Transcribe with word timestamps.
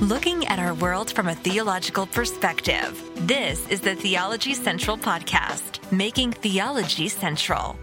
Looking 0.00 0.44
at 0.48 0.58
our 0.58 0.74
world 0.74 1.12
from 1.12 1.28
a 1.28 1.36
theological 1.36 2.04
perspective, 2.04 3.00
this 3.14 3.64
is 3.68 3.80
the 3.80 3.94
Theology 3.94 4.52
Central 4.52 4.98
Podcast, 4.98 5.78
making 5.92 6.32
theology 6.32 7.08
central. 7.08 7.78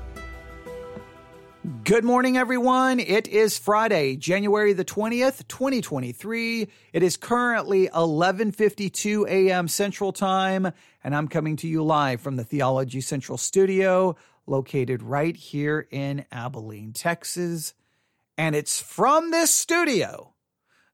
Good 1.86 2.04
morning, 2.04 2.36
everyone. 2.36 3.00
It 3.00 3.30
is 3.30 3.58
Friday, 3.58 4.18
January 4.18 4.74
the 4.74 4.84
20th, 4.84 5.48
2023. 5.48 6.68
It 6.92 7.02
is 7.02 7.16
currently 7.16 7.88
11:52 7.88 9.30
a.m. 9.30 9.70
Central 9.70 10.12
Time, 10.12 10.70
and 11.06 11.16
I'm 11.16 11.30
coming 11.30 11.56
to 11.58 11.68
you 11.70 11.82
live 11.82 12.20
from 12.20 12.36
the 12.36 12.44
Theology 12.44 13.00
Central 13.00 13.38
studio 13.38 14.18
located 14.46 15.02
right 15.02 15.38
here 15.38 15.88
in 15.90 16.26
Abilene, 16.30 16.92
Texas. 16.92 17.74
And 18.38 18.54
it's 18.54 18.82
from 18.82 19.32
this 19.32 19.50
studio 19.50 20.31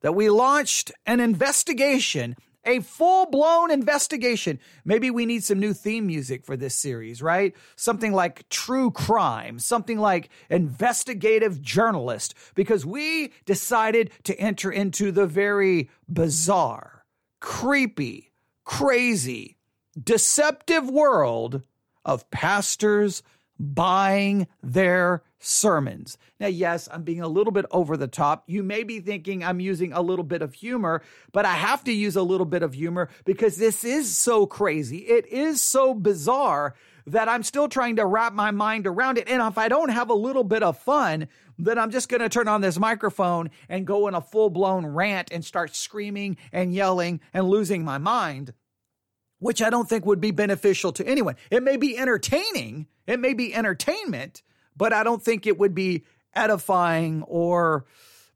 that 0.07 0.13
we 0.13 0.29
launched 0.29 0.89
an 1.05 1.20
investigation, 1.20 2.34
a 2.63 2.79
full 2.79 3.25
blown 3.25 3.70
investigation. 3.70 4.57
Maybe 4.85 5.11
we 5.11 5.25
need 5.25 5.43
some 5.43 5.59
new 5.59 5.73
theme 5.73 6.07
music 6.07 6.45
for 6.45 6.55
this 6.55 6.75
series, 6.75 7.21
right? 7.21 7.53
Something 7.75 8.13
like 8.13 8.48
true 8.48 8.89
crime, 8.89 9.59
something 9.59 9.99
like 9.99 10.29
investigative 10.49 11.62
journalist, 11.62 12.35
because 12.55 12.85
we 12.85 13.34
decided 13.45 14.12
to 14.23 14.39
enter 14.39 14.71
into 14.71 15.12
the 15.12 15.27
very 15.27 15.89
bizarre, 16.07 17.03
creepy, 17.41 18.31
crazy, 18.63 19.57
deceptive 20.01 20.89
world 20.89 21.63
of 22.05 22.31
pastors 22.31 23.23
buying 23.59 24.47
their 24.61 25.23
sermons. 25.39 26.17
Now, 26.39 26.48
yes, 26.48 26.88
I'm 26.91 27.03
being 27.03 27.21
a 27.21 27.27
little 27.27 27.52
bit 27.52 27.65
over 27.71 27.98
the 27.98 28.07
top. 28.07 28.43
You 28.48 28.63
may 28.63 28.84
be 28.84 28.99
thinking 28.99 29.43
I'm 29.43 29.59
using 29.59 29.93
a 29.93 30.02
little 30.02 30.25
bit 30.25 30.41
of 30.41 30.53
humor, 30.53 31.03
but 31.31 31.45
I 31.45 31.53
have 31.53 31.84
to 31.85 31.91
use 31.91 32.15
a 32.15 32.23
little 32.23 32.45
bit 32.45 32.63
of 32.63 32.73
humor 32.73 33.09
because 33.26 33.57
this 33.57 33.84
is 33.84 34.15
so 34.15 34.45
crazy. 34.45 34.99
It 34.99 35.27
is 35.27 35.62
so 35.62 35.93
bizarre 35.93 36.76
that 37.05 37.29
I'm 37.29 37.43
still 37.43 37.70
trying 37.70 37.95
to 37.98 38.05
wrap 38.05 38.34
my 38.34 38.51
mind 38.51 38.85
around 38.85 39.17
it. 39.17 39.29
And 39.29 39.41
if 39.41 39.57
I 39.57 39.70
don't 39.70 39.89
have 39.89 40.10
a 40.10 40.15
little 40.15 40.43
bit 40.43 40.63
of 40.63 40.77
fun, 40.77 41.27
then 41.57 41.79
I'm 41.79 41.91
just 41.91 42.10
going 42.10 42.21
to 42.21 42.29
turn 42.29 42.48
on 42.48 42.62
this 42.62 42.77
microphone 42.77 43.49
and 43.70 43.87
go 43.87 44.07
in 44.07 44.13
a 44.13 44.21
full 44.21 44.49
blown 44.49 44.85
rant 44.85 45.32
and 45.32 45.43
start 45.43 45.76
screaming 45.76 46.37
and 46.51 46.73
yelling 46.73 47.21
and 47.34 47.48
losing 47.48 47.85
my 47.85 47.98
mind 47.98 48.54
which 49.40 49.62
I 49.62 49.70
don't 49.70 49.88
think 49.88 50.05
would 50.05 50.21
be 50.21 50.32
beneficial 50.32 50.91
to 50.93 51.07
anyone. 51.07 51.35
It 51.52 51.63
may 51.63 51.77
be 51.77 51.98
entertaining, 51.98 52.88
it 53.05 53.20
may 53.20 53.34
be 53.34 53.54
entertainment, 53.54 54.41
but 54.76 54.94
I 54.94 55.04
don't 55.04 55.21
think 55.21 55.48
it 55.48 55.57
would 55.57 55.76
be 55.76 56.05
edifying 56.34 57.24
or 57.24 57.85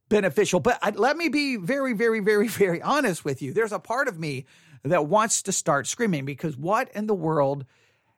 beneficial. 0.09 0.59
But 0.59 0.79
I, 0.81 0.91
let 0.91 1.17
me 1.17 1.29
be 1.29 1.55
very, 1.55 1.93
very, 1.93 2.19
very, 2.19 2.47
very 2.47 2.81
honest 2.81 3.25
with 3.25 3.41
you. 3.41 3.53
There's 3.53 3.71
a 3.71 3.79
part 3.79 4.07
of 4.07 4.19
me 4.19 4.45
that 4.83 5.05
wants 5.07 5.43
to 5.43 5.51
start 5.51 5.87
screaming 5.87 6.25
because 6.25 6.57
what 6.57 6.89
in 6.93 7.07
the 7.07 7.13
world 7.13 7.65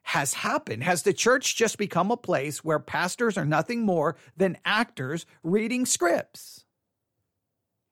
has 0.04 0.34
happened? 0.34 0.84
Has 0.84 1.04
the 1.04 1.14
church 1.14 1.56
just 1.56 1.78
become 1.78 2.12
a 2.12 2.18
place 2.18 2.64
where 2.64 2.80
pastors 2.80 3.38
are 3.38 3.46
nothing 3.46 3.82
more 3.82 4.18
than 4.36 4.58
actors 4.66 5.26
reading 5.44 5.86
scripts? 5.86 6.63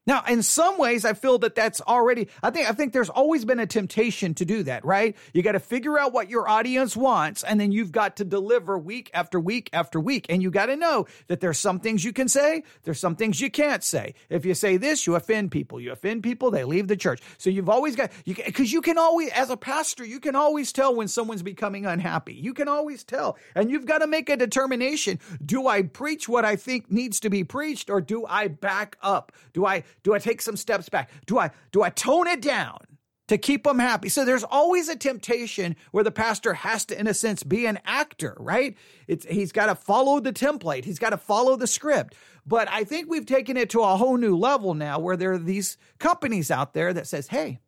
Now, 0.07 0.23
in 0.27 0.41
some 0.41 0.79
ways, 0.79 1.05
I 1.05 1.13
feel 1.13 1.37
that 1.39 1.53
that's 1.53 1.79
already, 1.81 2.27
I 2.41 2.49
think, 2.49 2.67
I 2.67 2.73
think 2.73 2.91
there's 2.91 3.09
always 3.09 3.45
been 3.45 3.59
a 3.59 3.67
temptation 3.67 4.33
to 4.35 4.45
do 4.45 4.63
that, 4.63 4.83
right? 4.83 5.15
You 5.31 5.43
got 5.43 5.51
to 5.51 5.59
figure 5.59 5.99
out 5.99 6.11
what 6.11 6.27
your 6.27 6.49
audience 6.49 6.97
wants, 6.97 7.43
and 7.43 7.59
then 7.59 7.71
you've 7.71 7.91
got 7.91 8.17
to 8.17 8.25
deliver 8.25 8.79
week 8.79 9.11
after 9.13 9.39
week 9.39 9.69
after 9.73 9.99
week. 9.99 10.25
And 10.27 10.41
you 10.41 10.49
got 10.49 10.67
to 10.67 10.75
know 10.75 11.05
that 11.27 11.39
there's 11.39 11.59
some 11.59 11.79
things 11.79 12.03
you 12.03 12.13
can 12.13 12.27
say, 12.27 12.63
there's 12.83 12.99
some 12.99 13.15
things 13.15 13.39
you 13.39 13.51
can't 13.51 13.83
say. 13.83 14.15
If 14.29 14.43
you 14.43 14.55
say 14.55 14.77
this, 14.77 15.05
you 15.05 15.15
offend 15.15 15.51
people. 15.51 15.79
You 15.79 15.91
offend 15.91 16.23
people, 16.23 16.49
they 16.49 16.63
leave 16.63 16.87
the 16.87 16.97
church. 16.97 17.21
So 17.37 17.51
you've 17.51 17.69
always 17.69 17.95
got, 17.95 18.11
you 18.25 18.33
because 18.33 18.73
you 18.73 18.81
can 18.81 18.97
always, 18.97 19.29
as 19.31 19.51
a 19.51 19.57
pastor, 19.57 20.03
you 20.03 20.19
can 20.19 20.35
always 20.35 20.73
tell 20.73 20.95
when 20.95 21.09
someone's 21.09 21.43
becoming 21.43 21.85
unhappy. 21.85 22.33
You 22.33 22.55
can 22.55 22.67
always 22.67 23.03
tell. 23.03 23.37
And 23.53 23.69
you've 23.69 23.85
got 23.85 23.99
to 23.99 24.07
make 24.07 24.29
a 24.29 24.37
determination. 24.37 25.19
Do 25.45 25.67
I 25.67 25.83
preach 25.83 26.27
what 26.27 26.43
I 26.43 26.55
think 26.55 26.91
needs 26.91 27.19
to 27.19 27.29
be 27.29 27.43
preached, 27.43 27.91
or 27.91 28.01
do 28.01 28.25
I 28.25 28.47
back 28.47 28.97
up? 29.03 29.31
Do 29.53 29.65
I, 29.65 29.83
do 30.03 30.13
I 30.13 30.19
take 30.19 30.41
some 30.41 30.57
steps 30.57 30.89
back? 30.89 31.09
Do 31.25 31.39
I 31.39 31.51
do 31.71 31.83
I 31.83 31.89
tone 31.89 32.27
it 32.27 32.41
down 32.41 32.79
to 33.27 33.37
keep 33.37 33.63
them 33.63 33.79
happy? 33.79 34.09
So 34.09 34.25
there's 34.25 34.43
always 34.43 34.89
a 34.89 34.95
temptation 34.95 35.75
where 35.91 36.03
the 36.03 36.11
pastor 36.11 36.53
has 36.53 36.85
to, 36.85 36.99
in 36.99 37.07
a 37.07 37.13
sense, 37.13 37.43
be 37.43 37.65
an 37.65 37.79
actor, 37.85 38.35
right? 38.39 38.77
It's 39.07 39.25
he's 39.25 39.51
got 39.51 39.67
to 39.67 39.75
follow 39.75 40.19
the 40.19 40.33
template, 40.33 40.85
he's 40.85 40.99
got 40.99 41.11
to 41.11 41.17
follow 41.17 41.55
the 41.55 41.67
script. 41.67 42.15
But 42.45 42.69
I 42.69 42.83
think 42.83 43.09
we've 43.09 43.25
taken 43.25 43.57
it 43.57 43.69
to 43.71 43.81
a 43.81 43.97
whole 43.97 44.17
new 44.17 44.35
level 44.35 44.73
now 44.73 44.99
where 44.99 45.17
there 45.17 45.33
are 45.33 45.37
these 45.37 45.77
companies 45.99 46.49
out 46.49 46.73
there 46.73 46.91
that 46.91 47.07
says, 47.07 47.27
hey, 47.27 47.59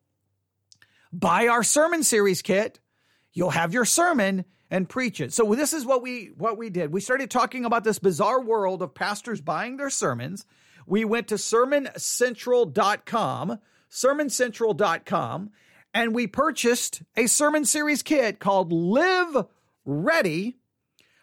buy 1.11 1.47
our 1.47 1.63
sermon 1.63 2.03
series 2.03 2.41
kit, 2.41 2.79
you'll 3.33 3.51
have 3.51 3.73
your 3.73 3.85
sermon 3.85 4.45
and 4.71 4.89
preach 4.89 5.21
it. 5.21 5.31
So 5.31 5.53
this 5.53 5.71
is 5.71 5.85
what 5.85 6.01
we 6.01 6.31
what 6.35 6.57
we 6.57 6.71
did. 6.71 6.91
We 6.91 6.99
started 6.99 7.29
talking 7.29 7.63
about 7.63 7.83
this 7.83 7.99
bizarre 7.99 8.41
world 8.41 8.81
of 8.81 8.95
pastors 8.95 9.39
buying 9.39 9.77
their 9.77 9.91
sermons 9.91 10.45
we 10.85 11.05
went 11.05 11.29
to 11.29 11.35
sermoncentral.com, 11.35 13.59
sermoncentral.com, 13.89 15.49
and 15.93 16.15
we 16.15 16.27
purchased 16.27 17.03
a 17.15 17.27
sermon 17.27 17.63
series 17.65 18.01
kit 18.01 18.39
called 18.39 18.71
Live 18.71 19.45
Ready, 19.85 20.57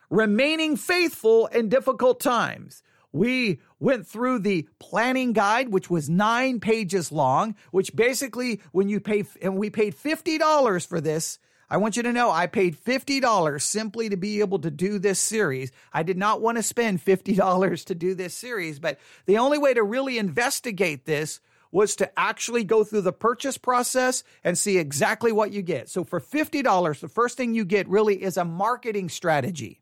Remaining 0.09 0.76
Faithful 0.76 1.48
in 1.48 1.69
Difficult 1.69 2.21
Times. 2.21 2.84
We 3.12 3.60
went 3.81 4.06
through 4.06 4.38
the 4.41 4.69
planning 4.78 5.32
guide, 5.32 5.71
which 5.71 5.91
was 5.91 6.09
nine 6.09 6.60
pages 6.60 7.10
long, 7.10 7.56
which 7.72 7.97
basically, 7.97 8.60
when 8.71 8.88
you 8.88 9.00
pay, 9.00 9.25
and 9.42 9.56
we 9.56 9.71
paid 9.71 9.97
$50 9.97 10.87
for 10.87 11.00
this, 11.00 11.41
I 11.70 11.76
want 11.76 11.97
you 11.97 12.03
to 12.03 12.12
know 12.12 12.32
I 12.32 12.48
paid 12.48 12.76
$50 12.76 13.62
simply 13.62 14.08
to 14.08 14.16
be 14.16 14.41
able 14.41 14.58
to 14.58 14.72
do 14.72 14.98
this 14.98 15.20
series. 15.20 15.70
I 15.92 16.03
did 16.03 16.19
not 16.19 16.41
want 16.41 16.56
to 16.56 16.64
spend 16.64 17.04
$50 17.04 17.84
to 17.84 17.94
do 17.94 18.14
this 18.14 18.34
series, 18.34 18.81
but 18.81 18.98
the 19.26 19.38
only 19.38 19.56
way 19.56 19.72
to 19.75 19.82
really 19.84 20.19
investigate 20.19 21.06
this 21.06 21.41
was 21.70 21.94
to 21.94 22.19
actually 22.19 22.64
go 22.64 22.82
through 22.82 23.03
the 23.03 23.12
purchase 23.12 23.56
process 23.56 24.25
and 24.42 24.59
see 24.59 24.78
exactly 24.78 25.30
what 25.30 25.53
you 25.53 25.62
get. 25.62 25.88
So 25.88 26.03
for 26.03 26.20
$50, 26.20 26.98
the 26.98 27.09
first 27.09 27.36
thing 27.36 27.54
you 27.54 27.64
get 27.64 27.88
really 27.88 28.20
is 28.20 28.36
a 28.36 28.44
marketing 28.44 29.09
strategy. 29.09 29.80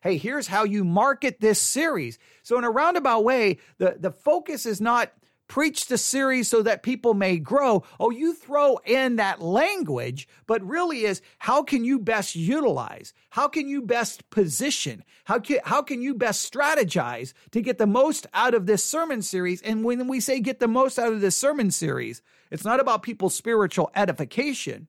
Hey, 0.00 0.16
here's 0.16 0.46
how 0.46 0.64
you 0.64 0.82
market 0.82 1.40
this 1.40 1.60
series. 1.60 2.18
So 2.42 2.56
in 2.56 2.64
a 2.64 2.70
roundabout 2.70 3.24
way, 3.24 3.58
the, 3.76 3.96
the 3.98 4.12
focus 4.12 4.64
is 4.64 4.80
not 4.80 5.12
preach 5.48 5.86
the 5.86 5.98
series 5.98 6.48
so 6.48 6.62
that 6.62 6.82
people 6.82 7.14
may 7.14 7.38
grow. 7.38 7.82
Oh, 7.98 8.10
you 8.10 8.34
throw 8.34 8.76
in 8.84 9.16
that 9.16 9.40
language, 9.40 10.28
but 10.46 10.62
really 10.62 11.04
is 11.04 11.20
how 11.38 11.62
can 11.62 11.84
you 11.84 11.98
best 11.98 12.36
utilize? 12.36 13.12
How 13.30 13.48
can 13.48 13.68
you 13.68 13.82
best 13.82 14.28
position? 14.30 15.02
How 15.24 15.38
can, 15.38 15.58
how 15.64 15.82
can 15.82 16.02
you 16.02 16.14
best 16.14 16.52
strategize 16.52 17.32
to 17.50 17.60
get 17.60 17.78
the 17.78 17.86
most 17.86 18.26
out 18.34 18.54
of 18.54 18.66
this 18.66 18.84
sermon 18.84 19.22
series? 19.22 19.62
And 19.62 19.84
when 19.84 20.06
we 20.06 20.20
say 20.20 20.40
get 20.40 20.60
the 20.60 20.68
most 20.68 20.98
out 20.98 21.12
of 21.12 21.20
this 21.20 21.36
sermon 21.36 21.70
series, 21.70 22.22
it's 22.50 22.64
not 22.64 22.80
about 22.80 23.02
people's 23.02 23.34
spiritual 23.34 23.90
edification. 23.94 24.88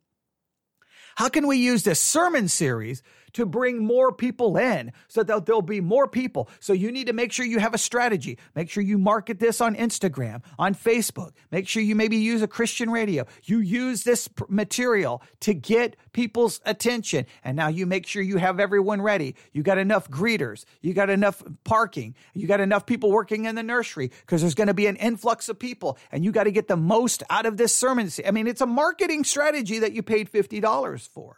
How 1.15 1.27
can 1.27 1.47
we 1.47 1.57
use 1.57 1.83
this 1.83 1.99
sermon 1.99 2.47
series 2.47 3.03
to 3.33 3.45
bring 3.45 3.83
more 3.83 4.11
people 4.11 4.57
in 4.57 4.91
so 5.07 5.23
that 5.23 5.45
there'll 5.45 5.61
be 5.61 5.81
more 5.81 6.07
people. 6.07 6.49
So 6.59 6.73
you 6.73 6.91
need 6.91 7.07
to 7.07 7.13
make 7.13 7.31
sure 7.31 7.45
you 7.45 7.59
have 7.59 7.73
a 7.73 7.77
strategy. 7.77 8.37
Make 8.55 8.69
sure 8.69 8.83
you 8.83 8.97
market 8.97 9.39
this 9.39 9.61
on 9.61 9.75
Instagram, 9.75 10.43
on 10.57 10.75
Facebook. 10.75 11.31
Make 11.51 11.67
sure 11.67 11.81
you 11.81 11.95
maybe 11.95 12.17
use 12.17 12.41
a 12.41 12.47
Christian 12.47 12.89
radio. 12.89 13.25
You 13.43 13.59
use 13.59 14.03
this 14.03 14.29
material 14.47 15.21
to 15.41 15.53
get 15.53 15.95
people's 16.13 16.61
attention. 16.65 17.25
And 17.43 17.55
now 17.55 17.67
you 17.67 17.85
make 17.85 18.07
sure 18.07 18.21
you 18.21 18.37
have 18.37 18.59
everyone 18.59 19.01
ready. 19.01 19.35
You 19.51 19.63
got 19.63 19.77
enough 19.77 20.09
greeters. 20.09 20.65
You 20.81 20.93
got 20.93 21.09
enough 21.09 21.43
parking. 21.63 22.15
You 22.33 22.47
got 22.47 22.59
enough 22.59 22.85
people 22.85 23.11
working 23.11 23.45
in 23.45 23.55
the 23.55 23.63
nursery 23.63 24.11
because 24.21 24.41
there's 24.41 24.55
going 24.55 24.67
to 24.67 24.73
be 24.73 24.87
an 24.87 24.95
influx 24.95 25.49
of 25.49 25.59
people 25.59 25.97
and 26.11 26.23
you 26.23 26.31
got 26.31 26.43
to 26.45 26.51
get 26.51 26.67
the 26.67 26.77
most 26.77 27.23
out 27.29 27.45
of 27.45 27.57
this 27.57 27.73
sermon. 27.73 28.09
I 28.25 28.31
mean, 28.31 28.47
it's 28.47 28.61
a 28.61 28.65
marketing 28.65 29.23
strategy 29.23 29.79
that 29.79 29.93
you 29.93 30.03
paid 30.03 30.31
$50 30.31 31.09
for. 31.09 31.37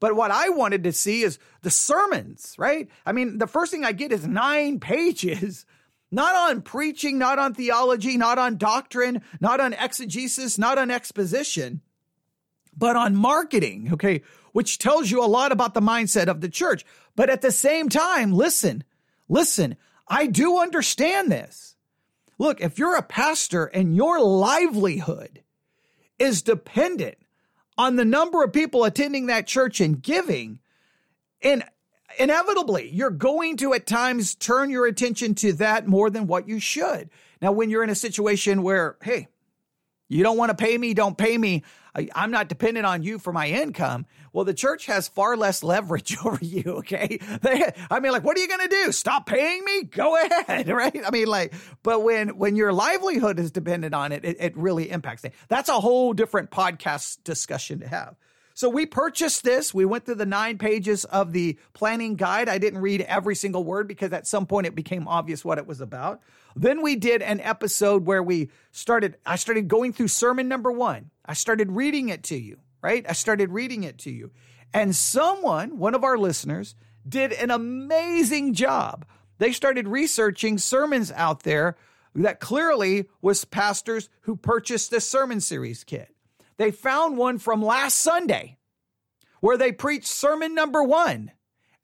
But 0.00 0.16
what 0.16 0.30
I 0.30 0.48
wanted 0.48 0.82
to 0.84 0.92
see 0.92 1.22
is 1.22 1.38
the 1.62 1.70
sermons, 1.70 2.54
right? 2.58 2.88
I 3.04 3.12
mean, 3.12 3.38
the 3.38 3.46
first 3.46 3.70
thing 3.70 3.84
I 3.84 3.92
get 3.92 4.12
is 4.12 4.26
nine 4.26 4.80
pages, 4.80 5.66
not 6.10 6.34
on 6.34 6.62
preaching, 6.62 7.18
not 7.18 7.38
on 7.38 7.54
theology, 7.54 8.16
not 8.16 8.38
on 8.38 8.56
doctrine, 8.56 9.22
not 9.40 9.60
on 9.60 9.74
exegesis, 9.74 10.58
not 10.58 10.78
on 10.78 10.90
exposition, 10.90 11.82
but 12.76 12.96
on 12.96 13.14
marketing, 13.14 13.90
okay, 13.92 14.22
which 14.52 14.78
tells 14.78 15.10
you 15.10 15.22
a 15.22 15.26
lot 15.26 15.52
about 15.52 15.74
the 15.74 15.80
mindset 15.80 16.26
of 16.26 16.40
the 16.40 16.48
church. 16.48 16.84
But 17.14 17.30
at 17.30 17.42
the 17.42 17.52
same 17.52 17.88
time, 17.88 18.32
listen, 18.32 18.82
listen, 19.28 19.76
I 20.08 20.26
do 20.26 20.58
understand 20.58 21.30
this. 21.30 21.76
Look, 22.38 22.62
if 22.62 22.78
you're 22.78 22.96
a 22.96 23.02
pastor 23.02 23.66
and 23.66 23.94
your 23.94 24.18
livelihood 24.18 25.42
is 26.18 26.40
dependent 26.40 27.18
on 27.80 27.96
the 27.96 28.04
number 28.04 28.44
of 28.44 28.52
people 28.52 28.84
attending 28.84 29.26
that 29.28 29.46
church 29.46 29.80
and 29.80 30.02
giving, 30.02 30.58
and 31.40 31.64
inevitably 32.18 32.90
you're 32.90 33.08
going 33.08 33.56
to 33.56 33.72
at 33.72 33.86
times 33.86 34.34
turn 34.34 34.68
your 34.68 34.86
attention 34.86 35.34
to 35.34 35.54
that 35.54 35.86
more 35.86 36.10
than 36.10 36.26
what 36.26 36.46
you 36.46 36.60
should. 36.60 37.08
Now, 37.40 37.52
when 37.52 37.70
you're 37.70 37.82
in 37.82 37.88
a 37.88 37.94
situation 37.94 38.62
where, 38.62 38.98
hey, 39.02 39.28
You 40.10 40.24
don't 40.24 40.36
want 40.36 40.50
to 40.50 40.56
pay 40.56 40.76
me, 40.76 40.92
don't 40.92 41.16
pay 41.16 41.38
me. 41.38 41.62
I, 41.94 42.08
am 42.14 42.32
not 42.32 42.48
dependent 42.48 42.84
on 42.84 43.02
you 43.02 43.18
for 43.18 43.32
my 43.32 43.46
income. 43.46 44.06
Well, 44.32 44.44
the 44.44 44.54
church 44.54 44.86
has 44.86 45.08
far 45.08 45.36
less 45.36 45.62
leverage 45.62 46.16
over 46.24 46.38
you, 46.40 46.62
okay? 46.66 47.18
They, 47.42 47.72
I 47.90 48.00
mean, 48.00 48.12
like, 48.12 48.24
what 48.24 48.36
are 48.36 48.40
you 48.40 48.48
going 48.48 48.68
to 48.68 48.84
do? 48.84 48.92
Stop 48.92 49.26
paying 49.26 49.64
me? 49.64 49.84
Go 49.84 50.16
ahead, 50.24 50.68
right? 50.68 51.00
I 51.04 51.10
mean, 51.10 51.26
like, 51.26 51.54
but 51.82 52.02
when, 52.02 52.36
when 52.38 52.56
your 52.56 52.72
livelihood 52.72 53.38
is 53.38 53.50
dependent 53.50 53.94
on 53.94 54.12
it, 54.12 54.24
it, 54.24 54.36
it 54.40 54.56
really 54.56 54.90
impacts 54.90 55.22
things. 55.22 55.34
That's 55.48 55.68
a 55.68 55.80
whole 55.80 56.12
different 56.12 56.50
podcast 56.50 57.18
discussion 57.24 57.80
to 57.80 57.88
have. 57.88 58.16
So 58.54 58.68
we 58.68 58.84
purchased 58.84 59.42
this. 59.42 59.72
We 59.72 59.84
went 59.84 60.04
through 60.04 60.16
the 60.16 60.26
nine 60.26 60.58
pages 60.58 61.06
of 61.06 61.32
the 61.32 61.58
planning 61.72 62.16
guide. 62.16 62.48
I 62.48 62.58
didn't 62.58 62.80
read 62.80 63.00
every 63.00 63.34
single 63.34 63.64
word 63.64 63.88
because 63.88 64.12
at 64.12 64.26
some 64.26 64.44
point 64.44 64.66
it 64.66 64.74
became 64.74 65.08
obvious 65.08 65.44
what 65.44 65.58
it 65.58 65.66
was 65.66 65.80
about. 65.80 66.20
Then 66.56 66.82
we 66.82 66.96
did 66.96 67.22
an 67.22 67.40
episode 67.40 68.04
where 68.04 68.22
we 68.22 68.50
started, 68.72 69.16
I 69.24 69.36
started 69.36 69.68
going 69.68 69.92
through 69.92 70.08
sermon 70.08 70.48
number 70.48 70.70
one. 70.70 71.10
I 71.24 71.34
started 71.34 71.72
reading 71.72 72.10
it 72.10 72.24
to 72.24 72.36
you, 72.36 72.58
right? 72.82 73.04
I 73.08 73.12
started 73.12 73.50
reading 73.50 73.84
it 73.84 73.98
to 73.98 74.10
you. 74.10 74.30
And 74.72 74.94
someone, 74.94 75.78
one 75.78 75.94
of 75.94 76.04
our 76.04 76.16
listeners, 76.16 76.74
did 77.08 77.32
an 77.32 77.50
amazing 77.50 78.54
job. 78.54 79.04
They 79.38 79.52
started 79.52 79.88
researching 79.88 80.58
sermons 80.58 81.10
out 81.12 81.42
there 81.42 81.76
that 82.14 82.40
clearly 82.40 83.08
was 83.22 83.44
pastors 83.44 84.08
who 84.22 84.36
purchased 84.36 84.90
this 84.90 85.08
sermon 85.08 85.40
series 85.40 85.84
kit. 85.84 86.14
They 86.56 86.70
found 86.70 87.16
one 87.16 87.38
from 87.38 87.62
last 87.62 87.96
Sunday 87.96 88.58
where 89.40 89.56
they 89.56 89.72
preached 89.72 90.08
sermon 90.08 90.54
number 90.54 90.82
one. 90.82 91.32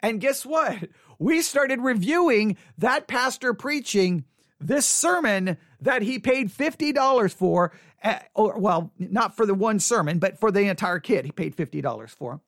And 0.01 0.21
guess 0.21 0.45
what? 0.45 0.89
We 1.19 1.41
started 1.41 1.81
reviewing 1.81 2.59
that 2.79 3.09
pastor 3.09 3.55
preaching 3.55 4.25
this 4.61 4.87
sermon 4.87 5.57
that 5.81 6.03
he 6.03 6.19
paid 6.19 6.51
$50 6.51 7.33
for, 7.33 7.73
Uh, 8.03 8.19
or 8.35 8.59
well, 8.59 8.93
not 8.99 9.37
for 9.37 9.47
the 9.47 9.55
one 9.55 9.81
sermon, 9.81 10.19
but 10.19 10.39
for 10.39 10.51
the 10.51 10.63
entire 10.63 10.99
kit, 10.99 11.25
he 11.25 11.33
paid 11.33 11.57
$50 11.57 12.11
for. 12.11 12.41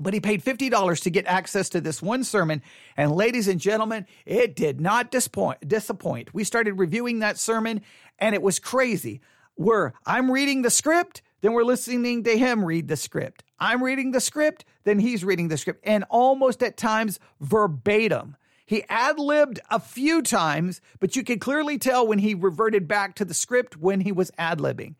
But 0.00 0.14
he 0.14 0.20
paid 0.20 0.42
$50 0.42 1.02
to 1.02 1.10
get 1.10 1.26
access 1.26 1.68
to 1.70 1.80
this 1.80 2.00
one 2.00 2.24
sermon. 2.24 2.62
And 2.96 3.12
ladies 3.12 3.48
and 3.48 3.60
gentlemen, 3.60 4.06
it 4.24 4.56
did 4.56 4.80
not 4.80 5.10
disappoint. 5.10 5.68
disappoint. 5.68 6.32
We 6.32 6.44
started 6.44 6.78
reviewing 6.78 7.18
that 7.18 7.38
sermon 7.38 7.82
and 8.18 8.34
it 8.34 8.42
was 8.42 8.58
crazy. 8.58 9.20
Where 9.56 9.92
I'm 10.06 10.30
reading 10.30 10.62
the 10.62 10.70
script, 10.70 11.20
then 11.42 11.52
we're 11.52 11.64
listening 11.64 12.24
to 12.24 12.38
him 12.38 12.64
read 12.64 12.88
the 12.88 12.96
script. 12.96 13.44
I'm 13.58 13.82
reading 13.82 14.12
the 14.12 14.20
script, 14.20 14.64
then 14.84 14.98
he's 14.98 15.22
reading 15.22 15.48
the 15.48 15.58
script, 15.58 15.80
and 15.84 16.04
almost 16.08 16.62
at 16.62 16.78
times 16.78 17.20
verbatim. 17.40 18.36
He 18.70 18.84
ad 18.88 19.18
libbed 19.18 19.58
a 19.68 19.80
few 19.80 20.22
times, 20.22 20.80
but 21.00 21.16
you 21.16 21.24
could 21.24 21.40
clearly 21.40 21.76
tell 21.76 22.06
when 22.06 22.20
he 22.20 22.34
reverted 22.34 22.86
back 22.86 23.16
to 23.16 23.24
the 23.24 23.34
script 23.34 23.76
when 23.76 23.98
he 24.00 24.12
was 24.12 24.30
ad 24.38 24.58
libbing. 24.60 24.94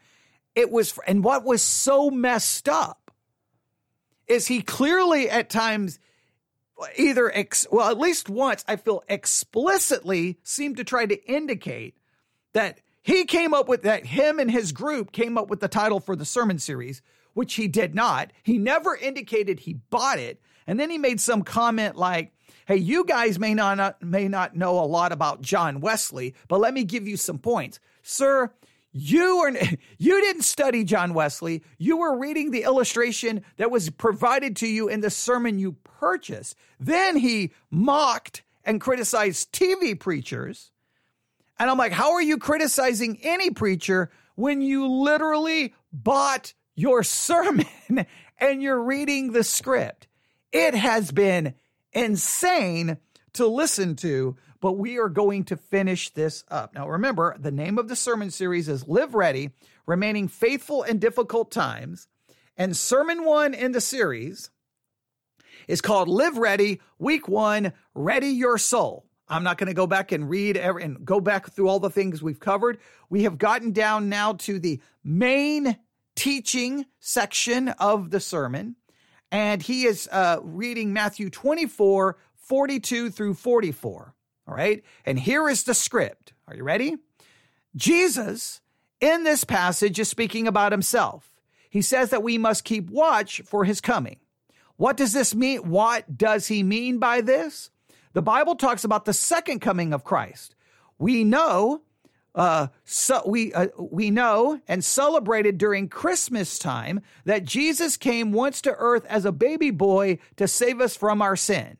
It 0.56 0.72
was, 0.72 0.98
and 1.06 1.22
what 1.22 1.44
was 1.44 1.62
so 1.62 2.10
messed 2.10 2.68
up 2.68 3.12
is 4.26 4.48
he 4.48 4.60
clearly 4.60 5.30
at 5.30 5.50
times 5.50 6.00
either, 6.98 7.30
ex, 7.32 7.64
well, 7.70 7.88
at 7.88 7.96
least 7.96 8.28
once, 8.28 8.64
I 8.66 8.74
feel 8.74 9.04
explicitly 9.08 10.40
seemed 10.42 10.78
to 10.78 10.84
try 10.84 11.06
to 11.06 11.24
indicate 11.32 11.96
that 12.54 12.80
he 13.02 13.24
came 13.24 13.54
up 13.54 13.68
with 13.68 13.82
that, 13.82 14.04
him 14.04 14.40
and 14.40 14.50
his 14.50 14.72
group 14.72 15.12
came 15.12 15.38
up 15.38 15.48
with 15.48 15.60
the 15.60 15.68
title 15.68 16.00
for 16.00 16.16
the 16.16 16.24
sermon 16.24 16.58
series, 16.58 17.02
which 17.34 17.54
he 17.54 17.68
did 17.68 17.94
not. 17.94 18.32
He 18.42 18.58
never 18.58 18.96
indicated 18.96 19.60
he 19.60 19.74
bought 19.74 20.18
it. 20.18 20.42
And 20.66 20.80
then 20.80 20.90
he 20.90 20.98
made 20.98 21.20
some 21.20 21.42
comment 21.42 21.94
like, 21.94 22.32
Hey, 22.70 22.76
you 22.76 23.04
guys 23.04 23.36
may 23.36 23.52
not, 23.52 24.00
may 24.00 24.28
not 24.28 24.54
know 24.54 24.78
a 24.78 24.86
lot 24.86 25.10
about 25.10 25.42
John 25.42 25.80
Wesley, 25.80 26.36
but 26.46 26.60
let 26.60 26.72
me 26.72 26.84
give 26.84 27.08
you 27.08 27.16
some 27.16 27.40
points. 27.40 27.80
Sir, 28.04 28.52
you 28.92 29.38
are 29.38 29.50
you 29.98 30.20
didn't 30.20 30.42
study 30.42 30.84
John 30.84 31.12
Wesley. 31.12 31.64
You 31.78 31.96
were 31.96 32.16
reading 32.16 32.52
the 32.52 32.62
illustration 32.62 33.42
that 33.56 33.72
was 33.72 33.90
provided 33.90 34.54
to 34.58 34.68
you 34.68 34.86
in 34.86 35.00
the 35.00 35.10
sermon 35.10 35.58
you 35.58 35.72
purchased. 35.82 36.54
Then 36.78 37.16
he 37.16 37.50
mocked 37.72 38.44
and 38.62 38.80
criticized 38.80 39.50
TV 39.50 39.98
preachers. 39.98 40.70
And 41.58 41.68
I'm 41.68 41.76
like, 41.76 41.90
how 41.90 42.12
are 42.12 42.22
you 42.22 42.38
criticizing 42.38 43.18
any 43.24 43.50
preacher 43.50 44.12
when 44.36 44.60
you 44.60 44.86
literally 44.86 45.74
bought 45.92 46.54
your 46.76 47.02
sermon 47.02 47.66
and 48.38 48.62
you're 48.62 48.80
reading 48.80 49.32
the 49.32 49.42
script? 49.42 50.06
It 50.52 50.76
has 50.76 51.10
been 51.10 51.54
insane 51.92 52.98
to 53.34 53.46
listen 53.46 53.96
to, 53.96 54.36
but 54.60 54.72
we 54.72 54.98
are 54.98 55.08
going 55.08 55.44
to 55.44 55.56
finish 55.56 56.10
this 56.10 56.44
up. 56.48 56.74
Now, 56.74 56.88
remember, 56.88 57.36
the 57.38 57.50
name 57.52 57.78
of 57.78 57.88
the 57.88 57.96
sermon 57.96 58.30
series 58.30 58.68
is 58.68 58.88
Live 58.88 59.14
Ready, 59.14 59.50
Remaining 59.86 60.28
Faithful 60.28 60.82
in 60.82 60.98
Difficult 60.98 61.50
Times. 61.50 62.08
And 62.56 62.76
sermon 62.76 63.24
one 63.24 63.54
in 63.54 63.72
the 63.72 63.80
series 63.80 64.50
is 65.66 65.80
called 65.80 66.08
Live 66.08 66.36
Ready, 66.36 66.80
Week 66.98 67.28
One, 67.28 67.72
Ready 67.94 68.28
Your 68.28 68.58
Soul. 68.58 69.06
I'm 69.28 69.44
not 69.44 69.58
going 69.58 69.68
to 69.68 69.74
go 69.74 69.86
back 69.86 70.12
and 70.12 70.28
read 70.28 70.56
every, 70.56 70.82
and 70.82 71.04
go 71.04 71.20
back 71.20 71.50
through 71.52 71.68
all 71.68 71.78
the 71.78 71.88
things 71.88 72.22
we've 72.22 72.40
covered. 72.40 72.78
We 73.08 73.22
have 73.22 73.38
gotten 73.38 73.72
down 73.72 74.08
now 74.08 74.34
to 74.34 74.58
the 74.58 74.80
main 75.04 75.76
teaching 76.16 76.84
section 76.98 77.68
of 77.68 78.10
the 78.10 78.20
sermon 78.20 78.76
and 79.30 79.62
he 79.62 79.84
is 79.84 80.08
uh, 80.10 80.38
reading 80.42 80.92
Matthew 80.92 81.30
24, 81.30 82.16
42 82.34 83.10
through 83.10 83.34
44. 83.34 84.14
All 84.48 84.54
right. 84.54 84.82
And 85.04 85.18
here 85.18 85.48
is 85.48 85.64
the 85.64 85.74
script. 85.74 86.32
Are 86.48 86.56
you 86.56 86.64
ready? 86.64 86.96
Jesus, 87.76 88.60
in 89.00 89.22
this 89.22 89.44
passage, 89.44 89.98
is 90.00 90.08
speaking 90.08 90.48
about 90.48 90.72
himself. 90.72 91.36
He 91.68 91.82
says 91.82 92.10
that 92.10 92.24
we 92.24 92.36
must 92.36 92.64
keep 92.64 92.90
watch 92.90 93.42
for 93.42 93.64
his 93.64 93.80
coming. 93.80 94.18
What 94.76 94.96
does 94.96 95.12
this 95.12 95.34
mean? 95.34 95.68
What 95.68 96.18
does 96.18 96.48
he 96.48 96.62
mean 96.62 96.98
by 96.98 97.20
this? 97.20 97.70
The 98.12 98.22
Bible 98.22 98.56
talks 98.56 98.82
about 98.82 99.04
the 99.04 99.12
second 99.12 99.60
coming 99.60 99.92
of 99.92 100.02
Christ. 100.02 100.56
We 100.98 101.22
know 101.22 101.82
uh, 102.34 102.68
so 102.84 103.22
we 103.26 103.52
uh, 103.52 103.68
we 103.76 104.10
know 104.10 104.60
and 104.68 104.84
celebrated 104.84 105.58
during 105.58 105.88
Christmas 105.88 106.58
time 106.58 107.00
that 107.24 107.44
Jesus 107.44 107.96
came 107.96 108.32
once 108.32 108.60
to 108.62 108.74
earth 108.76 109.04
as 109.06 109.24
a 109.24 109.32
baby 109.32 109.70
boy 109.70 110.18
to 110.36 110.46
save 110.46 110.80
us 110.80 110.96
from 110.96 111.22
our 111.22 111.36
sin. 111.36 111.76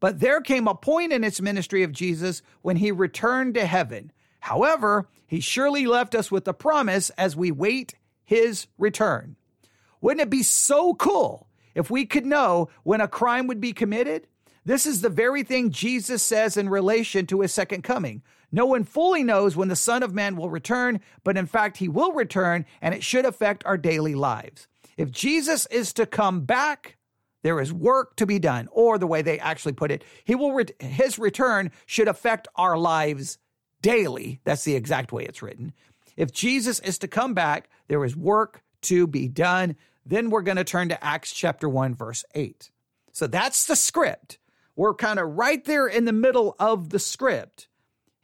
But 0.00 0.20
there 0.20 0.40
came 0.40 0.68
a 0.68 0.74
point 0.74 1.12
in 1.12 1.24
its 1.24 1.40
ministry 1.40 1.82
of 1.82 1.92
Jesus 1.92 2.42
when 2.62 2.76
he 2.76 2.92
returned 2.92 3.54
to 3.54 3.66
heaven. 3.66 4.12
However, 4.40 5.08
he 5.26 5.40
surely 5.40 5.86
left 5.86 6.14
us 6.14 6.30
with 6.30 6.46
a 6.46 6.54
promise 6.54 7.10
as 7.10 7.34
we 7.34 7.50
wait 7.50 7.94
his 8.24 8.68
return. 8.78 9.34
Wouldn't 10.00 10.20
it 10.20 10.30
be 10.30 10.44
so 10.44 10.94
cool 10.94 11.48
if 11.74 11.90
we 11.90 12.06
could 12.06 12.24
know 12.24 12.68
when 12.84 13.00
a 13.00 13.08
crime 13.08 13.48
would 13.48 13.60
be 13.60 13.72
committed? 13.72 14.28
This 14.64 14.86
is 14.86 15.00
the 15.00 15.08
very 15.08 15.42
thing 15.42 15.70
Jesus 15.70 16.22
says 16.22 16.56
in 16.56 16.68
relation 16.68 17.26
to 17.26 17.40
his 17.40 17.52
second 17.52 17.82
coming. 17.82 18.22
No 18.50 18.66
one 18.66 18.84
fully 18.84 19.22
knows 19.22 19.56
when 19.56 19.68
the 19.68 19.76
Son 19.76 20.02
of 20.02 20.14
Man 20.14 20.36
will 20.36 20.50
return, 20.50 21.00
but 21.24 21.36
in 21.36 21.46
fact, 21.46 21.76
he 21.76 21.88
will 21.88 22.12
return 22.12 22.64
and 22.80 22.94
it 22.94 23.04
should 23.04 23.26
affect 23.26 23.64
our 23.66 23.76
daily 23.76 24.14
lives. 24.14 24.68
If 24.96 25.10
Jesus 25.10 25.66
is 25.66 25.92
to 25.94 26.06
come 26.06 26.42
back, 26.42 26.96
there 27.42 27.60
is 27.60 27.72
work 27.72 28.16
to 28.16 28.26
be 28.26 28.38
done, 28.38 28.68
or 28.72 28.98
the 28.98 29.06
way 29.06 29.22
they 29.22 29.38
actually 29.38 29.72
put 29.72 29.92
it, 29.92 30.02
he 30.24 30.34
will 30.34 30.52
re- 30.52 30.66
his 30.80 31.18
return 31.18 31.70
should 31.86 32.08
affect 32.08 32.48
our 32.56 32.76
lives 32.76 33.38
daily. 33.80 34.40
That's 34.44 34.64
the 34.64 34.74
exact 34.74 35.12
way 35.12 35.24
it's 35.24 35.42
written. 35.42 35.72
If 36.16 36.32
Jesus 36.32 36.80
is 36.80 36.98
to 36.98 37.08
come 37.08 37.34
back, 37.34 37.68
there 37.86 38.04
is 38.04 38.16
work 38.16 38.62
to 38.82 39.06
be 39.06 39.28
done. 39.28 39.76
Then 40.04 40.30
we're 40.30 40.42
going 40.42 40.56
to 40.56 40.64
turn 40.64 40.88
to 40.88 41.04
Acts 41.04 41.32
chapter 41.32 41.68
1 41.68 41.94
verse 41.94 42.24
8. 42.34 42.70
So 43.12 43.26
that's 43.26 43.66
the 43.66 43.76
script. 43.76 44.38
We're 44.74 44.94
kind 44.94 45.18
of 45.18 45.36
right 45.36 45.64
there 45.64 45.86
in 45.86 46.04
the 46.06 46.12
middle 46.12 46.56
of 46.58 46.90
the 46.90 46.98
script. 46.98 47.68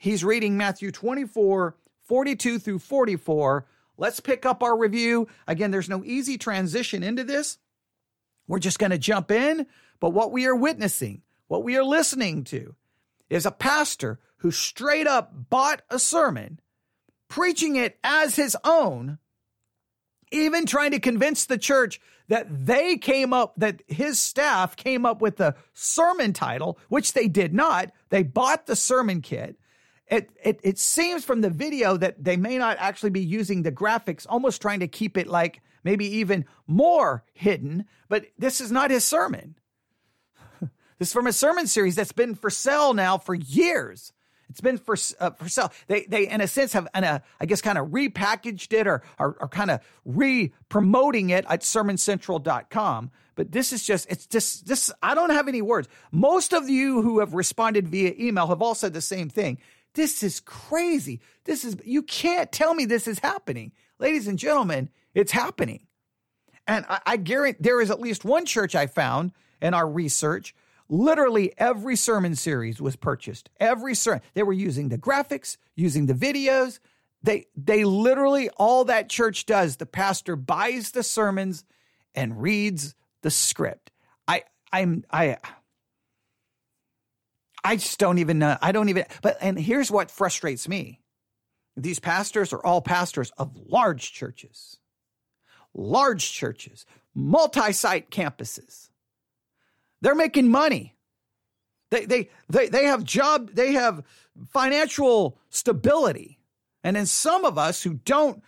He's 0.04 0.23
reading 0.23 0.58
Matthew 0.58 0.90
24, 0.90 1.75
42 2.02 2.58
through 2.58 2.78
44. 2.80 3.64
Let's 3.96 4.20
pick 4.20 4.44
up 4.44 4.62
our 4.62 4.76
review. 4.76 5.28
Again, 5.46 5.70
there's 5.70 5.88
no 5.88 6.04
easy 6.04 6.37
transition 6.37 7.02
into 7.02 7.25
this. 7.25 7.56
We're 8.46 8.58
just 8.58 8.78
going 8.78 8.90
to 8.90 8.99
jump 8.99 9.30
in. 9.30 9.66
But 10.00 10.11
what 10.11 10.30
we 10.30 10.44
are 10.44 10.54
witnessing, 10.54 11.23
what 11.49 11.64
we 11.64 11.78
are 11.78 11.82
listening 11.82 12.44
to, 12.44 12.75
is 13.30 13.46
a 13.46 13.50
pastor 13.50 14.20
who 14.37 14.50
straight 14.50 15.06
up 15.06 15.32
bought 15.49 15.80
a 15.88 15.99
sermon, 15.99 16.61
preaching 17.28 17.76
it 17.76 17.99
as 18.04 18.37
his 18.37 18.58
own, 18.62 19.16
even 20.30 20.66
trying 20.66 20.90
to 20.90 21.00
convince 21.00 21.46
the 21.46 21.56
church 21.56 21.99
that 22.28 22.66
they 22.66 22.99
came 22.99 23.32
up, 23.32 23.54
that 23.56 23.80
his 23.87 24.20
staff 24.20 24.76
came 24.76 25.06
up 25.06 25.23
with 25.23 25.38
the 25.38 25.54
sermon 25.73 26.34
title, 26.34 26.78
which 26.90 27.14
they 27.14 27.26
did 27.26 27.54
not. 27.54 27.90
They 28.11 28.23
bought 28.23 28.66
the 28.66 28.76
sermon 28.76 29.23
kit 29.23 29.56
it, 30.08 30.30
it, 30.42 30.61
it 30.62 30.78
seems 30.78 31.25
from 31.25 31.40
the 31.40 31.50
video 31.50 31.96
that 31.96 32.23
they 32.23 32.37
may 32.37 32.58
not 32.58 32.76
actually 32.78 33.11
be 33.11 33.20
using 33.20 33.62
the 33.62 33.73
graphics, 33.73 34.26
almost 34.28 34.61
trying 34.61 34.80
to 34.80 34.88
keep 34.88 35.16
it 35.16 35.26
like 35.26 35.62
maybe 35.82 36.06
even 36.18 36.44
more 36.66 37.25
hidden. 37.32 37.87
But 38.08 38.26
this 38.38 38.61
is 38.61 38.70
not 38.70 38.90
his 38.90 39.04
sermon. 39.04 39.56
this 40.99 41.08
is 41.08 41.12
from 41.12 41.26
a 41.26 41.32
sermon 41.32 41.66
series 41.66 41.96
that's 41.96 42.12
been 42.12 42.34
for 42.34 42.50
sale 42.50 42.92
now 42.92 43.18
for 43.18 43.34
years. 43.34 44.12
It's 44.50 44.61
been 44.61 44.78
for 44.78 44.96
uh, 45.20 45.30
for 45.30 45.49
sale. 45.49 45.73
They 45.87 46.04
they 46.04 46.28
in 46.28 46.40
a 46.40 46.46
sense 46.46 46.75
have 46.75 46.87
and 46.94 47.04
I 47.04 47.46
guess 47.46 47.62
kind 47.62 47.78
of 47.78 47.88
repackaged 47.88 48.73
it 48.73 48.87
or 48.87 49.02
or, 49.18 49.37
or 49.40 49.49
kind 49.49 49.70
of 49.70 49.80
re 50.04 50.52
promoting 50.68 51.30
it 51.30 51.44
at 51.49 51.62
sermoncentral.com. 51.62 53.11
But 53.37 53.52
this 53.52 53.73
is 53.73 53.84
just 53.84 54.08
it's 54.11 54.26
just 54.26 54.66
this 54.66 54.92
I 55.02 55.14
don't 55.14 55.30
have 55.30 55.49
any 55.49 55.62
words. 55.62 55.88
Most 56.12 56.52
of 56.52 56.68
you 56.68 57.02
who 57.02 57.20
have 57.20 57.34
responded 57.34 57.88
via 57.88 58.14
email 58.18 58.46
have 58.49 58.62
all 58.62 58.75
said 58.75 58.92
the 58.92 59.00
same 59.00 59.28
thing. 59.28 59.58
This 59.94 60.22
is 60.22 60.40
crazy. 60.40 61.20
This 61.44 61.64
is 61.64 61.76
you 61.84 62.02
can't 62.02 62.50
tell 62.50 62.74
me 62.74 62.84
this 62.84 63.06
is 63.06 63.18
happening. 63.18 63.72
Ladies 63.98 64.26
and 64.26 64.38
gentlemen, 64.38 64.90
it's 65.14 65.32
happening. 65.32 65.86
And 66.66 66.84
I, 66.88 67.00
I 67.06 67.16
guarantee 67.16 67.58
there 67.60 67.80
is 67.80 67.90
at 67.90 68.00
least 68.00 68.24
one 68.24 68.44
church 68.46 68.74
I 68.74 68.86
found 68.86 69.32
in 69.60 69.74
our 69.74 69.88
research 69.88 70.54
Literally 70.88 71.52
every 71.56 71.96
sermon 71.96 72.34
series 72.34 72.80
was 72.80 72.96
purchased. 72.96 73.48
Every 73.58 73.94
sermon. 73.94 74.20
They 74.34 74.42
were 74.42 74.52
using 74.52 74.90
the 74.90 74.98
graphics, 74.98 75.56
using 75.74 76.06
the 76.06 76.14
videos. 76.14 76.78
They 77.22 77.46
they 77.56 77.84
literally 77.84 78.50
all 78.50 78.84
that 78.84 79.08
church 79.08 79.46
does, 79.46 79.76
the 79.76 79.86
pastor 79.86 80.36
buys 80.36 80.90
the 80.90 81.02
sermons 81.02 81.64
and 82.14 82.40
reads 82.40 82.94
the 83.22 83.30
script. 83.30 83.90
I 84.28 84.42
I'm 84.72 85.04
I 85.10 85.38
I 87.64 87.76
just 87.76 87.99
don't 87.99 88.18
even 88.18 88.38
know. 88.38 88.56
I 88.61 88.73
don't 88.73 88.90
even 88.90 89.06
but 89.23 89.38
and 89.40 89.59
here's 89.59 89.90
what 89.90 90.11
frustrates 90.11 90.68
me. 90.68 91.00
These 91.76 91.99
pastors 91.99 92.52
are 92.52 92.64
all 92.64 92.80
pastors 92.80 93.33
of 93.38 93.56
large 93.66 94.12
churches. 94.12 94.78
Large 95.75 96.30
churches, 96.30 96.87
multi-site 97.14 98.11
campuses. 98.11 98.90
They're 100.00 100.14
making 100.14 100.50
money. 100.50 100.94
They, 101.90 102.04
they, 102.06 102.28
they, 102.49 102.68
they 102.68 102.85
have 102.85 103.04
job, 103.04 103.52
they 103.54 103.73
have 103.73 104.04
financial 104.49 105.38
stability. 105.49 106.38
And 106.83 106.97
then 106.97 107.06
some 107.06 107.44
of 107.44 107.56
us 107.56 107.83
who 107.83 107.94
don't 107.94 108.42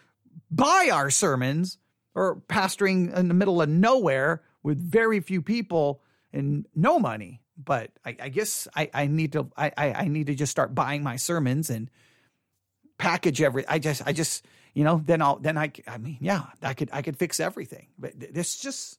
buy 0.51 0.91
our 0.93 1.11
sermons 1.11 1.79
or 2.15 2.43
pastoring 2.49 3.15
in 3.17 3.29
the 3.29 3.35
middle 3.35 3.63
of 3.63 3.69
nowhere 3.69 4.43
with 4.63 4.79
very 4.79 5.21
few 5.21 5.43
people 5.43 6.03
and 6.33 6.67
no 6.75 6.99
money. 6.99 7.41
But 7.57 7.91
I, 8.05 8.17
I 8.21 8.29
guess 8.29 8.69
I, 8.75 8.91
I 8.93 9.07
need 9.07 9.33
to 9.33 9.49
I, 9.57 9.73
I 9.77 10.09
need 10.09 10.27
to 10.27 10.35
just 10.35 10.51
start 10.51 10.75
buying 10.75 11.03
my 11.03 11.17
sermons 11.17 11.71
and 11.71 11.91
package 12.99 13.41
every 13.43 13.67
I 13.67 13.79
just 13.79 14.03
I 14.07 14.13
just 14.13 14.45
you 14.75 14.85
know 14.85 15.03
then 15.05 15.23
I'll 15.23 15.39
then 15.39 15.57
I 15.57 15.73
I 15.87 15.99
mean 15.99 16.19
yeah 16.21 16.47
I 16.63 16.75
could 16.75 16.91
I 16.93 17.03
could 17.03 17.17
fix 17.17 17.41
everything 17.41 17.89
but 17.99 18.13
it's 18.19 18.59
just 18.59 18.99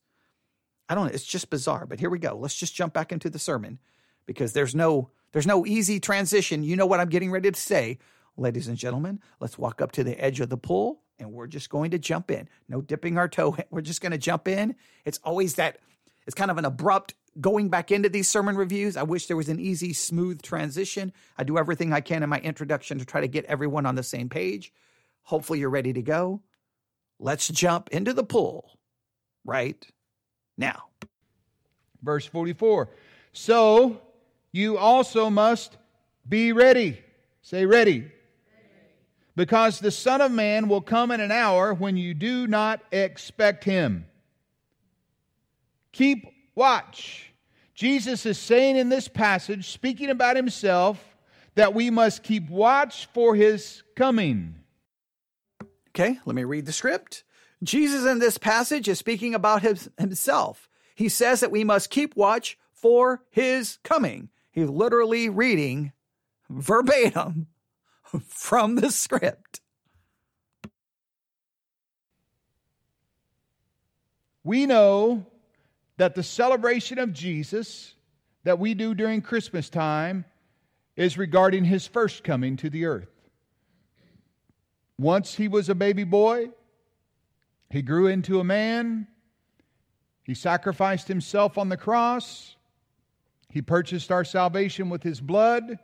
I 0.90 0.96
don't 0.96 1.06
know. 1.06 1.14
It's 1.14 1.26
just 1.26 1.50
bizarre. 1.50 1.86
But 1.86 2.00
here 2.00 2.10
we 2.10 2.20
go. 2.20 2.38
Let's 2.38 2.56
just 2.56 2.76
jump 2.76 2.94
back 2.94 3.12
into 3.12 3.30
the 3.30 3.40
sermon 3.40 3.80
because 4.26 4.54
there's 4.54 4.76
no 4.76 5.12
there's 5.34 5.48
no 5.48 5.66
easy 5.66 6.00
transition. 6.00 6.64
You 6.64 6.76
know 6.76 6.86
what 6.86 7.00
I'm 7.00 7.10
getting 7.10 7.32
ready 7.32 7.52
to 7.52 7.60
say, 7.60 8.00
ladies 8.38 8.68
and 8.68 8.78
gentlemen. 8.78 9.20
Let's 9.40 9.58
walk 9.58 9.82
up 9.82 9.92
to 9.94 10.04
the 10.04 10.20
edge 10.24 10.40
of 10.40 10.50
the 10.50 10.58
pool 10.58 11.02
and 11.20 11.34
we're 11.34 11.48
just 11.48 11.70
going 11.70 11.92
to 11.92 12.00
jump 12.00 12.32
in. 12.32 12.48
No 12.70 12.82
dipping 12.82 13.18
our 13.18 13.28
toe. 13.28 13.58
We're 13.70 13.82
just 13.82 14.02
going 14.02 14.12
to 14.14 14.18
jump 14.18 14.48
in. 14.48 14.76
It's 15.06 15.20
always 15.24 15.56
that. 15.56 15.80
It's 16.26 16.36
kind 16.36 16.52
of 16.52 16.58
an 16.58 16.66
abrupt 16.66 17.14
going 17.40 17.70
back 17.70 17.92
into 17.92 18.10
these 18.10 18.28
sermon 18.28 18.56
reviews. 18.56 18.98
I 18.98 19.04
wish 19.04 19.28
there 19.28 19.38
was 19.38 19.50
an 19.50 19.60
easy, 19.60 19.94
smooth 19.94 20.42
transition. 20.42 21.14
I 21.38 21.44
do 21.44 21.58
everything 21.58 21.94
I 21.94 22.02
can 22.02 22.24
in 22.24 22.30
my 22.30 22.40
introduction 22.40 23.00
to 23.00 23.06
try 23.06 23.22
to 23.22 23.28
get 23.28 23.46
everyone 23.46 23.86
on 23.86 23.96
the 23.96 24.04
same 24.04 24.30
page. 24.30 24.74
Hopefully, 25.24 25.60
you're 25.60 25.70
ready 25.70 25.94
to 25.94 26.02
go. 26.02 26.42
Let's 27.20 27.48
jump 27.48 27.90
into 27.90 28.14
the 28.14 28.24
pool 28.24 28.78
right 29.46 29.86
now. 30.58 30.84
Verse 32.02 32.26
44 32.26 32.90
So 33.34 34.02
you 34.52 34.78
also 34.78 35.30
must 35.30 35.78
be 36.28 36.52
ready. 36.54 37.02
Say, 37.42 37.66
ready. 37.66 38.12
Because 39.36 39.80
the 39.80 39.92
Son 39.92 40.20
of 40.20 40.32
Man 40.32 40.68
will 40.68 40.82
come 40.82 41.12
in 41.12 41.22
an 41.22 41.32
hour 41.32 41.74
when 41.74 41.96
you 41.96 42.14
do 42.14 42.48
not 42.48 42.82
expect 42.92 43.64
him. 43.64 44.06
Keep 45.92 46.26
watch. 46.58 47.32
Jesus 47.76 48.26
is 48.26 48.40
saying 48.40 48.76
in 48.76 48.90
this 48.90 49.08
passage, 49.08 49.70
speaking 49.70 50.10
about 50.10 50.36
himself, 50.36 51.16
that 51.56 51.74
we 51.74 51.90
must 51.90 52.24
keep 52.24 52.50
watch 52.50 53.06
for 53.14 53.36
his 53.36 53.84
coming. 53.96 54.56
Okay, 55.90 56.20
let 56.26 56.36
me 56.36 56.44
read 56.44 56.66
the 56.66 56.74
script. 56.74 57.24
Jesus 57.64 58.06
in 58.06 58.20
this 58.20 58.38
passage 58.38 58.88
is 58.88 59.00
speaking 59.00 59.34
about 59.34 59.62
his, 59.62 59.90
himself. 59.98 60.68
He 60.96 61.10
says 61.10 61.40
that 61.40 61.52
we 61.52 61.64
must 61.64 61.92
keep 61.92 62.16
watch 62.16 62.58
for 62.74 63.24
his 63.30 63.78
coming. 63.84 64.30
He's 64.52 64.70
literally 64.70 65.30
reading 65.30 65.94
verbatim 66.50 67.48
from 68.28 68.76
the 68.76 68.92
script. 68.92 69.62
We 74.44 74.66
know 74.66 75.26
that 75.98 76.16
the 76.16 76.24
celebration 76.24 77.00
of 77.00 77.14
Jesus 77.14 77.94
that 78.44 78.60
we 78.60 78.74
do 78.74 78.94
during 78.94 79.22
Christmas 79.22 79.70
time 79.70 80.26
is 80.96 81.18
regarding 81.18 81.66
his 81.66 81.86
first 81.86 82.24
coming 82.24 82.58
to 82.58 82.70
the 82.70 82.86
earth. 82.86 83.10
Once 85.00 85.36
he 85.36 85.48
was 85.48 85.70
a 85.70 85.76
baby 85.76 86.04
boy, 86.04 86.50
he 87.70 87.82
grew 87.82 88.08
into 88.08 88.40
a 88.40 88.44
man. 88.44 89.08
He 90.24 90.34
sacrificed 90.34 91.08
himself 91.08 91.58
on 91.58 91.70
the 91.70 91.78
cross. 91.78 92.56
He 93.50 93.62
purchased 93.62 94.12
our 94.12 94.24
salvation 94.24 94.90
with 94.90 95.04
his 95.04 95.22
blood. 95.22 95.80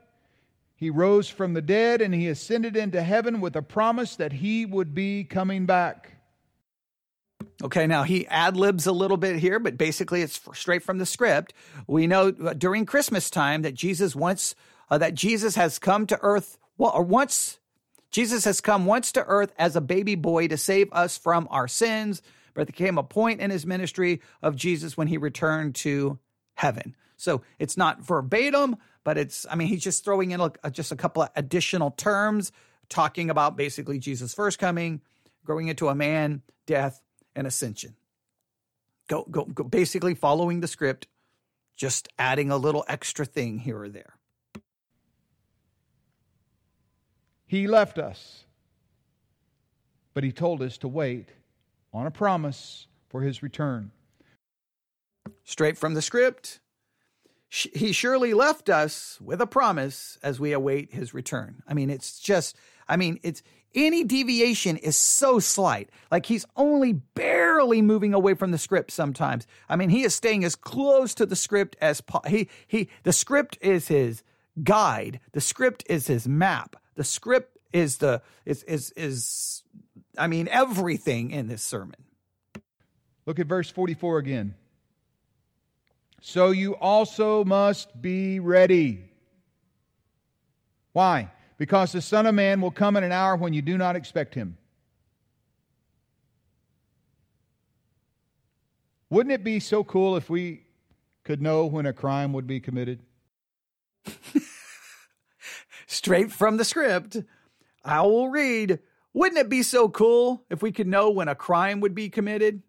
He 0.75 0.89
rose 0.89 1.29
from 1.29 1.53
the 1.53 1.61
dead 1.61 2.01
and 2.01 2.13
he 2.13 2.27
ascended 2.27 2.75
into 2.75 3.01
heaven 3.01 3.39
with 3.39 3.55
a 3.55 3.61
promise 3.61 4.15
that 4.15 4.33
he 4.33 4.65
would 4.65 4.93
be 4.93 5.23
coming 5.23 5.65
back. 5.65 6.12
Okay, 7.63 7.87
now 7.87 8.03
he 8.03 8.27
ad 8.27 8.57
libs 8.57 8.87
a 8.87 8.91
little 8.91 9.17
bit 9.17 9.37
here, 9.37 9.59
but 9.59 9.77
basically 9.77 10.21
it's 10.21 10.39
straight 10.53 10.83
from 10.83 10.97
the 10.97 11.05
script. 11.05 11.53
We 11.87 12.07
know 12.07 12.31
during 12.31 12.85
Christmas 12.85 13.29
time 13.29 13.61
that 13.63 13.73
Jesus 13.73 14.15
once 14.15 14.55
uh, 14.89 14.97
that 14.97 15.15
Jesus 15.15 15.55
has 15.55 15.79
come 15.79 16.05
to 16.07 16.19
earth 16.21 16.57
well, 16.77 16.91
or 16.93 17.03
once 17.03 17.59
Jesus 18.11 18.45
has 18.45 18.61
come 18.61 18.85
once 18.85 19.11
to 19.13 19.23
earth 19.25 19.53
as 19.57 19.75
a 19.75 19.81
baby 19.81 20.15
boy 20.15 20.47
to 20.47 20.57
save 20.57 20.91
us 20.91 21.17
from 21.17 21.47
our 21.49 21.67
sins, 21.67 22.21
but 22.53 22.67
there 22.67 22.73
came 22.73 22.97
a 22.97 23.03
point 23.03 23.41
in 23.41 23.49
his 23.49 23.65
ministry 23.65 24.21
of 24.41 24.55
Jesus 24.55 24.95
when 24.95 25.07
he 25.07 25.17
returned 25.17 25.75
to 25.75 26.19
heaven. 26.53 26.95
So 27.17 27.41
it's 27.57 27.77
not 27.77 28.01
verbatim, 28.01 28.75
but 29.03 29.17
it's, 29.17 29.45
I 29.49 29.55
mean, 29.55 29.67
he's 29.67 29.83
just 29.83 30.03
throwing 30.03 30.31
in 30.31 30.41
a, 30.41 30.51
just 30.71 30.91
a 30.91 30.95
couple 30.95 31.23
of 31.23 31.29
additional 31.35 31.91
terms 31.91 32.51
talking 32.89 33.29
about 33.29 33.57
basically 33.57 33.97
Jesus' 33.97 34.33
first 34.33 34.59
coming, 34.59 35.01
growing 35.43 35.67
into 35.67 35.89
a 35.89 35.95
man, 35.95 36.41
death, 36.67 37.01
and 37.35 37.47
ascension. 37.47 37.95
Go, 39.07 39.25
go, 39.29 39.45
go, 39.45 39.63
basically 39.63 40.15
following 40.15 40.61
the 40.61 40.67
script, 40.67 41.07
just 41.75 42.07
adding 42.17 42.51
a 42.51 42.57
little 42.57 42.85
extra 42.87 43.25
thing 43.25 43.59
here 43.59 43.79
or 43.79 43.89
there. 43.89 44.13
He 47.45 47.67
left 47.67 47.99
us, 47.99 48.45
but 50.13 50.23
He 50.23 50.31
told 50.31 50.61
us 50.61 50.77
to 50.79 50.87
wait 50.87 51.29
on 51.93 52.07
a 52.07 52.11
promise 52.11 52.87
for 53.09 53.21
His 53.21 53.43
return. 53.43 53.91
Straight 55.43 55.77
from 55.77 55.93
the 55.93 56.01
script, 56.01 56.59
He 57.49 57.91
surely 57.91 58.33
left 58.33 58.69
us 58.69 59.19
with 59.21 59.41
a 59.41 59.47
promise 59.47 60.17
as 60.23 60.39
we 60.39 60.53
await 60.53 60.93
His 60.93 61.13
return. 61.13 61.61
I 61.67 61.73
mean, 61.73 61.89
it's 61.89 62.19
just, 62.19 62.55
I 62.87 62.97
mean, 62.97 63.19
it's 63.21 63.43
any 63.75 64.03
deviation 64.03 64.77
is 64.77 64.95
so 64.97 65.39
slight. 65.39 65.89
Like 66.11 66.25
he's 66.25 66.45
only 66.55 66.93
barely 66.93 67.81
moving 67.81 68.13
away 68.13 68.33
from 68.33 68.51
the 68.51 68.57
script 68.57 68.91
sometimes. 68.91 69.47
I 69.69 69.75
mean, 69.75 69.89
he 69.89 70.03
is 70.03 70.13
staying 70.15 70.43
as 70.43 70.55
close 70.55 71.13
to 71.15 71.25
the 71.25 71.35
script 71.35 71.75
as 71.81 72.01
po- 72.01 72.21
he 72.27 72.49
he 72.67 72.89
the 73.03 73.13
script 73.13 73.57
is 73.61 73.87
his 73.87 74.23
guide. 74.63 75.19
The 75.31 75.41
script 75.41 75.83
is 75.87 76.07
his 76.07 76.27
map. 76.27 76.75
The 76.95 77.03
script 77.03 77.57
is 77.71 77.97
the 77.97 78.21
is 78.45 78.63
is 78.63 78.91
is 78.91 79.63
I 80.17 80.27
mean 80.27 80.47
everything 80.49 81.31
in 81.31 81.47
this 81.47 81.63
sermon. 81.63 81.97
Look 83.25 83.39
at 83.39 83.47
verse 83.47 83.69
44 83.69 84.17
again. 84.17 84.55
So 86.21 86.51
you 86.51 86.75
also 86.75 87.43
must 87.43 88.01
be 88.01 88.39
ready. 88.39 89.09
Why? 90.93 91.31
Because 91.63 91.93
the 91.93 92.01
Son 92.01 92.25
of 92.25 92.35
Man 92.35 92.59
will 92.59 92.71
come 92.71 92.97
in 92.97 93.05
an 93.05 93.13
hour 93.13 93.37
when 93.37 93.53
you 93.53 93.61
do 93.61 93.77
not 93.77 93.95
expect 93.95 94.35
him. 94.35 94.57
Wouldn't 99.09 99.31
it 99.31 99.45
be 99.45 99.61
so 99.61 99.81
cool 99.81 100.17
if 100.17 100.29
we 100.29 100.65
could 101.23 101.41
know 101.41 101.65
when 101.65 101.85
a 101.85 101.93
crime 101.93 102.33
would 102.33 102.47
be 102.47 102.59
committed? 102.59 102.99
straight 105.87 106.33
from 106.33 106.57
the 106.57 106.65
script. 106.65 107.15
I 107.85 108.01
will 108.01 108.27
read 108.27 108.79
Wouldn't 109.13 109.39
it 109.39 109.47
be 109.47 109.63
so 109.63 109.87
cool 109.87 110.43
if 110.49 110.61
we 110.61 110.73
could 110.73 110.87
know 110.87 111.11
when 111.11 111.29
a 111.29 111.35
crime 111.35 111.79
would 111.79 111.95
be 111.95 112.09
committed? 112.09 112.61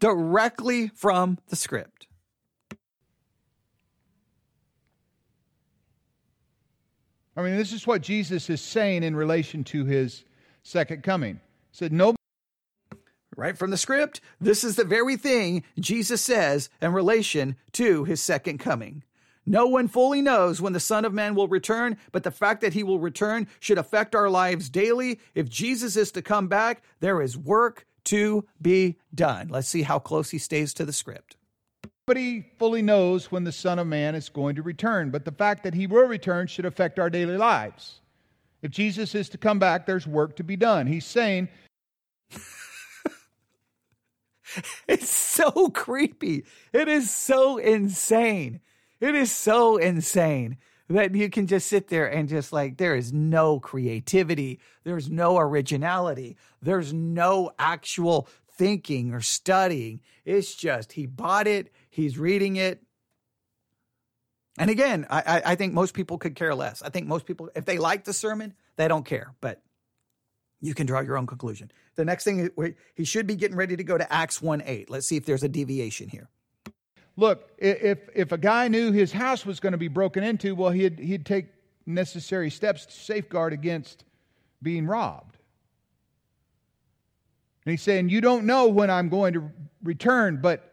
Directly 0.00 0.88
from 0.94 1.36
the 1.48 1.56
script. 1.56 2.06
I 7.36 7.42
mean, 7.42 7.56
this 7.56 7.72
is 7.72 7.86
what 7.86 8.02
Jesus 8.02 8.50
is 8.50 8.60
saying 8.60 9.02
in 9.02 9.16
relation 9.16 9.64
to 9.64 9.84
his 9.84 10.24
second 10.62 11.02
coming. 11.02 11.36
He 11.70 11.76
said, 11.76 11.92
No 11.92 12.14
right 13.36 13.56
from 13.56 13.70
the 13.70 13.76
script. 13.76 14.20
This 14.40 14.62
is 14.64 14.76
the 14.76 14.84
very 14.84 15.16
thing 15.16 15.64
Jesus 15.78 16.20
says 16.20 16.68
in 16.80 16.92
relation 16.92 17.56
to 17.72 18.04
his 18.04 18.20
second 18.20 18.58
coming. 18.58 19.02
No 19.44 19.66
one 19.66 19.88
fully 19.88 20.22
knows 20.22 20.60
when 20.60 20.72
the 20.72 20.80
Son 20.80 21.04
of 21.04 21.12
Man 21.12 21.34
will 21.34 21.48
return, 21.48 21.96
but 22.12 22.22
the 22.22 22.30
fact 22.30 22.60
that 22.60 22.74
he 22.74 22.84
will 22.84 23.00
return 23.00 23.48
should 23.58 23.78
affect 23.78 24.14
our 24.14 24.30
lives 24.30 24.68
daily. 24.68 25.18
If 25.34 25.48
Jesus 25.48 25.96
is 25.96 26.12
to 26.12 26.22
come 26.22 26.46
back, 26.46 26.82
there 27.00 27.20
is 27.20 27.36
work 27.36 27.86
to 28.04 28.46
be 28.60 28.98
done. 29.14 29.48
Let's 29.48 29.68
see 29.68 29.82
how 29.82 29.98
close 29.98 30.30
he 30.30 30.38
stays 30.38 30.72
to 30.74 30.84
the 30.84 30.92
script. 30.92 31.36
Nobody 32.08 32.44
fully 32.58 32.82
knows 32.82 33.30
when 33.30 33.44
the 33.44 33.52
Son 33.52 33.78
of 33.78 33.86
Man 33.86 34.16
is 34.16 34.28
going 34.28 34.56
to 34.56 34.62
return, 34.62 35.10
but 35.10 35.24
the 35.24 35.30
fact 35.30 35.62
that 35.62 35.74
he 35.74 35.86
will 35.86 36.06
return 36.06 36.48
should 36.48 36.66
affect 36.66 36.98
our 36.98 37.08
daily 37.08 37.36
lives. 37.36 38.00
If 38.60 38.72
Jesus 38.72 39.14
is 39.14 39.28
to 39.28 39.38
come 39.38 39.60
back, 39.60 39.86
there's 39.86 40.06
work 40.06 40.34
to 40.36 40.44
be 40.44 40.56
done. 40.56 40.88
He's 40.88 41.06
saying 41.06 41.48
It's 44.88 45.08
so 45.08 45.68
creepy. 45.68 46.44
It 46.72 46.88
is 46.88 47.08
so 47.10 47.58
insane. 47.58 48.60
It 49.00 49.14
is 49.14 49.30
so 49.30 49.76
insane 49.76 50.58
that 50.88 51.14
you 51.14 51.30
can 51.30 51.46
just 51.46 51.68
sit 51.68 51.88
there 51.88 52.06
and 52.06 52.28
just 52.28 52.52
like, 52.52 52.78
there 52.78 52.96
is 52.96 53.12
no 53.12 53.60
creativity. 53.60 54.58
There's 54.84 55.08
no 55.08 55.38
originality. 55.38 56.36
There's 56.60 56.92
no 56.92 57.52
actual 57.58 58.28
thinking 58.50 59.14
or 59.14 59.20
studying. 59.20 60.00
It's 60.24 60.54
just, 60.54 60.92
he 60.92 61.06
bought 61.06 61.46
it, 61.46 61.72
he's 61.92 62.18
reading 62.18 62.56
it. 62.56 62.82
And 64.58 64.70
again, 64.70 65.06
I, 65.08 65.42
I 65.46 65.54
think 65.54 65.72
most 65.72 65.94
people 65.94 66.18
could 66.18 66.34
care 66.34 66.54
less. 66.54 66.82
I 66.82 66.88
think 66.88 67.06
most 67.06 67.24
people, 67.24 67.50
if 67.54 67.64
they 67.64 67.78
like 67.78 68.04
the 68.04 68.12
sermon, 68.12 68.54
they 68.76 68.88
don't 68.88 69.04
care. 69.04 69.34
But 69.40 69.62
you 70.60 70.74
can 70.74 70.86
draw 70.86 71.00
your 71.00 71.16
own 71.16 71.26
conclusion. 71.26 71.70
The 71.94 72.04
next 72.04 72.24
thing, 72.24 72.50
he 72.94 73.04
should 73.04 73.26
be 73.26 73.36
getting 73.36 73.56
ready 73.56 73.76
to 73.76 73.84
go 73.84 73.96
to 73.96 74.12
Acts 74.12 74.42
1 74.42 74.62
8. 74.64 74.90
Let's 74.90 75.06
see 75.06 75.16
if 75.16 75.24
there's 75.24 75.42
a 75.42 75.48
deviation 75.48 76.08
here. 76.08 76.28
Look, 77.16 77.50
if, 77.58 77.98
if 78.14 78.32
a 78.32 78.38
guy 78.38 78.68
knew 78.68 78.90
his 78.90 79.12
house 79.12 79.44
was 79.44 79.60
going 79.60 79.72
to 79.72 79.78
be 79.78 79.88
broken 79.88 80.24
into, 80.24 80.54
well, 80.54 80.70
he'd, 80.70 80.98
he'd 80.98 81.26
take 81.26 81.46
necessary 81.84 82.50
steps 82.50 82.86
to 82.86 82.92
safeguard 82.92 83.52
against 83.52 84.04
being 84.62 84.86
robbed. 84.86 85.36
And 87.64 87.70
he's 87.70 87.82
saying, 87.82 88.08
You 88.08 88.20
don't 88.20 88.44
know 88.44 88.68
when 88.68 88.90
I'm 88.90 89.08
going 89.08 89.34
to 89.34 89.50
return, 89.82 90.40
but 90.40 90.71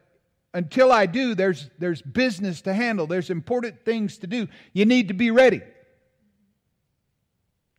until 0.53 0.91
I 0.91 1.05
do, 1.05 1.35
there's, 1.35 1.69
there's 1.77 2.01
business 2.01 2.61
to 2.61 2.73
handle, 2.73 3.07
there's 3.07 3.29
important 3.29 3.85
things 3.85 4.17
to 4.19 4.27
do. 4.27 4.47
You 4.73 4.85
need 4.85 5.09
to 5.09 5.13
be 5.13 5.31
ready. 5.31 5.61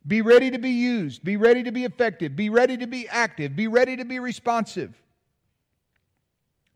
Be 0.07 0.21
ready 0.21 0.51
to 0.51 0.57
be 0.57 0.71
used. 0.71 1.23
Be 1.23 1.37
ready 1.37 1.63
to 1.63 1.71
be 1.71 1.83
effective. 1.83 2.35
Be 2.35 2.49
ready 2.49 2.77
to 2.77 2.87
be 2.87 3.07
active. 3.07 3.55
Be 3.55 3.67
ready 3.67 3.97
to 3.97 4.05
be 4.05 4.19
responsive. 4.19 4.95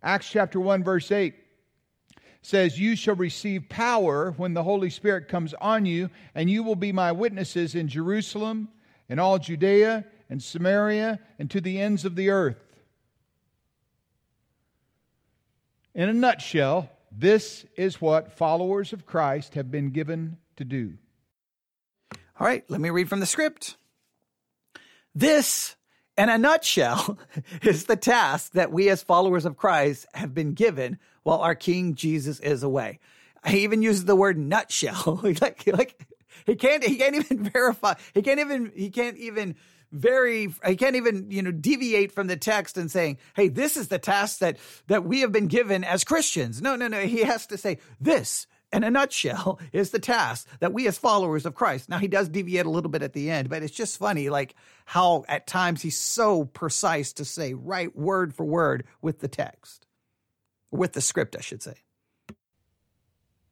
Acts 0.03 0.29
chapter 0.29 0.59
1, 0.59 0.83
verse 0.83 1.11
8 1.11 1.33
says, 2.43 2.79
You 2.79 2.95
shall 2.95 3.15
receive 3.15 3.67
power 3.69 4.31
when 4.37 4.53
the 4.53 4.63
Holy 4.63 4.91
Spirit 4.91 5.27
comes 5.27 5.55
on 5.55 5.85
you, 5.85 6.11
and 6.35 6.49
you 6.49 6.61
will 6.61 6.75
be 6.75 6.91
my 6.91 7.11
witnesses 7.11 7.73
in 7.73 7.87
Jerusalem, 7.87 8.69
in 9.09 9.17
all 9.17 9.39
Judea, 9.39 10.05
and 10.29 10.41
Samaria, 10.41 11.19
and 11.39 11.49
to 11.49 11.59
the 11.59 11.81
ends 11.81 12.05
of 12.05 12.15
the 12.15 12.29
earth. 12.29 12.57
In 15.95 16.09
a 16.09 16.13
nutshell, 16.13 16.89
this 17.09 17.65
is 17.77 18.01
what 18.01 18.33
followers 18.33 18.91
of 18.91 19.05
Christ 19.05 19.53
have 19.53 19.71
been 19.71 19.91
given 19.91 20.37
to 20.57 20.65
do. 20.65 20.97
All 22.37 22.45
right, 22.45 22.69
let 22.69 22.81
me 22.81 22.89
read 22.89 23.07
from 23.07 23.21
the 23.21 23.25
script. 23.25 23.77
This, 25.15 25.77
in 26.17 26.27
a 26.27 26.37
nutshell, 26.37 27.17
is 27.61 27.85
the 27.85 27.95
task 27.95 28.51
that 28.53 28.73
we 28.73 28.89
as 28.89 29.03
followers 29.03 29.45
of 29.45 29.55
Christ 29.55 30.05
have 30.13 30.33
been 30.33 30.53
given 30.53 30.99
while 31.23 31.39
our 31.39 31.55
King 31.55 31.95
Jesus 31.95 32.41
is 32.41 32.61
away. 32.61 32.99
He 33.47 33.63
even 33.63 33.81
uses 33.81 34.03
the 34.03 34.17
word 34.17 34.37
nutshell. 34.37 35.21
like, 35.23 35.65
like 35.65 36.05
he 36.45 36.55
can't 36.55 36.83
he 36.83 36.97
can't 36.97 37.15
even 37.15 37.43
verify. 37.51 37.93
He 38.13 38.21
can't 38.21 38.41
even 38.41 38.73
he 38.75 38.89
can't 38.89 39.17
even 39.17 39.55
very 39.95 40.53
he 40.65 40.75
can't 40.75 40.95
even 40.95 41.31
you 41.31 41.41
know 41.41 41.51
deviate 41.51 42.11
from 42.11 42.27
the 42.27 42.37
text 42.37 42.77
and 42.77 42.91
saying 42.91 43.17
hey 43.35 43.47
this 43.47 43.77
is 43.77 43.87
the 43.87 43.99
task 43.99 44.39
that 44.39 44.57
that 44.87 45.05
we 45.05 45.21
have 45.21 45.31
been 45.31 45.47
given 45.47 45.83
as 45.83 46.03
christians 46.03 46.61
no 46.61 46.75
no 46.75 46.87
no 46.87 47.01
he 47.01 47.23
has 47.23 47.47
to 47.47 47.57
say 47.57 47.77
this 47.99 48.47
in 48.75 48.83
a 48.83 48.91
nutshell, 48.91 49.59
is 49.71 49.91
the 49.91 49.99
task 49.99 50.47
that 50.59 50.73
we 50.73 50.87
as 50.87 50.97
followers 50.97 51.45
of 51.45 51.55
Christ. 51.55 51.89
Now, 51.89 51.97
he 51.97 52.07
does 52.07 52.29
deviate 52.29 52.65
a 52.65 52.69
little 52.69 52.89
bit 52.89 53.03
at 53.03 53.13
the 53.13 53.29
end, 53.29 53.49
but 53.49 53.63
it's 53.63 53.75
just 53.75 53.97
funny, 53.97 54.29
like 54.29 54.55
how 54.85 55.23
at 55.27 55.47
times 55.47 55.81
he's 55.81 55.97
so 55.97 56.45
precise 56.45 57.13
to 57.13 57.25
say 57.25 57.53
right 57.53 57.95
word 57.95 58.33
for 58.33 58.45
word 58.45 58.85
with 59.01 59.19
the 59.19 59.27
text, 59.27 59.87
with 60.71 60.93
the 60.93 61.01
script, 61.01 61.35
I 61.35 61.41
should 61.41 61.63
say. 61.63 61.75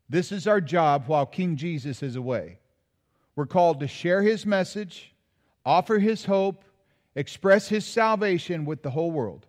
This 0.10 0.32
is 0.32 0.48
our 0.48 0.62
job 0.62 1.06
while 1.08 1.26
King 1.26 1.56
Jesus 1.56 2.04
is 2.04 2.16
away. 2.16 2.60
We're 3.36 3.48
called 3.48 3.80
to 3.80 3.88
share 3.88 4.22
his 4.22 4.46
message, 4.46 5.13
offer 5.66 6.00
his 6.00 6.26
hope, 6.26 6.64
express 7.16 7.68
his 7.68 7.86
salvation 7.86 8.66
with 8.66 8.84
the 8.84 8.90
whole 8.92 9.12
world. 9.12 9.46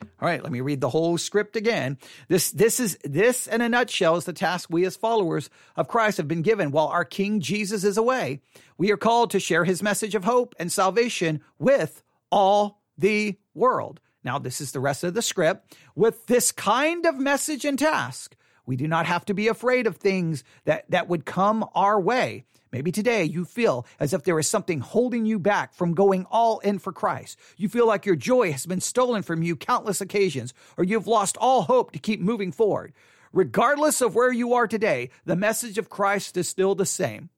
All 0.00 0.28
right, 0.28 0.42
let 0.42 0.52
me 0.52 0.60
read 0.60 0.80
the 0.80 0.88
whole 0.88 1.18
script 1.18 1.56
again. 1.56 1.98
This, 2.28 2.50
this 2.50 2.78
is, 2.78 2.98
this 3.02 3.46
in 3.46 3.60
a 3.60 3.68
nutshell 3.68 4.16
is 4.16 4.24
the 4.24 4.32
task 4.32 4.68
we 4.70 4.84
as 4.84 4.96
followers 4.96 5.50
of 5.76 5.88
Christ 5.88 6.18
have 6.18 6.28
been 6.28 6.42
given 6.42 6.70
while 6.70 6.88
our 6.88 7.04
King 7.04 7.40
Jesus 7.40 7.84
is 7.84 7.96
away. 7.96 8.40
We 8.76 8.92
are 8.92 8.96
called 8.96 9.30
to 9.30 9.40
share 9.40 9.64
his 9.64 9.82
message 9.82 10.14
of 10.14 10.24
hope 10.24 10.54
and 10.58 10.70
salvation 10.70 11.40
with 11.58 12.02
all 12.30 12.80
the 12.96 13.36
world. 13.54 14.00
Now, 14.22 14.38
this 14.38 14.60
is 14.60 14.72
the 14.72 14.80
rest 14.80 15.04
of 15.04 15.14
the 15.14 15.22
script. 15.22 15.76
With 15.94 16.26
this 16.26 16.52
kind 16.52 17.06
of 17.06 17.18
message 17.18 17.64
and 17.64 17.78
task, 17.78 18.36
we 18.66 18.76
do 18.76 18.86
not 18.86 19.06
have 19.06 19.24
to 19.26 19.34
be 19.34 19.48
afraid 19.48 19.86
of 19.86 19.96
things 19.96 20.44
that, 20.64 20.84
that 20.90 21.08
would 21.08 21.24
come 21.24 21.64
our 21.74 21.98
way. 21.98 22.44
Maybe 22.70 22.92
today 22.92 23.24
you 23.24 23.44
feel 23.44 23.86
as 23.98 24.12
if 24.12 24.24
there 24.24 24.38
is 24.38 24.48
something 24.48 24.80
holding 24.80 25.24
you 25.24 25.38
back 25.38 25.74
from 25.74 25.94
going 25.94 26.26
all 26.30 26.58
in 26.60 26.78
for 26.78 26.92
Christ. 26.92 27.38
You 27.56 27.68
feel 27.68 27.86
like 27.86 28.04
your 28.04 28.16
joy 28.16 28.52
has 28.52 28.66
been 28.66 28.80
stolen 28.80 29.22
from 29.22 29.42
you 29.42 29.56
countless 29.56 30.00
occasions, 30.00 30.52
or 30.76 30.84
you've 30.84 31.06
lost 31.06 31.36
all 31.38 31.62
hope 31.62 31.92
to 31.92 31.98
keep 31.98 32.20
moving 32.20 32.52
forward. 32.52 32.92
Regardless 33.32 34.00
of 34.00 34.14
where 34.14 34.32
you 34.32 34.54
are 34.54 34.66
today, 34.66 35.10
the 35.24 35.36
message 35.36 35.78
of 35.78 35.90
Christ 35.90 36.36
is 36.36 36.48
still 36.48 36.74
the 36.74 36.86
same. 36.86 37.30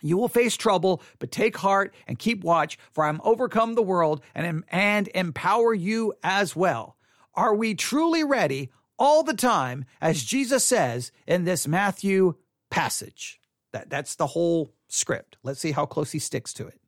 You 0.00 0.16
will 0.16 0.28
face 0.28 0.56
trouble, 0.56 1.02
but 1.18 1.32
take 1.32 1.56
heart 1.56 1.94
and 2.06 2.18
keep 2.18 2.44
watch, 2.44 2.78
for 2.92 3.04
I'm 3.04 3.20
overcome 3.24 3.74
the 3.74 3.82
world 3.82 4.22
and, 4.34 4.64
and 4.70 5.08
empower 5.14 5.74
you 5.74 6.14
as 6.22 6.54
well. 6.54 6.96
Are 7.34 7.54
we 7.54 7.74
truly 7.74 8.24
ready 8.24 8.70
all 8.98 9.22
the 9.22 9.34
time, 9.34 9.84
as 10.00 10.24
Jesus 10.24 10.64
says 10.64 11.12
in 11.26 11.44
this 11.44 11.66
Matthew 11.66 12.34
passage? 12.70 13.37
That, 13.72 13.90
that's 13.90 14.14
the 14.14 14.26
whole 14.26 14.72
script. 14.88 15.36
Let's 15.42 15.60
see 15.60 15.72
how 15.72 15.86
close 15.86 16.10
he 16.12 16.18
sticks 16.18 16.52
to 16.54 16.66
it. 16.66 16.80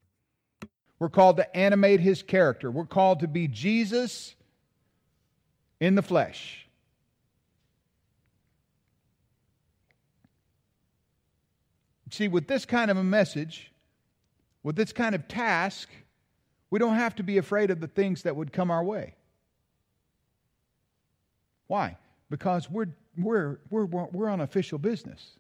We're 0.99 1.09
called 1.09 1.39
to 1.39 1.57
animate 1.57 2.01
his 2.01 2.23
character. 2.23 2.71
We're 2.71 2.87
called 2.87 3.21
to 3.21 3.29
be 3.29 3.49
Jesus 3.49 4.35
in 5.81 5.95
the 5.95 6.03
flesh. 6.03 6.69
See, 12.11 12.29
with 12.29 12.49
this 12.49 12.67
kind 12.67 12.91
of 12.91 12.97
a 12.97 13.05
message, 13.05 13.73
with 14.63 14.77
this 14.77 14.93
kind 14.93 15.15
of 15.15 15.29
task, 15.29 15.89
we 16.69 16.79
don't 16.79 16.97
have 16.97 17.15
to 17.17 17.23
be 17.23 17.39
afraid 17.39 17.71
of 17.71 17.81
the 17.81 17.87
things 17.87 18.23
that 18.23 18.35
would 18.35 18.53
come 18.53 18.71
our 18.71 18.83
way. 18.83 19.15
Why? 21.69 21.97
Because 22.29 22.69
we're, 22.69 22.89
we're, 23.17 23.61
we're, 23.71 23.87
we're 23.87 24.29
on 24.29 24.41
official 24.41 24.79
business 24.79 25.37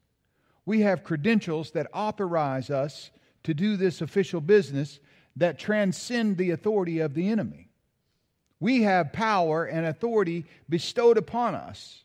we 0.66 0.80
have 0.80 1.04
credentials 1.04 1.70
that 1.72 1.88
authorize 1.92 2.70
us 2.70 3.10
to 3.44 3.54
do 3.54 3.76
this 3.76 4.00
official 4.00 4.40
business 4.40 5.00
that 5.36 5.58
transcend 5.58 6.36
the 6.36 6.50
authority 6.50 7.00
of 7.00 7.14
the 7.14 7.28
enemy. 7.28 7.68
We 8.58 8.82
have 8.82 9.12
power 9.12 9.64
and 9.64 9.86
authority 9.86 10.44
bestowed 10.68 11.16
upon 11.16 11.54
us. 11.54 12.04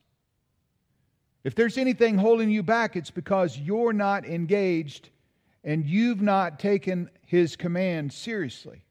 If 1.43 1.53
there's 1.53 1.77
anything 1.77 2.17
holding 2.17 2.49
you 2.49 2.63
back, 2.63 2.95
it's 2.95 3.11
because 3.11 3.59
you're 3.59 3.93
not 3.93 4.25
engaged 4.25 5.09
and 5.63 5.85
you've 5.85 6.21
not 6.21 6.59
taken 6.59 7.09
his 7.25 7.55
command 7.55 8.13
seriously. 8.13 8.84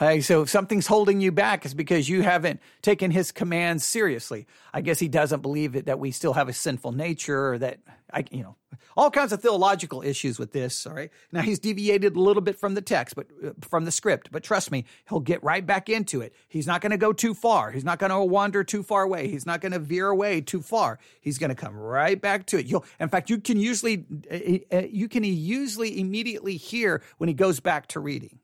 Hey, 0.00 0.22
so 0.22 0.40
if 0.40 0.48
something's 0.48 0.86
holding 0.86 1.20
you 1.20 1.30
back, 1.30 1.66
it's 1.66 1.74
because 1.74 2.08
you 2.08 2.22
haven't 2.22 2.60
taken 2.80 3.10
his 3.10 3.32
commands 3.32 3.84
seriously. 3.84 4.46
I 4.72 4.80
guess 4.80 4.98
he 4.98 5.08
doesn't 5.08 5.42
believe 5.42 5.76
it, 5.76 5.84
that 5.84 5.98
we 5.98 6.10
still 6.10 6.32
have 6.32 6.48
a 6.48 6.54
sinful 6.54 6.92
nature 6.92 7.52
or 7.52 7.58
that 7.58 7.80
I, 8.10 8.24
you 8.30 8.42
know, 8.42 8.56
all 8.96 9.10
kinds 9.10 9.30
of 9.34 9.42
theological 9.42 10.00
issues 10.00 10.38
with 10.38 10.52
this. 10.52 10.86
All 10.86 10.94
right. 10.94 11.10
Now 11.32 11.42
he's 11.42 11.58
deviated 11.58 12.16
a 12.16 12.18
little 12.18 12.40
bit 12.40 12.58
from 12.58 12.72
the 12.72 12.80
text, 12.80 13.14
but 13.14 13.26
uh, 13.44 13.50
from 13.60 13.84
the 13.84 13.90
script, 13.90 14.30
but 14.32 14.42
trust 14.42 14.70
me, 14.70 14.86
he'll 15.06 15.20
get 15.20 15.44
right 15.44 15.66
back 15.66 15.90
into 15.90 16.22
it. 16.22 16.34
He's 16.48 16.66
not 16.66 16.80
going 16.80 16.92
to 16.92 16.96
go 16.96 17.12
too 17.12 17.34
far. 17.34 17.70
He's 17.70 17.84
not 17.84 17.98
going 17.98 18.08
to 18.08 18.24
wander 18.24 18.64
too 18.64 18.82
far 18.82 19.02
away. 19.02 19.28
He's 19.28 19.44
not 19.44 19.60
going 19.60 19.72
to 19.72 19.78
veer 19.78 20.08
away 20.08 20.40
too 20.40 20.62
far. 20.62 20.98
He's 21.20 21.36
going 21.36 21.50
to 21.50 21.54
come 21.54 21.76
right 21.76 22.18
back 22.18 22.46
to 22.46 22.58
it. 22.58 22.64
You'll, 22.64 22.86
in 22.98 23.10
fact, 23.10 23.28
you 23.28 23.36
can 23.36 23.58
usually, 23.58 24.06
uh, 24.32 24.76
uh, 24.76 24.82
you 24.90 25.08
can 25.08 25.24
usually 25.24 26.00
immediately 26.00 26.56
hear 26.56 27.02
when 27.18 27.28
he 27.28 27.34
goes 27.34 27.60
back 27.60 27.88
to 27.88 28.00
reading. 28.00 28.38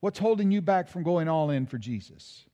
What's 0.00 0.18
holding 0.18 0.50
you 0.50 0.60
back 0.60 0.88
from 0.88 1.02
going 1.02 1.28
all 1.28 1.50
in 1.50 1.66
for 1.66 1.78
Jesus? 1.78 2.44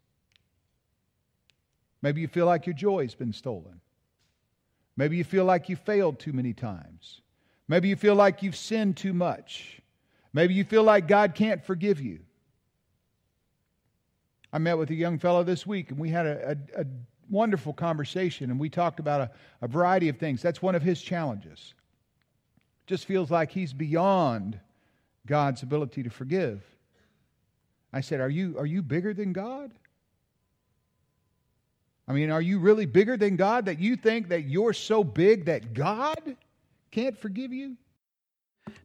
Maybe 2.01 2.21
you 2.21 2.29
feel 2.29 2.47
like 2.47 2.67
your 2.67 2.75
joy's 2.75 3.15
been 3.15 3.33
stolen. 3.33 3.81
Maybe 4.97 5.17
you 5.17 5.25
feel 5.25 5.45
like 5.45 5.69
you 5.69 5.77
failed 5.77 6.19
too 6.19 6.33
many 6.33 6.53
times. 6.53 7.21
Maybe 7.67 7.89
you 7.89 7.97
feel 7.97 8.15
like 8.15 8.43
you've 8.43 8.57
sinned 8.57 8.97
too 8.97 9.13
much. 9.13 9.81
Maybe 10.33 10.55
you 10.55 10.65
feel 10.65 10.83
like 10.83 11.09
God 11.09 11.35
can't 11.35 11.65
forgive 11.65 12.01
you. 12.01 12.21
I 14.53 14.59
met 14.59 14.79
with 14.79 14.91
a 14.91 14.95
young 14.95 15.19
fellow 15.19 15.43
this 15.43 15.67
week 15.67 15.91
and 15.91 15.99
we 15.99 16.11
had 16.11 16.27
a, 16.27 16.59
a, 16.77 16.83
a 16.83 16.87
wonderful 17.29 17.73
conversation 17.73 18.51
and 18.51 18.61
we 18.61 18.69
talked 18.69 19.01
about 19.01 19.21
a, 19.21 19.31
a 19.63 19.69
variety 19.69 20.09
of 20.09 20.19
things. 20.19 20.43
That's 20.43 20.63
one 20.63 20.75
of 20.75 20.83
his 20.83 21.01
challenges. 21.01 21.75
Just 22.87 23.07
feels 23.07 23.31
like 23.31 23.51
he's 23.51 23.73
beyond 23.73 24.61
God's 25.27 25.63
ability 25.63 26.03
to 26.03 26.11
forgive. 26.11 26.63
I 27.95 28.01
said, 28.01 28.21
Are 28.21 28.29
you, 28.29 28.59
are 28.59 28.67
you 28.67 28.83
bigger 28.83 29.15
than 29.15 29.33
God? 29.33 29.71
I 32.07 32.13
mean, 32.13 32.31
are 32.31 32.43
you 32.43 32.59
really 32.59 32.87
bigger 32.87 33.17
than 33.17 33.37
God 33.37 33.67
that 33.67 33.79
you 33.79 33.97
think 33.97 34.29
that 34.29 34.45
you're 34.45 34.75
so 34.75 35.05
big 35.05 35.47
that 35.47 35.73
God 35.73 36.37
can't 36.91 37.17
forgive 37.17 37.53
you? 37.53 37.77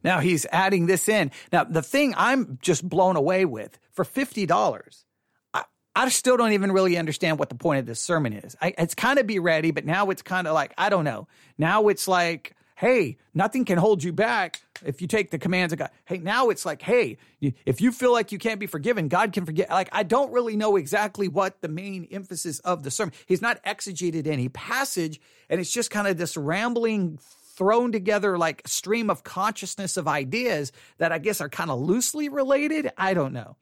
Now 0.04 0.20
he's 0.20 0.46
adding 0.52 0.86
this 0.86 1.08
in. 1.08 1.32
Now, 1.52 1.64
the 1.64 1.82
thing 1.82 2.14
I'm 2.16 2.58
just 2.62 2.88
blown 2.88 3.16
away 3.16 3.44
with 3.44 3.78
for 3.92 4.04
$50, 4.04 5.04
I, 5.52 5.64
I 5.96 6.08
still 6.08 6.36
don't 6.36 6.52
even 6.52 6.72
really 6.72 6.96
understand 6.96 7.38
what 7.38 7.48
the 7.48 7.56
point 7.56 7.80
of 7.80 7.86
this 7.86 8.00
sermon 8.00 8.32
is. 8.32 8.56
I, 8.62 8.74
it's 8.78 8.94
kind 8.94 9.18
of 9.18 9.26
be 9.26 9.38
ready, 9.38 9.70
but 9.70 9.84
now 9.84 10.10
it's 10.10 10.22
kind 10.22 10.46
of 10.46 10.54
like, 10.54 10.72
I 10.78 10.88
don't 10.88 11.04
know. 11.04 11.28
Now 11.58 11.88
it's 11.88 12.06
like, 12.06 12.54
hey, 12.80 13.18
nothing 13.34 13.66
can 13.66 13.76
hold 13.76 14.02
you 14.02 14.10
back 14.10 14.62
if 14.86 15.02
you 15.02 15.06
take 15.06 15.30
the 15.30 15.38
commands 15.38 15.70
of 15.70 15.78
God. 15.78 15.90
Hey, 16.06 16.16
now 16.16 16.48
it's 16.48 16.64
like, 16.64 16.80
hey, 16.80 17.18
if 17.66 17.82
you 17.82 17.92
feel 17.92 18.10
like 18.10 18.32
you 18.32 18.38
can't 18.38 18.58
be 18.58 18.66
forgiven, 18.66 19.08
God 19.08 19.34
can 19.34 19.44
forget. 19.44 19.68
Like, 19.68 19.90
I 19.92 20.02
don't 20.02 20.32
really 20.32 20.56
know 20.56 20.76
exactly 20.76 21.28
what 21.28 21.60
the 21.60 21.68
main 21.68 22.08
emphasis 22.10 22.58
of 22.60 22.82
the 22.82 22.90
sermon. 22.90 23.12
He's 23.26 23.42
not 23.42 23.62
exegeted 23.64 24.26
any 24.26 24.48
passage, 24.48 25.20
and 25.50 25.60
it's 25.60 25.70
just 25.70 25.90
kind 25.90 26.08
of 26.08 26.16
this 26.16 26.38
rambling 26.38 27.18
thrown 27.54 27.92
together 27.92 28.38
like 28.38 28.66
stream 28.66 29.10
of 29.10 29.24
consciousness 29.24 29.98
of 29.98 30.08
ideas 30.08 30.72
that 30.96 31.12
I 31.12 31.18
guess 31.18 31.42
are 31.42 31.50
kind 31.50 31.70
of 31.70 31.78
loosely 31.80 32.30
related. 32.30 32.90
I 32.96 33.12
don't 33.12 33.34
know. 33.34 33.56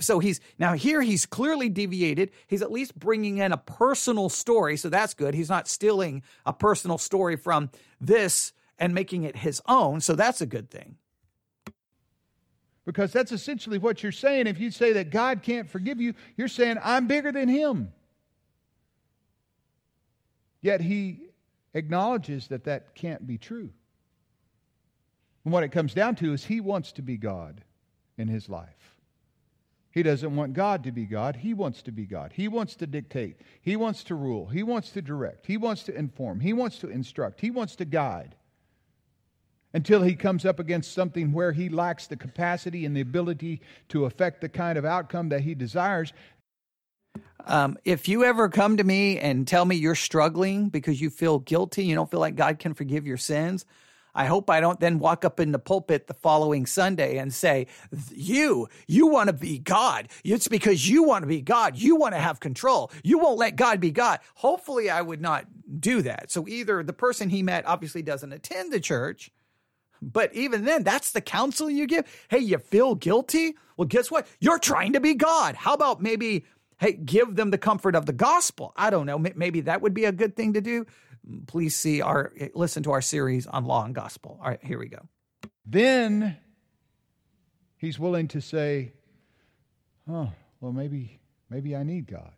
So 0.00 0.18
he's 0.18 0.40
now 0.58 0.72
here, 0.72 1.00
he's 1.00 1.26
clearly 1.26 1.68
deviated. 1.68 2.32
He's 2.48 2.62
at 2.62 2.72
least 2.72 2.98
bringing 2.98 3.38
in 3.38 3.52
a 3.52 3.56
personal 3.56 4.28
story. 4.28 4.76
So 4.76 4.88
that's 4.88 5.14
good. 5.14 5.32
He's 5.34 5.48
not 5.48 5.68
stealing 5.68 6.24
a 6.44 6.52
personal 6.52 6.98
story 6.98 7.36
from 7.36 7.70
this 8.00 8.52
and 8.78 8.94
making 8.94 9.24
it 9.24 9.36
his 9.36 9.60
own. 9.66 10.00
So 10.00 10.14
that's 10.14 10.40
a 10.40 10.46
good 10.46 10.70
thing. 10.70 10.96
Because 12.84 13.12
that's 13.12 13.32
essentially 13.32 13.78
what 13.78 14.02
you're 14.02 14.12
saying. 14.12 14.46
If 14.46 14.60
you 14.60 14.70
say 14.70 14.92
that 14.92 15.10
God 15.10 15.42
can't 15.42 15.68
forgive 15.68 16.00
you, 16.00 16.14
you're 16.36 16.48
saying, 16.48 16.76
I'm 16.82 17.06
bigger 17.06 17.32
than 17.32 17.48
him. 17.48 17.92
Yet 20.60 20.80
he 20.80 21.20
acknowledges 21.72 22.48
that 22.48 22.64
that 22.64 22.94
can't 22.94 23.26
be 23.26 23.38
true. 23.38 23.70
And 25.44 25.52
what 25.52 25.62
it 25.62 25.68
comes 25.68 25.94
down 25.94 26.16
to 26.16 26.32
is 26.32 26.44
he 26.44 26.60
wants 26.60 26.92
to 26.92 27.02
be 27.02 27.16
God 27.16 27.62
in 28.16 28.28
his 28.28 28.48
life. 28.48 28.96
He 29.90 30.02
doesn't 30.02 30.34
want 30.34 30.54
God 30.54 30.84
to 30.84 30.92
be 30.92 31.04
God. 31.04 31.36
He 31.36 31.54
wants 31.54 31.80
to 31.82 31.92
be 31.92 32.04
God. 32.04 32.32
He 32.34 32.48
wants 32.48 32.74
to 32.76 32.86
dictate. 32.86 33.36
He 33.62 33.76
wants 33.76 34.02
to 34.04 34.14
rule. 34.14 34.46
He 34.46 34.62
wants 34.62 34.90
to 34.90 35.02
direct. 35.02 35.46
He 35.46 35.56
wants 35.56 35.84
to 35.84 35.94
inform. 35.94 36.40
He 36.40 36.52
wants 36.52 36.78
to 36.78 36.88
instruct. 36.88 37.40
He 37.40 37.50
wants 37.50 37.76
to 37.76 37.84
guide 37.84 38.34
until 39.74 40.02
he 40.02 40.14
comes 40.14 40.46
up 40.46 40.60
against 40.60 40.94
something 40.94 41.32
where 41.32 41.52
he 41.52 41.68
lacks 41.68 42.06
the 42.06 42.16
capacity 42.16 42.86
and 42.86 42.96
the 42.96 43.00
ability 43.00 43.60
to 43.88 44.06
affect 44.06 44.40
the 44.40 44.48
kind 44.48 44.78
of 44.78 44.84
outcome 44.84 45.28
that 45.28 45.40
he 45.40 45.54
desires. 45.54 46.12
Um, 47.46 47.76
if 47.84 48.08
you 48.08 48.24
ever 48.24 48.48
come 48.48 48.78
to 48.78 48.84
me 48.84 49.18
and 49.18 49.46
tell 49.46 49.64
me 49.64 49.76
you're 49.76 49.96
struggling 49.96 50.68
because 50.68 51.00
you 51.00 51.10
feel 51.10 51.40
guilty, 51.40 51.84
you 51.84 51.94
don't 51.94 52.10
feel 52.10 52.20
like 52.20 52.36
God 52.36 52.58
can 52.58 52.72
forgive 52.72 53.06
your 53.06 53.18
sins, 53.18 53.66
I 54.14 54.26
hope 54.26 54.48
I 54.48 54.60
don't 54.60 54.78
then 54.78 55.00
walk 55.00 55.24
up 55.24 55.40
in 55.40 55.50
the 55.50 55.58
pulpit 55.58 56.06
the 56.06 56.14
following 56.14 56.66
Sunday 56.66 57.18
and 57.18 57.34
say, 57.34 57.66
You, 58.12 58.68
you 58.86 59.08
want 59.08 59.26
to 59.26 59.32
be 59.32 59.58
God. 59.58 60.08
It's 60.22 60.46
because 60.46 60.88
you 60.88 61.02
want 61.02 61.24
to 61.24 61.26
be 61.26 61.40
God. 61.40 61.76
You 61.76 61.96
want 61.96 62.14
to 62.14 62.20
have 62.20 62.38
control. 62.38 62.92
You 63.02 63.18
won't 63.18 63.38
let 63.38 63.56
God 63.56 63.80
be 63.80 63.90
God. 63.90 64.20
Hopefully, 64.36 64.88
I 64.88 65.02
would 65.02 65.20
not 65.20 65.46
do 65.80 66.00
that. 66.02 66.30
So 66.30 66.46
either 66.46 66.84
the 66.84 66.92
person 66.92 67.28
he 67.28 67.42
met 67.42 67.66
obviously 67.66 68.02
doesn't 68.02 68.32
attend 68.32 68.72
the 68.72 68.78
church 68.78 69.32
but 70.12 70.34
even 70.34 70.64
then, 70.64 70.82
that's 70.82 71.12
the 71.12 71.20
counsel 71.20 71.70
you 71.70 71.86
give. 71.86 72.04
Hey, 72.28 72.40
you 72.40 72.58
feel 72.58 72.94
guilty? 72.94 73.54
Well, 73.76 73.86
guess 73.86 74.10
what? 74.10 74.26
You're 74.40 74.58
trying 74.58 74.92
to 74.92 75.00
be 75.00 75.14
God. 75.14 75.54
How 75.54 75.74
about 75.74 76.02
maybe, 76.02 76.44
hey, 76.78 76.92
give 76.92 77.36
them 77.36 77.50
the 77.50 77.58
comfort 77.58 77.96
of 77.96 78.06
the 78.06 78.12
gospel? 78.12 78.72
I 78.76 78.90
don't 78.90 79.06
know. 79.06 79.18
Maybe 79.18 79.62
that 79.62 79.80
would 79.82 79.94
be 79.94 80.04
a 80.04 80.12
good 80.12 80.36
thing 80.36 80.52
to 80.52 80.60
do. 80.60 80.86
Please 81.46 81.74
see 81.74 82.02
our, 82.02 82.32
listen 82.54 82.82
to 82.82 82.92
our 82.92 83.00
series 83.00 83.46
on 83.46 83.64
law 83.64 83.84
and 83.84 83.94
gospel. 83.94 84.38
All 84.42 84.48
right, 84.48 84.62
here 84.62 84.78
we 84.78 84.88
go. 84.88 85.00
Then 85.64 86.36
he's 87.78 87.98
willing 87.98 88.28
to 88.28 88.40
say, 88.40 88.92
oh, 90.08 90.30
well, 90.60 90.72
maybe, 90.72 91.18
maybe 91.48 91.74
I 91.74 91.82
need 91.82 92.06
God. 92.06 92.32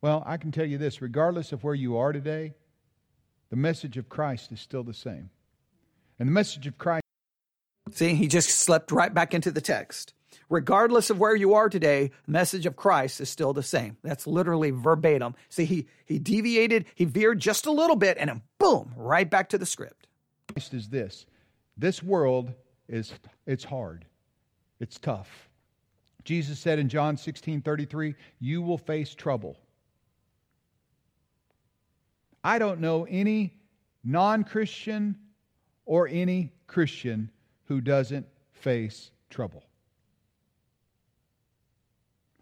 Well, 0.00 0.22
I 0.26 0.36
can 0.36 0.50
tell 0.52 0.64
you 0.64 0.78
this 0.78 1.00
regardless 1.00 1.52
of 1.52 1.62
where 1.62 1.74
you 1.74 1.96
are 1.96 2.12
today, 2.12 2.54
the 3.52 3.56
message 3.56 3.98
of 3.98 4.08
Christ 4.08 4.50
is 4.50 4.60
still 4.62 4.82
the 4.82 4.94
same. 4.94 5.28
And 6.18 6.26
the 6.26 6.32
message 6.32 6.66
of 6.66 6.78
Christ. 6.78 7.02
See, 7.90 8.14
he 8.14 8.26
just 8.26 8.48
slipped 8.48 8.90
right 8.90 9.12
back 9.12 9.34
into 9.34 9.50
the 9.50 9.60
text. 9.60 10.14
Regardless 10.48 11.10
of 11.10 11.18
where 11.18 11.36
you 11.36 11.52
are 11.52 11.68
today, 11.68 12.12
the 12.24 12.32
message 12.32 12.64
of 12.64 12.76
Christ 12.76 13.20
is 13.20 13.28
still 13.28 13.52
the 13.52 13.62
same. 13.62 13.98
That's 14.02 14.26
literally 14.26 14.70
verbatim. 14.70 15.34
See, 15.50 15.66
he, 15.66 15.86
he 16.06 16.18
deviated, 16.18 16.86
he 16.94 17.04
veered 17.04 17.40
just 17.40 17.66
a 17.66 17.70
little 17.70 17.94
bit, 17.94 18.16
and 18.18 18.30
then 18.30 18.40
boom, 18.58 18.94
right 18.96 19.28
back 19.28 19.50
to 19.50 19.58
the 19.58 19.66
script. 19.66 20.08
Christ 20.54 20.72
is 20.72 20.88
this. 20.88 21.26
This 21.76 22.02
world 22.02 22.54
is 22.88 23.12
it's 23.46 23.64
hard. 23.64 24.06
It's 24.80 24.98
tough. 24.98 25.50
Jesus 26.24 26.58
said 26.58 26.78
in 26.78 26.88
John 26.88 27.18
16 27.18 27.60
33, 27.60 28.14
you 28.38 28.62
will 28.62 28.78
face 28.78 29.14
trouble. 29.14 29.58
I 32.44 32.58
don't 32.58 32.80
know 32.80 33.06
any 33.08 33.54
non 34.04 34.44
Christian 34.44 35.16
or 35.84 36.08
any 36.08 36.52
Christian 36.66 37.30
who 37.64 37.80
doesn't 37.80 38.26
face 38.52 39.10
trouble. 39.30 39.64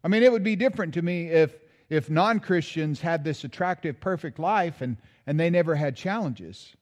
I 0.03 0.09
mean, 0.09 0.23
it 0.23 0.33
would 0.33 0.45
be 0.45 0.57
different 0.57 0.95
to 0.95 1.03
me 1.03 1.29
if, 1.29 1.55
if 1.89 2.09
non 2.09 2.41
Christians 2.41 3.01
had 3.01 3.25
this 3.25 3.45
attractive, 3.45 4.01
perfect 4.01 4.39
life 4.39 4.81
and, 4.81 4.97
and 5.27 5.39
they 5.39 5.51
never 5.51 5.75
had 5.75 5.97
challenges. 5.97 6.75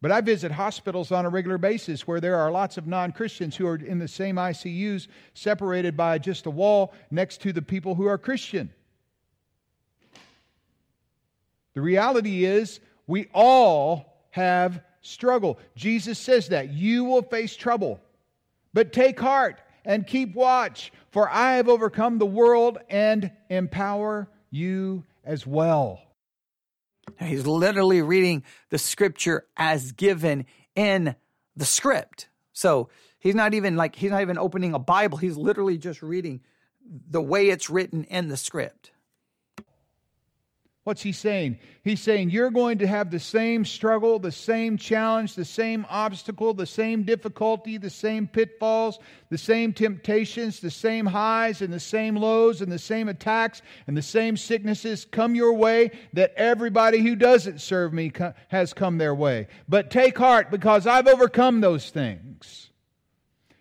But 0.00 0.12
I 0.12 0.20
visit 0.20 0.52
hospitals 0.52 1.10
on 1.10 1.24
a 1.24 1.28
regular 1.28 1.58
basis 1.58 2.06
where 2.06 2.20
there 2.20 2.36
are 2.36 2.50
lots 2.50 2.76
of 2.76 2.86
non 2.86 3.12
Christians 3.12 3.56
who 3.56 3.66
are 3.66 3.76
in 3.76 3.98
the 3.98 4.08
same 4.08 4.36
ICUs, 4.36 5.08
separated 5.34 5.96
by 5.96 6.18
just 6.18 6.46
a 6.46 6.50
wall 6.50 6.92
next 7.10 7.40
to 7.42 7.52
the 7.52 7.62
people 7.62 7.94
who 7.94 8.06
are 8.06 8.18
Christian. 8.18 8.70
The 11.78 11.82
reality 11.82 12.44
is, 12.44 12.80
we 13.06 13.28
all 13.32 14.18
have 14.30 14.82
struggle. 15.00 15.60
Jesus 15.76 16.18
says 16.18 16.48
that. 16.48 16.72
You 16.72 17.04
will 17.04 17.22
face 17.22 17.54
trouble. 17.54 18.00
But 18.74 18.92
take 18.92 19.20
heart 19.20 19.60
and 19.84 20.04
keep 20.04 20.34
watch, 20.34 20.92
for 21.12 21.30
I 21.30 21.52
have 21.52 21.68
overcome 21.68 22.18
the 22.18 22.26
world 22.26 22.78
and 22.90 23.30
empower 23.48 24.28
you 24.50 25.04
as 25.22 25.46
well. 25.46 26.00
He's 27.20 27.46
literally 27.46 28.02
reading 28.02 28.42
the 28.70 28.78
scripture 28.78 29.46
as 29.56 29.92
given 29.92 30.46
in 30.74 31.14
the 31.54 31.64
script. 31.64 32.28
So 32.54 32.88
he's 33.20 33.36
not 33.36 33.54
even 33.54 33.76
like, 33.76 33.94
he's 33.94 34.10
not 34.10 34.22
even 34.22 34.36
opening 34.36 34.74
a 34.74 34.80
Bible. 34.80 35.18
He's 35.18 35.36
literally 35.36 35.78
just 35.78 36.02
reading 36.02 36.40
the 37.08 37.22
way 37.22 37.50
it's 37.50 37.70
written 37.70 38.02
in 38.02 38.26
the 38.26 38.36
script. 38.36 38.90
What's 40.88 41.02
he 41.02 41.12
saying? 41.12 41.58
He's 41.82 42.00
saying 42.00 42.30
you're 42.30 42.50
going 42.50 42.78
to 42.78 42.86
have 42.86 43.10
the 43.10 43.20
same 43.20 43.66
struggle, 43.66 44.18
the 44.18 44.32
same 44.32 44.78
challenge, 44.78 45.34
the 45.34 45.44
same 45.44 45.84
obstacle, 45.90 46.54
the 46.54 46.64
same 46.64 47.02
difficulty, 47.02 47.76
the 47.76 47.90
same 47.90 48.26
pitfalls, 48.26 48.98
the 49.28 49.36
same 49.36 49.74
temptations, 49.74 50.60
the 50.60 50.70
same 50.70 51.04
highs 51.04 51.60
and 51.60 51.74
the 51.74 51.78
same 51.78 52.16
lows 52.16 52.62
and 52.62 52.72
the 52.72 52.78
same 52.78 53.10
attacks 53.10 53.60
and 53.86 53.98
the 53.98 54.02
same 54.02 54.34
sicknesses 54.38 55.04
come 55.04 55.34
your 55.34 55.52
way 55.52 55.90
that 56.14 56.32
everybody 56.36 57.00
who 57.00 57.14
doesn't 57.14 57.60
serve 57.60 57.92
me 57.92 58.10
has 58.48 58.72
come 58.72 58.96
their 58.96 59.14
way. 59.14 59.46
But 59.68 59.90
take 59.90 60.16
heart 60.16 60.50
because 60.50 60.86
I've 60.86 61.06
overcome 61.06 61.60
those 61.60 61.90
things 61.90 62.67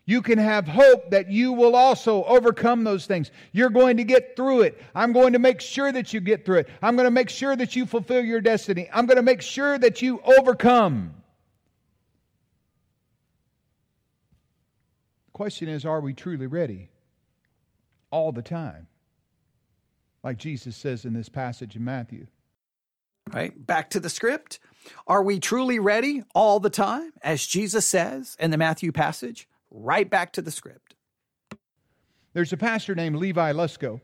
you 0.07 0.21
can 0.21 0.37
have 0.37 0.69
hope 0.69 1.11
that 1.11 1.29
you 1.29 1.51
will 1.51 1.75
also 1.75 2.23
overcome 2.23 2.85
those 2.85 3.05
things. 3.05 3.29
You're 3.51 3.69
going 3.69 3.97
to 3.97 4.05
get 4.05 4.37
through 4.37 4.61
it. 4.61 4.81
I'm 4.95 5.11
going 5.11 5.33
to 5.33 5.39
make 5.39 5.59
sure 5.59 5.91
that 5.91 6.13
you 6.13 6.21
get 6.21 6.45
through 6.45 6.59
it. 6.59 6.69
I'm 6.81 6.95
going 6.95 7.05
to 7.07 7.11
make 7.11 7.29
sure 7.29 7.53
that 7.53 7.75
you 7.75 7.85
fulfill 7.85 8.23
your 8.23 8.39
destiny. 8.39 8.89
I'm 8.91 9.05
going 9.05 9.17
to 9.17 9.21
make 9.21 9.41
sure 9.41 9.77
that 9.77 10.01
you 10.01 10.21
overcome. 10.21 11.13
The 15.25 15.31
question 15.33 15.67
is 15.67 15.85
are 15.85 15.99
we 15.99 16.13
truly 16.13 16.47
ready 16.47 16.87
all 18.09 18.31
the 18.31 18.41
time? 18.41 18.87
Like 20.23 20.37
Jesus 20.37 20.77
says 20.77 21.03
in 21.03 21.13
this 21.13 21.27
passage 21.27 21.75
in 21.75 21.83
Matthew. 21.83 22.27
Right? 23.33 23.67
Back 23.67 23.89
to 23.89 23.99
the 23.99 24.09
script. 24.09 24.59
Are 25.05 25.21
we 25.21 25.41
truly 25.41 25.79
ready 25.79 26.23
all 26.33 26.61
the 26.61 26.69
time, 26.69 27.11
as 27.21 27.45
Jesus 27.45 27.85
says 27.85 28.37
in 28.39 28.51
the 28.51 28.57
Matthew 28.57 28.93
passage? 28.93 29.49
Right 29.71 30.09
back 30.09 30.33
to 30.33 30.41
the 30.41 30.51
script. 30.51 30.95
There's 32.33 32.53
a 32.53 32.57
pastor 32.57 32.95
named 32.95 33.15
Levi 33.15 33.53
Lusko 33.53 34.01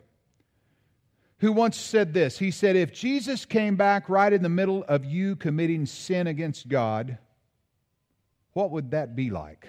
who 1.40 1.52
once 1.52 1.78
said 1.78 2.14
this. 2.14 2.40
He 2.40 2.52
said, 2.52 2.76
If 2.76 2.94
Jesus 2.94 3.46
came 3.46 3.76
back 3.76 4.10
right 4.10 4.32
in 4.32 4.44
the 4.44 4.50
middle 4.50 4.84
of 4.86 5.06
you 5.06 5.36
committing 5.36 5.86
sin 5.86 6.26
against 6.26 6.68
God, 6.68 7.18
what 8.54 8.72
would 8.72 8.92
that 8.92 9.16
be 9.16 9.30
like? 9.30 9.68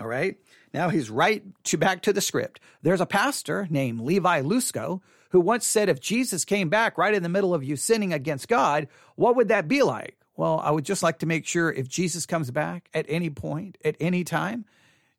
All 0.00 0.06
right. 0.06 0.36
Now 0.74 0.88
he's 0.88 1.10
right 1.10 1.42
to 1.64 1.78
back 1.78 2.02
to 2.02 2.12
the 2.12 2.20
script. 2.20 2.60
There's 2.82 3.00
a 3.00 3.06
pastor 3.06 3.66
named 3.70 4.00
Levi 4.00 4.42
Lusko 4.42 5.00
who 5.30 5.40
once 5.40 5.66
said, 5.66 5.88
If 5.88 6.00
Jesus 6.00 6.44
came 6.44 6.68
back 6.68 6.98
right 6.98 7.14
in 7.14 7.22
the 7.22 7.28
middle 7.28 7.54
of 7.54 7.64
you 7.64 7.76
sinning 7.76 8.12
against 8.12 8.48
God, 8.48 8.88
what 9.14 9.36
would 9.36 9.48
that 9.48 9.68
be 9.68 9.82
like? 9.82 10.18
Well, 10.36 10.60
I 10.62 10.70
would 10.70 10.84
just 10.84 11.02
like 11.02 11.20
to 11.20 11.26
make 11.26 11.46
sure 11.46 11.72
if 11.72 11.88
Jesus 11.88 12.26
comes 12.26 12.50
back 12.50 12.88
at 12.92 13.06
any 13.08 13.30
point, 13.30 13.78
at 13.84 13.96
any 14.00 14.24
time, 14.24 14.66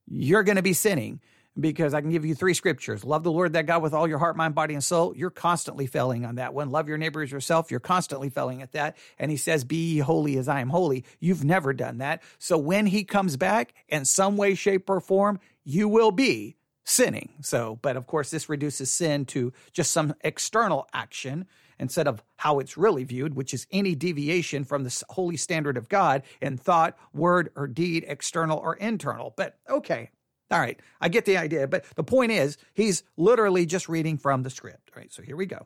you're 0.10 0.44
going 0.44 0.56
to 0.56 0.62
be 0.62 0.74
sinning 0.74 1.20
because 1.60 1.94
I 1.94 2.02
can 2.02 2.12
give 2.12 2.26
you 2.26 2.36
three 2.36 2.54
scriptures. 2.54 3.04
Love 3.04 3.24
the 3.24 3.32
Lord 3.32 3.54
that 3.54 3.66
God 3.66 3.82
with 3.82 3.94
all 3.94 4.08
your 4.08 4.20
heart, 4.20 4.38
mind, 4.38 4.56
body, 4.56 4.74
and 4.74 4.84
soul. 4.84 5.16
You're 5.16 5.30
constantly 5.30 5.88
failing 5.88 6.26
on 6.26 6.36
that 6.36 6.54
one. 6.54 6.70
Love 6.70 6.88
your 6.88 6.98
neighbor 6.98 7.22
as 7.22 7.32
yourself. 7.32 7.72
You're 7.72 7.80
constantly 7.80 8.30
failing 8.30 8.62
at 8.62 8.74
that. 8.74 8.98
And 9.18 9.32
he 9.32 9.38
says, 9.38 9.64
Be 9.64 9.94
ye 9.94 10.00
holy 10.00 10.38
as 10.38 10.48
I 10.48 10.62
am 10.62 10.70
holy. 10.70 11.04
You've 11.20 11.44
never 11.44 11.74
done 11.74 11.98
that. 11.98 12.22
So 12.38 12.58
when 12.58 12.86
he 12.86 13.04
comes 13.04 13.38
back 13.38 13.74
in 13.88 14.06
some 14.06 14.38
way, 14.38 14.56
shape, 14.56 14.90
or 14.90 15.00
form, 15.00 15.40
you 15.64 15.88
will 15.88 16.12
be 16.12 16.58
sinning. 16.84 17.34
So, 17.42 17.80
but 17.82 17.98
of 17.98 18.08
course, 18.08 18.30
this 18.30 18.50
reduces 18.50 18.92
sin 18.92 19.26
to 19.26 19.52
just 19.74 19.92
some 19.92 20.14
external 20.22 20.88
action 20.94 21.48
instead 21.80 22.08
of 22.08 22.24
how 22.38 22.60
it's 22.60 22.78
really 22.78 23.04
viewed, 23.04 23.36
which 23.36 23.54
is 23.54 23.68
any 23.72 23.96
deviation 23.96 24.64
from 24.64 24.84
the 24.84 25.04
holy 25.10 25.38
standard 25.38 25.78
of 25.78 25.90
God 25.90 26.24
in 26.42 26.58
thought, 26.58 26.98
word, 27.14 27.52
or 27.56 27.68
deed, 27.68 28.06
external 28.08 28.58
or 28.60 28.76
internal. 28.76 29.34
But 29.36 29.58
okay, 29.70 30.12
all 30.50 30.60
right, 30.60 30.80
I 31.02 31.10
get 31.10 31.26
the 31.26 31.38
idea. 31.38 31.68
But 31.68 31.86
the 31.96 32.04
point 32.04 32.32
is, 32.32 32.58
he's 32.74 33.04
literally 33.18 33.66
just 33.66 33.90
reading 33.90 34.18
from 34.18 34.44
the 34.44 34.50
script. 34.50 34.92
All 34.96 35.02
right, 35.02 35.12
so 35.12 35.22
here 35.22 35.36
we 35.36 35.46
go. 35.46 35.66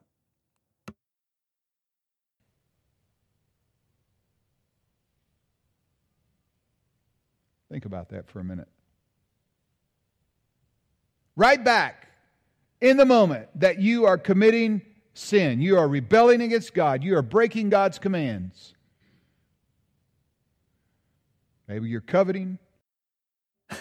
Think 7.69 7.85
about 7.85 8.09
that 8.09 8.27
for 8.27 8.39
a 8.39 8.43
minute. 8.43 8.67
Right 11.37 11.63
back 11.63 12.09
in 12.81 12.97
the 12.97 13.05
moment 13.05 13.47
that 13.55 13.79
you 13.79 14.05
are 14.05 14.17
committing 14.17 14.81
sin. 15.13 15.61
You 15.61 15.77
are 15.77 15.87
rebelling 15.87 16.41
against 16.41 16.73
God. 16.73 17.03
You 17.03 17.15
are 17.17 17.21
breaking 17.21 17.69
God's 17.69 17.99
commands. 17.99 18.73
Maybe 21.67 21.87
you're 21.87 22.01
coveting. 22.01 22.59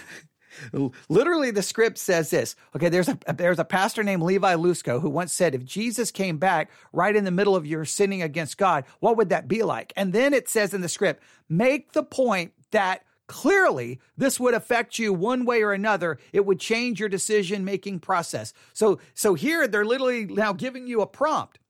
Literally, 1.09 1.51
the 1.51 1.63
script 1.63 1.99
says 1.99 2.31
this. 2.31 2.55
Okay, 2.77 2.89
there's 2.89 3.09
a 3.09 3.19
there's 3.35 3.59
a 3.59 3.65
pastor 3.65 4.03
named 4.03 4.23
Levi 4.23 4.55
Lusko 4.55 5.01
who 5.01 5.09
once 5.09 5.33
said, 5.33 5.55
"If 5.55 5.65
Jesus 5.65 6.11
came 6.11 6.39
back 6.39 6.71
right 6.93 7.17
in 7.17 7.25
the 7.25 7.31
middle 7.31 7.57
of 7.57 7.67
your 7.67 7.85
sinning 7.85 8.23
against 8.23 8.59
God, 8.59 8.85
what 9.01 9.17
would 9.17 9.31
that 9.31 9.49
be 9.49 9.63
like?" 9.63 9.93
And 9.97 10.13
then 10.13 10.33
it 10.35 10.49
says 10.49 10.75
in 10.75 10.83
the 10.83 10.89
script, 10.89 11.23
"Make 11.49 11.93
the 11.93 12.03
point 12.03 12.53
that 12.71 13.03
Clearly, 13.31 14.01
this 14.17 14.41
would 14.41 14.55
affect 14.55 14.99
you 14.99 15.13
one 15.13 15.45
way 15.45 15.63
or 15.63 15.73
another. 15.73 16.19
It 16.33 16.45
would 16.45 16.59
change 16.59 16.99
your 16.99 17.09
decision 17.09 17.65
making 17.65 18.01
process. 18.01 18.53
So, 18.73 18.99
so 19.15 19.35
here 19.35 19.69
they're 19.69 19.85
literally 19.85 20.27
now 20.27 20.53
giving 20.53 20.89
you 20.89 21.01
a 21.01 21.07
prompt. 21.07 21.61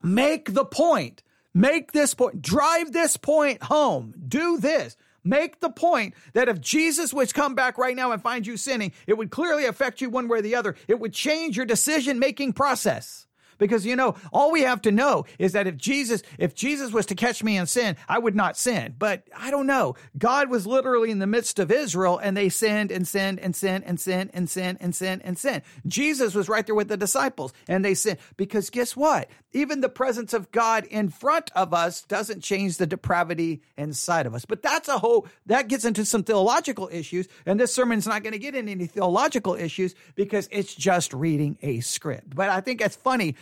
Make 0.00 0.54
the 0.54 0.64
point. 0.64 1.24
Make 1.52 1.90
this 1.90 2.14
point. 2.14 2.40
Drive 2.40 2.92
this 2.92 3.16
point 3.16 3.64
home. 3.64 4.14
Do 4.28 4.58
this. 4.58 4.96
Make 5.24 5.58
the 5.58 5.70
point 5.70 6.14
that 6.34 6.48
if 6.48 6.60
Jesus 6.60 7.12
was 7.12 7.32
come 7.32 7.56
back 7.56 7.78
right 7.78 7.96
now 7.96 8.12
and 8.12 8.22
find 8.22 8.46
you 8.46 8.56
sinning, 8.56 8.92
it 9.08 9.14
would 9.14 9.32
clearly 9.32 9.64
affect 9.64 10.00
you 10.00 10.08
one 10.08 10.28
way 10.28 10.38
or 10.38 10.42
the 10.42 10.54
other. 10.54 10.76
It 10.86 11.00
would 11.00 11.12
change 11.12 11.56
your 11.56 11.66
decision 11.66 12.20
making 12.20 12.52
process. 12.52 13.25
Because 13.58 13.86
you 13.86 13.96
know, 13.96 14.16
all 14.32 14.50
we 14.50 14.62
have 14.62 14.82
to 14.82 14.92
know 14.92 15.24
is 15.38 15.52
that 15.52 15.66
if 15.66 15.76
Jesus, 15.76 16.22
if 16.38 16.54
Jesus 16.54 16.92
was 16.92 17.06
to 17.06 17.14
catch 17.14 17.42
me 17.42 17.56
in 17.56 17.66
sin, 17.66 17.96
I 18.08 18.18
would 18.18 18.34
not 18.34 18.56
sin. 18.56 18.94
But 18.98 19.24
I 19.36 19.50
don't 19.50 19.66
know. 19.66 19.96
God 20.18 20.50
was 20.50 20.66
literally 20.66 21.10
in 21.10 21.18
the 21.18 21.26
midst 21.26 21.58
of 21.58 21.70
Israel 21.70 22.18
and 22.18 22.36
they 22.36 22.48
sinned 22.48 22.90
and 22.90 23.06
sinned 23.06 23.40
and 23.40 23.56
sinned 23.56 23.84
and 23.84 24.00
sinned 24.00 24.30
and 24.32 24.48
sinned 24.48 24.78
and 24.80 24.94
sinned 24.94 25.22
and 25.24 25.38
sinned. 25.38 25.62
Jesus 25.86 26.34
was 26.34 26.48
right 26.48 26.66
there 26.66 26.74
with 26.74 26.88
the 26.88 26.96
disciples 26.96 27.52
and 27.68 27.84
they 27.84 27.94
sinned. 27.94 28.18
Because 28.36 28.70
guess 28.70 28.96
what? 28.96 29.28
Even 29.52 29.80
the 29.80 29.88
presence 29.88 30.34
of 30.34 30.50
God 30.50 30.84
in 30.84 31.08
front 31.08 31.50
of 31.54 31.72
us 31.72 32.02
doesn't 32.02 32.42
change 32.42 32.76
the 32.76 32.86
depravity 32.86 33.62
inside 33.76 34.26
of 34.26 34.34
us. 34.34 34.44
But 34.44 34.62
that's 34.62 34.88
a 34.88 34.98
whole, 34.98 35.26
that 35.46 35.68
gets 35.68 35.84
into 35.84 36.04
some 36.04 36.24
theological 36.24 36.88
issues. 36.92 37.26
And 37.46 37.58
this 37.58 37.72
sermon's 37.72 38.06
not 38.06 38.22
going 38.22 38.32
to 38.32 38.38
get 38.38 38.54
into 38.54 38.72
any 38.72 38.86
theological 38.86 39.54
issues 39.54 39.94
because 40.14 40.48
it's 40.50 40.74
just 40.74 41.12
reading 41.12 41.58
a 41.62 41.80
script. 41.80 42.34
But 42.34 42.50
I 42.50 42.60
think 42.60 42.80
it's 42.80 42.96
funny 42.96 43.34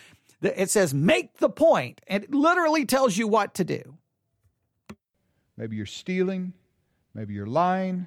it 0.44 0.70
says, 0.70 0.92
make 0.92 1.38
the 1.38 1.48
point, 1.48 2.00
and 2.06 2.24
it 2.24 2.34
literally 2.34 2.84
tells 2.84 3.16
you 3.16 3.26
what 3.26 3.54
to 3.54 3.64
do. 3.64 3.96
Maybe 5.56 5.76
you're 5.76 5.86
stealing. 5.86 6.52
Maybe 7.14 7.34
you're 7.34 7.46
lying. 7.46 8.06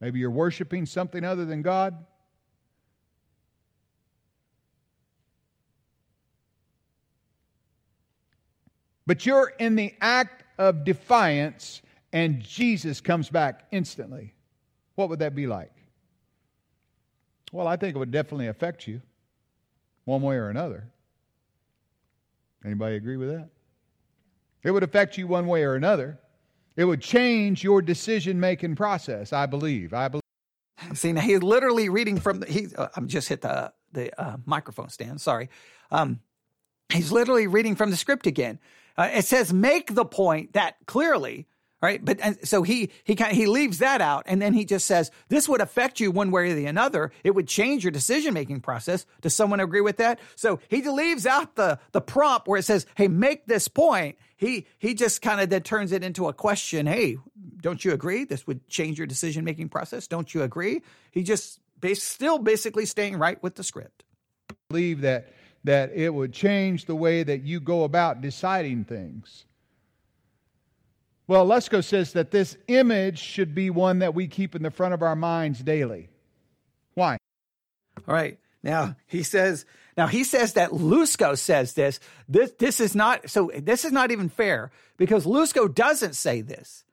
Maybe 0.00 0.18
you're 0.18 0.30
worshiping 0.30 0.86
something 0.86 1.24
other 1.24 1.44
than 1.44 1.62
God. 1.62 2.06
But 9.06 9.26
you're 9.26 9.52
in 9.58 9.74
the 9.74 9.92
act 10.00 10.44
of 10.56 10.84
defiance, 10.84 11.82
and 12.12 12.40
Jesus 12.40 13.00
comes 13.00 13.28
back 13.28 13.66
instantly. 13.72 14.34
What 14.94 15.08
would 15.08 15.18
that 15.18 15.34
be 15.34 15.48
like? 15.48 15.72
Well, 17.50 17.66
I 17.66 17.76
think 17.76 17.96
it 17.96 17.98
would 17.98 18.12
definitely 18.12 18.46
affect 18.46 18.86
you 18.86 19.02
one 20.04 20.22
way 20.22 20.36
or 20.36 20.48
another. 20.48 20.86
Anybody 22.64 22.96
agree 22.96 23.16
with 23.16 23.28
that? 23.30 23.48
It 24.62 24.70
would 24.70 24.82
affect 24.82 25.16
you 25.16 25.26
one 25.26 25.46
way 25.46 25.62
or 25.62 25.74
another. 25.74 26.18
It 26.76 26.84
would 26.84 27.00
change 27.00 27.64
your 27.64 27.82
decision 27.82 28.38
making 28.38 28.76
process, 28.76 29.32
I 29.32 29.46
believe. 29.46 29.92
I 29.92 30.08
believe. 30.08 30.22
See, 30.94 31.12
now 31.12 31.20
he's 31.20 31.42
literally 31.42 31.88
reading 31.88 32.18
from 32.18 32.40
the, 32.40 32.46
he, 32.46 32.68
uh, 32.76 32.88
I'm 32.96 33.08
just 33.08 33.28
hit 33.28 33.42
the, 33.42 33.72
the 33.92 34.18
uh, 34.20 34.36
microphone 34.46 34.88
stand, 34.88 35.20
sorry. 35.20 35.50
Um, 35.90 36.20
he's 36.90 37.12
literally 37.12 37.46
reading 37.46 37.76
from 37.76 37.90
the 37.90 37.96
script 37.96 38.26
again. 38.26 38.58
Uh, 38.96 39.10
it 39.12 39.24
says, 39.24 39.52
make 39.52 39.94
the 39.94 40.04
point 40.04 40.54
that 40.54 40.76
clearly 40.86 41.46
right? 41.82 42.04
But 42.04 42.18
and 42.20 42.38
so 42.46 42.62
he 42.62 42.90
he 43.04 43.14
kind 43.16 43.34
he 43.34 43.46
leaves 43.46 43.78
that 43.78 44.00
out, 44.00 44.24
and 44.26 44.40
then 44.40 44.52
he 44.52 44.64
just 44.64 44.86
says 44.86 45.10
this 45.28 45.48
would 45.48 45.60
affect 45.60 46.00
you 46.00 46.10
one 46.10 46.30
way 46.30 46.50
or 46.50 46.54
the 46.54 46.68
other. 46.78 47.12
It 47.24 47.34
would 47.34 47.48
change 47.48 47.84
your 47.84 47.90
decision 47.90 48.34
making 48.34 48.60
process. 48.60 49.06
Does 49.20 49.34
someone 49.34 49.60
agree 49.60 49.80
with 49.80 49.96
that? 49.98 50.20
So 50.36 50.60
he 50.68 50.82
leaves 50.82 51.26
out 51.26 51.56
the 51.56 51.78
the 51.92 52.00
prompt 52.00 52.48
where 52.48 52.58
it 52.58 52.64
says, 52.64 52.86
"Hey, 52.94 53.08
make 53.08 53.46
this 53.46 53.68
point." 53.68 54.16
He 54.36 54.66
he 54.78 54.94
just 54.94 55.20
kind 55.20 55.40
of 55.40 55.50
then 55.50 55.62
turns 55.62 55.92
it 55.92 56.02
into 56.02 56.26
a 56.28 56.32
question. 56.32 56.86
Hey, 56.86 57.18
don't 57.60 57.84
you 57.84 57.92
agree? 57.92 58.24
This 58.24 58.46
would 58.46 58.66
change 58.68 58.98
your 58.98 59.06
decision 59.06 59.44
making 59.44 59.68
process. 59.68 60.06
Don't 60.06 60.32
you 60.32 60.42
agree? 60.42 60.82
He 61.10 61.22
just 61.22 61.60
bas- 61.78 62.02
still 62.02 62.38
basically 62.38 62.86
staying 62.86 63.18
right 63.18 63.42
with 63.42 63.56
the 63.56 63.64
script. 63.64 64.04
Believe 64.70 65.02
that 65.02 65.32
that 65.64 65.92
it 65.94 66.14
would 66.14 66.32
change 66.32 66.86
the 66.86 66.94
way 66.94 67.22
that 67.22 67.42
you 67.42 67.60
go 67.60 67.84
about 67.84 68.22
deciding 68.22 68.84
things. 68.84 69.44
Well, 71.30 71.46
Lusko 71.46 71.84
says 71.84 72.14
that 72.14 72.32
this 72.32 72.56
image 72.66 73.20
should 73.20 73.54
be 73.54 73.70
one 73.70 74.00
that 74.00 74.16
we 74.16 74.26
keep 74.26 74.56
in 74.56 74.64
the 74.64 74.70
front 74.72 74.94
of 74.94 75.02
our 75.02 75.14
minds 75.14 75.60
daily. 75.60 76.08
Why? 76.94 77.18
All 78.08 78.12
right. 78.12 78.40
Now, 78.64 78.96
he 79.06 79.22
says, 79.22 79.64
Now 79.96 80.08
he 80.08 80.24
says 80.24 80.54
that 80.54 80.70
Lusko 80.70 81.38
says 81.38 81.74
this. 81.74 82.00
This 82.28 82.50
this 82.58 82.80
is 82.80 82.96
not 82.96 83.30
so. 83.30 83.48
This 83.56 83.84
is 83.84 83.92
not 83.92 84.10
even 84.10 84.28
fair 84.28 84.72
because 84.96 85.24
Lusko 85.24 85.72
doesn't 85.72 86.16
say 86.16 86.40
this. 86.40 86.84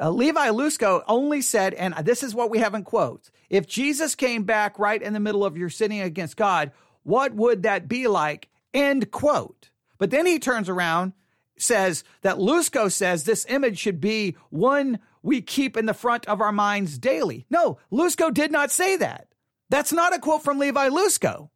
Uh, 0.00 0.08
Levi 0.08 0.48
Lusko 0.48 1.02
only 1.06 1.42
said, 1.42 1.74
and 1.74 1.94
this 1.96 2.22
is 2.22 2.34
what 2.34 2.48
we 2.48 2.60
have 2.60 2.72
in 2.72 2.84
quotes: 2.84 3.30
If 3.50 3.66
Jesus 3.66 4.14
came 4.14 4.44
back 4.44 4.78
right 4.78 5.02
in 5.02 5.12
the 5.12 5.20
middle 5.20 5.44
of 5.44 5.58
your 5.58 5.68
sinning 5.68 6.00
against 6.00 6.38
God, 6.38 6.72
what 7.02 7.34
would 7.34 7.64
that 7.64 7.88
be 7.88 8.08
like? 8.08 8.48
End 8.72 9.10
quote. 9.10 9.68
But 9.98 10.08
then 10.10 10.24
he 10.24 10.38
turns 10.38 10.70
around, 10.70 11.12
says 11.58 12.04
that 12.22 12.38
Lusko 12.38 12.90
says 12.90 13.24
this 13.24 13.46
image 13.48 13.78
should 13.78 14.00
be 14.00 14.36
one 14.50 14.98
we 15.22 15.40
keep 15.40 15.76
in 15.76 15.86
the 15.86 15.94
front 15.94 16.26
of 16.26 16.40
our 16.40 16.52
minds 16.52 16.98
daily. 16.98 17.46
No, 17.50 17.78
Lusko 17.92 18.32
did 18.32 18.50
not 18.50 18.70
say 18.70 18.96
that. 18.96 19.28
That's 19.70 19.92
not 19.92 20.14
a 20.14 20.18
quote 20.18 20.42
from 20.42 20.58
Levi 20.58 20.88
Lusko. 20.88 21.50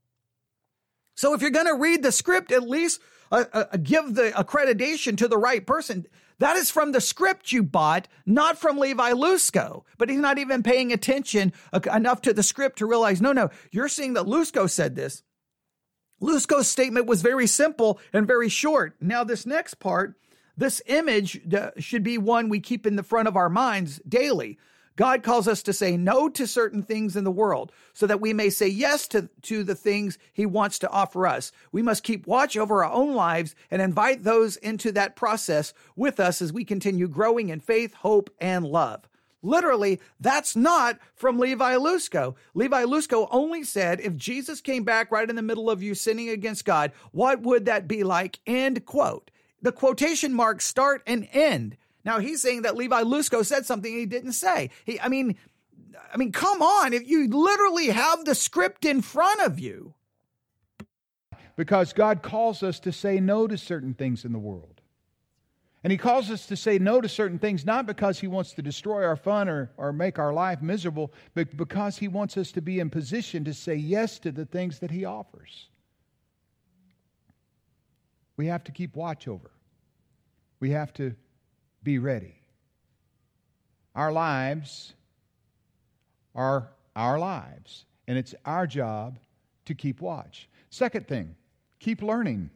So 1.17 1.35
if 1.35 1.41
you're 1.41 1.51
going 1.51 1.67
to 1.67 1.75
read 1.75 2.03
the 2.03 2.13
script, 2.13 2.53
at 2.53 2.69
least 2.69 3.01
uh, 3.33 3.45
uh, 3.53 3.77
give 3.83 4.15
the 4.15 4.31
accreditation 4.31 5.17
to 5.19 5.29
the 5.29 5.39
right 5.39 5.67
person. 5.67 6.07
That 6.39 6.57
is 6.57 6.71
from 6.71 6.93
the 6.93 7.01
script 7.01 7.51
you 7.51 7.63
bought, 7.63 8.09
not 8.27 8.59
from 8.59 8.79
Levi 8.79 9.13
Lusko. 9.13 9.83
But 9.99 10.11
he's 10.11 10.19
not 10.19 10.39
even 10.39 10.63
paying 10.63 10.93
attention 10.93 11.53
uh, 11.73 11.81
enough 11.93 12.21
to 12.23 12.33
the 12.33 12.43
script 12.43 12.79
to 12.79 12.87
realize, 12.87 13.21
no, 13.21 13.33
no, 13.33 13.51
you're 13.71 13.89
seeing 13.89 14.15
that 14.15 14.27
Lusko 14.27 14.69
said 14.69 14.95
this. 14.95 15.23
Lusko's 16.21 16.69
statement 16.69 17.07
was 17.07 17.23
very 17.23 17.47
simple 17.47 18.01
and 18.13 18.27
very 18.27 18.49
short. 18.49 18.97
Now, 19.01 19.25
this 19.25 19.47
next 19.47 19.75
part, 19.75 20.15
this 20.57 20.81
image 20.87 21.41
uh, 21.53 21.71
should 21.79 22.03
be 22.03 22.19
one 22.19 22.49
we 22.49 22.61
keep 22.61 22.87
in 22.87 22.97
the 22.97 23.03
front 23.03 23.29
of 23.29 23.37
our 23.37 23.51
minds 23.51 24.01
daily. 24.09 24.59
God 24.97 25.23
calls 25.23 25.47
us 25.47 25.63
to 25.65 25.75
say 25.75 25.99
no 25.99 26.31
to 26.31 26.47
certain 26.47 26.83
things 26.83 27.17
in 27.17 27.25
the 27.25 27.31
world 27.31 27.71
so 27.93 28.07
that 28.07 28.21
we 28.21 28.33
may 28.33 28.49
say 28.49 28.67
yes 28.67 29.07
to, 29.09 29.29
to 29.43 29.63
the 29.63 29.75
things 29.75 30.19
he 30.33 30.47
wants 30.47 30.79
to 30.81 30.91
offer 30.91 31.27
us. 31.27 31.53
We 31.71 31.83
must 31.83 32.03
keep 32.03 32.27
watch 32.27 32.57
over 32.57 32.83
our 32.83 32.91
own 32.91 33.15
lives 33.15 33.55
and 33.71 33.83
invite 33.83 34.25
those 34.25 34.57
into 34.57 34.93
that 34.93 35.15
process 35.15 35.75
with 35.97 36.19
us 36.19 36.41
as 36.41 36.53
we 36.53 36.65
continue 36.65 37.09
growing 37.09 37.51
in 37.51 37.61
faith, 37.61 37.93
hope, 37.93 38.31
and 38.41 38.65
love. 38.65 39.07
Literally, 39.43 40.01
that's 40.19 40.57
not 40.57 40.99
from 41.15 41.39
Levi 41.39 41.77
Lusko. 41.77 42.35
Levi 42.55 42.85
Lusko 42.85 43.29
only 43.31 43.63
said, 43.63 44.01
if 44.01 44.17
Jesus 44.17 44.61
came 44.61 44.83
back 44.83 45.11
right 45.11 45.29
in 45.29 45.37
the 45.37 45.43
middle 45.43 45.71
of 45.71 45.83
you 45.83 45.95
sinning 45.95 46.29
against 46.29 46.65
God, 46.65 46.93
what 47.13 47.43
would 47.43 47.67
that 47.67 47.87
be 47.87 48.03
like? 48.03 48.41
End 48.47 48.85
quote. 48.85 49.31
The 49.63 49.73
quotation 49.73 50.33
marks 50.33 50.67
start 50.67 51.03
and 51.07 51.29
end. 51.33 51.77
Now 52.05 52.19
he's 52.19 52.41
saying 52.41 52.63
that 52.63 52.77
Levi 52.77 53.03
Lusko 53.03 53.45
said 53.45 53.67
something 53.67 53.93
he 53.93 54.07
didn't 54.07 54.33
say. 54.33 54.71
He, 54.85 55.01
I 55.01 55.09
mean, 55.09 55.37
I 56.13 56.17
mean, 56.17 56.33
come 56.33 56.63
on! 56.63 56.93
If 56.93 57.09
you 57.09 57.29
literally 57.29 57.89
have 57.89 58.25
the 58.25 58.35
script 58.35 58.85
in 58.85 59.03
front 59.03 59.41
of 59.41 59.59
you, 59.59 59.95
because 61.57 61.93
God 61.93 62.23
calls 62.23 62.63
us 62.63 62.79
to 62.81 62.93
say 62.93 63.19
no 63.19 63.47
to 63.47 63.59
certain 63.59 63.95
things 63.95 64.25
in 64.25 64.33
the 64.33 64.39
world. 64.39 64.76
And 65.87 65.93
He 65.93 65.99
calls 65.99 66.33
us 66.33 66.47
to 66.47 66.57
say 66.57 66.81
no 66.81 67.01
to 67.01 67.09
certain 67.09 67.39
things 67.39 67.65
not 67.65 67.87
because 67.87 68.19
He 68.19 68.27
wants 68.27 68.51
to 68.55 68.61
destroy 68.61 69.05
our 69.05 69.15
fun 69.15 69.49
or, 69.49 69.71
or 69.77 69.93
make 69.93 70.19
our 70.19 70.33
life 70.33 70.61
miserable, 70.61 71.13
but 71.33 71.57
because 71.57 71.97
He 71.97 72.09
wants 72.09 72.37
us 72.37 72.51
to 72.51 72.61
be 72.61 72.81
in 72.81 72.91
position 72.91 73.45
to 73.45 73.55
say 73.55 73.77
yes 73.77 74.19
to 74.19 74.33
the 74.33 74.47
things 74.47 74.81
that 74.81 74.91
He 74.91 75.05
offers. 75.05 75.69
We 78.37 78.49
have 78.49 78.65
to 78.65 78.73
keep 78.73 78.97
watch 78.97 79.29
over. 79.29 79.53
We 80.59 80.73
have 80.73 80.93
to 80.95 81.15
be 81.85 82.01
ready. 82.01 82.35
Our 83.95 84.11
lives 84.11 84.93
are 86.35 86.69
our 86.97 87.17
lives, 87.17 87.85
and 88.09 88.19
it's 88.19 88.35
our 88.45 88.67
job 88.67 89.21
to 89.67 89.75
keep 89.77 90.01
watch. 90.01 90.49
Second 90.69 91.07
thing, 91.07 91.37
keep 91.79 92.03
learning. 92.03 92.51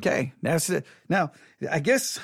Okay, 0.00 0.32
that's 0.40 0.70
it. 0.70 0.86
Now, 1.10 1.32
I 1.70 1.80
guess. 1.80 2.18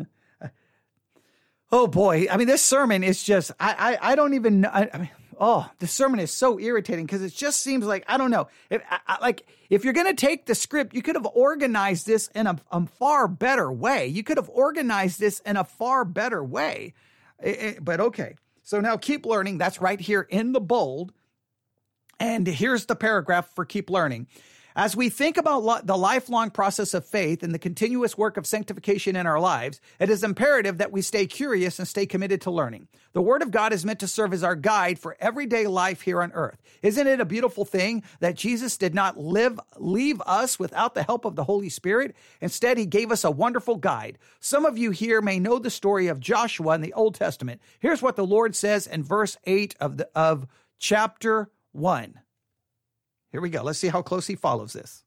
oh 1.72 1.86
boy, 1.86 2.28
I 2.30 2.38
mean, 2.38 2.46
this 2.46 2.62
sermon 2.62 3.04
is 3.04 3.22
just. 3.22 3.50
I 3.60 3.98
I, 4.00 4.12
I 4.12 4.14
don't 4.14 4.32
even. 4.32 4.64
I, 4.64 4.88
I 4.92 4.98
mean, 4.98 5.10
oh, 5.38 5.70
the 5.80 5.86
sermon 5.86 6.18
is 6.18 6.32
so 6.32 6.58
irritating 6.58 7.04
because 7.04 7.20
it 7.20 7.34
just 7.34 7.60
seems 7.60 7.84
like 7.84 8.06
I 8.08 8.16
don't 8.16 8.30
know. 8.30 8.48
If, 8.70 8.82
I, 9.06 9.18
like 9.20 9.46
if 9.68 9.84
you're 9.84 9.92
going 9.92 10.06
to 10.06 10.14
take 10.14 10.46
the 10.46 10.54
script, 10.54 10.94
you 10.94 11.02
could 11.02 11.14
have 11.14 11.26
organized 11.26 12.06
this 12.06 12.28
in 12.34 12.46
a, 12.46 12.58
a, 12.72 12.86
far 12.86 13.28
better 13.28 13.70
way. 13.70 14.06
You 14.06 14.22
could 14.22 14.38
have 14.38 14.48
organized 14.48 15.20
this 15.20 15.40
in 15.40 15.58
a 15.58 15.64
far 15.64 16.06
better 16.06 16.42
way. 16.42 16.94
It, 17.42 17.62
it, 17.62 17.84
but 17.84 18.00
okay. 18.00 18.36
So 18.62 18.80
now 18.80 18.96
keep 18.96 19.26
learning. 19.26 19.58
That's 19.58 19.78
right 19.78 20.00
here 20.00 20.22
in 20.22 20.52
the 20.52 20.60
bold. 20.60 21.12
And 22.18 22.46
here's 22.46 22.86
the 22.86 22.96
paragraph 22.96 23.54
for 23.54 23.66
keep 23.66 23.90
learning. 23.90 24.26
As 24.78 24.94
we 24.94 25.08
think 25.08 25.38
about 25.38 25.64
lo- 25.64 25.80
the 25.82 25.96
lifelong 25.96 26.50
process 26.50 26.94
of 26.94 27.04
faith 27.04 27.42
and 27.42 27.52
the 27.52 27.58
continuous 27.58 28.16
work 28.16 28.36
of 28.36 28.46
sanctification 28.46 29.16
in 29.16 29.26
our 29.26 29.40
lives, 29.40 29.80
it 29.98 30.08
is 30.08 30.22
imperative 30.22 30.78
that 30.78 30.92
we 30.92 31.02
stay 31.02 31.26
curious 31.26 31.80
and 31.80 31.88
stay 31.88 32.06
committed 32.06 32.42
to 32.42 32.52
learning. 32.52 32.86
The 33.12 33.20
Word 33.20 33.42
of 33.42 33.50
God 33.50 33.72
is 33.72 33.84
meant 33.84 33.98
to 33.98 34.06
serve 34.06 34.32
as 34.32 34.44
our 34.44 34.54
guide 34.54 35.00
for 35.00 35.16
everyday 35.18 35.66
life 35.66 36.02
here 36.02 36.22
on 36.22 36.30
earth. 36.30 36.62
Isn't 36.80 37.08
it 37.08 37.18
a 37.18 37.24
beautiful 37.24 37.64
thing 37.64 38.04
that 38.20 38.36
Jesus 38.36 38.76
did 38.76 38.94
not 38.94 39.18
live, 39.18 39.58
leave 39.78 40.22
us 40.24 40.60
without 40.60 40.94
the 40.94 41.02
help 41.02 41.24
of 41.24 41.34
the 41.34 41.42
Holy 41.42 41.70
Spirit? 41.70 42.14
Instead, 42.40 42.78
He 42.78 42.86
gave 42.86 43.10
us 43.10 43.24
a 43.24 43.32
wonderful 43.32 43.78
guide. 43.78 44.16
Some 44.38 44.64
of 44.64 44.78
you 44.78 44.92
here 44.92 45.20
may 45.20 45.40
know 45.40 45.58
the 45.58 45.70
story 45.70 46.06
of 46.06 46.20
Joshua 46.20 46.76
in 46.76 46.82
the 46.82 46.92
Old 46.92 47.16
Testament. 47.16 47.60
Here's 47.80 48.00
what 48.00 48.14
the 48.14 48.24
Lord 48.24 48.54
says 48.54 48.86
in 48.86 49.02
verse 49.02 49.36
8 49.42 49.74
of, 49.80 49.96
the, 49.96 50.08
of 50.14 50.46
chapter 50.78 51.50
1. 51.72 52.20
Here 53.30 53.40
we 53.40 53.50
go. 53.50 53.62
Let's 53.62 53.78
see 53.78 53.88
how 53.88 54.02
close 54.02 54.26
he 54.26 54.36
follows 54.36 54.72
this. 54.72 55.04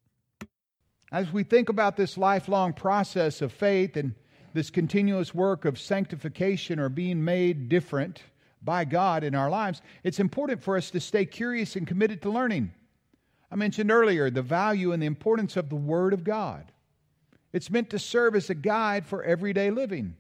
As 1.12 1.31
we 1.31 1.43
think 1.43 1.69
about 1.69 1.97
this 1.97 2.17
lifelong 2.17 2.73
process 2.73 3.41
of 3.41 3.51
faith 3.51 3.97
and 3.97 4.15
this 4.53 4.69
continuous 4.69 5.34
work 5.34 5.65
of 5.65 5.79
sanctification 5.79 6.79
or 6.79 6.89
being 6.89 7.23
made 7.23 7.69
different 7.69 8.23
by 8.62 8.86
God 8.86 9.23
in 9.23 9.36
our 9.36 9.49
lives, 9.49 9.81
it's 10.03 10.19
important 10.19 10.62
for 10.62 10.77
us 10.77 10.91
to 10.91 10.99
stay 10.99 11.25
curious 11.25 11.75
and 11.75 11.88
committed 11.88 12.21
to 12.21 12.29
learning. 12.29 12.71
I 13.51 13.55
mentioned 13.55 13.91
earlier 13.91 14.29
the 14.29 14.41
value 14.41 14.93
and 14.93 15.01
the 15.01 15.07
importance 15.07 15.57
of 15.57 15.69
the 15.69 15.75
Word 15.75 16.13
of 16.13 16.23
God. 16.23 16.71
It's 17.51 17.69
meant 17.69 17.89
to 17.89 17.99
serve 17.99 18.36
as 18.36 18.49
a 18.49 18.55
guide 18.55 19.05
for 19.05 19.23
everyday 19.23 19.71
living. 19.71 20.15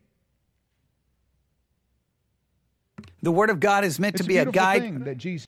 The 3.21 3.31
Word 3.31 3.49
of 3.49 3.59
God 3.59 3.85
is 3.85 3.99
meant 3.99 4.15
it's 4.15 4.23
to 4.23 4.27
be 4.27 4.37
a, 4.37 4.49
a 4.49 4.51
guide. 4.51 5.05
that 5.05 5.17
Jesus 5.17 5.47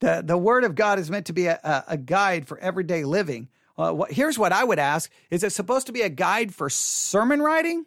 the, 0.00 0.22
the 0.24 0.36
Word 0.38 0.64
of 0.64 0.74
God 0.74 0.98
is 0.98 1.10
meant 1.10 1.26
to 1.26 1.32
be 1.32 1.46
a, 1.46 1.84
a 1.88 1.96
guide 1.96 2.46
for 2.46 2.58
everyday 2.58 3.04
living. 3.04 3.48
Uh, 3.78 4.04
here's 4.08 4.38
what 4.38 4.52
I 4.52 4.64
would 4.64 4.78
ask 4.78 5.10
Is 5.30 5.42
it 5.42 5.52
supposed 5.52 5.86
to 5.86 5.92
be 5.92 6.02
a 6.02 6.08
guide 6.08 6.54
for 6.54 6.70
sermon 6.70 7.40
writing? 7.40 7.86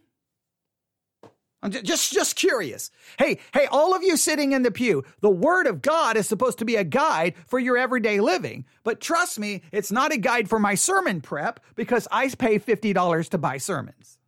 I'm 1.62 1.72
just, 1.72 2.14
just 2.14 2.38
curious. 2.38 2.90
Hey, 3.18 3.40
hey, 3.54 3.68
all 3.70 3.94
of 3.94 4.02
you 4.02 4.16
sitting 4.16 4.54
in 4.54 4.64
the 4.64 4.72
pew, 4.72 5.04
the 5.20 5.30
Word 5.30 5.68
of 5.68 5.82
God 5.82 6.16
is 6.16 6.26
supposed 6.26 6.60
to 6.60 6.66
be 6.66 6.78
a 6.78 6.86
guide 6.86 7.34
for 7.48 7.60
your 7.60 7.78
everyday 7.78 8.22
living. 8.22 8.66
But 8.84 9.02
trust 9.02 9.38
me, 9.38 9.62
it's 9.74 9.92
not 9.92 10.14
a 10.14 10.18
guide 10.18 10.48
for 10.48 10.58
my 10.58 10.76
sermon 10.76 11.20
prep 11.20 11.60
because 11.76 12.08
I 12.12 12.30
pay 12.30 12.60
$50 12.60 13.30
to 13.30 13.38
buy 13.38 13.58
sermons. 13.58 14.20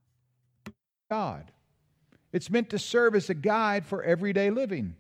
God. 1.10 1.52
It's 2.34 2.50
meant 2.50 2.70
to 2.72 2.80
serve 2.80 3.16
as 3.16 3.30
a 3.30 3.34
guide 3.34 3.86
for 3.86 4.04
everyday 4.04 4.50
living. 4.50 4.96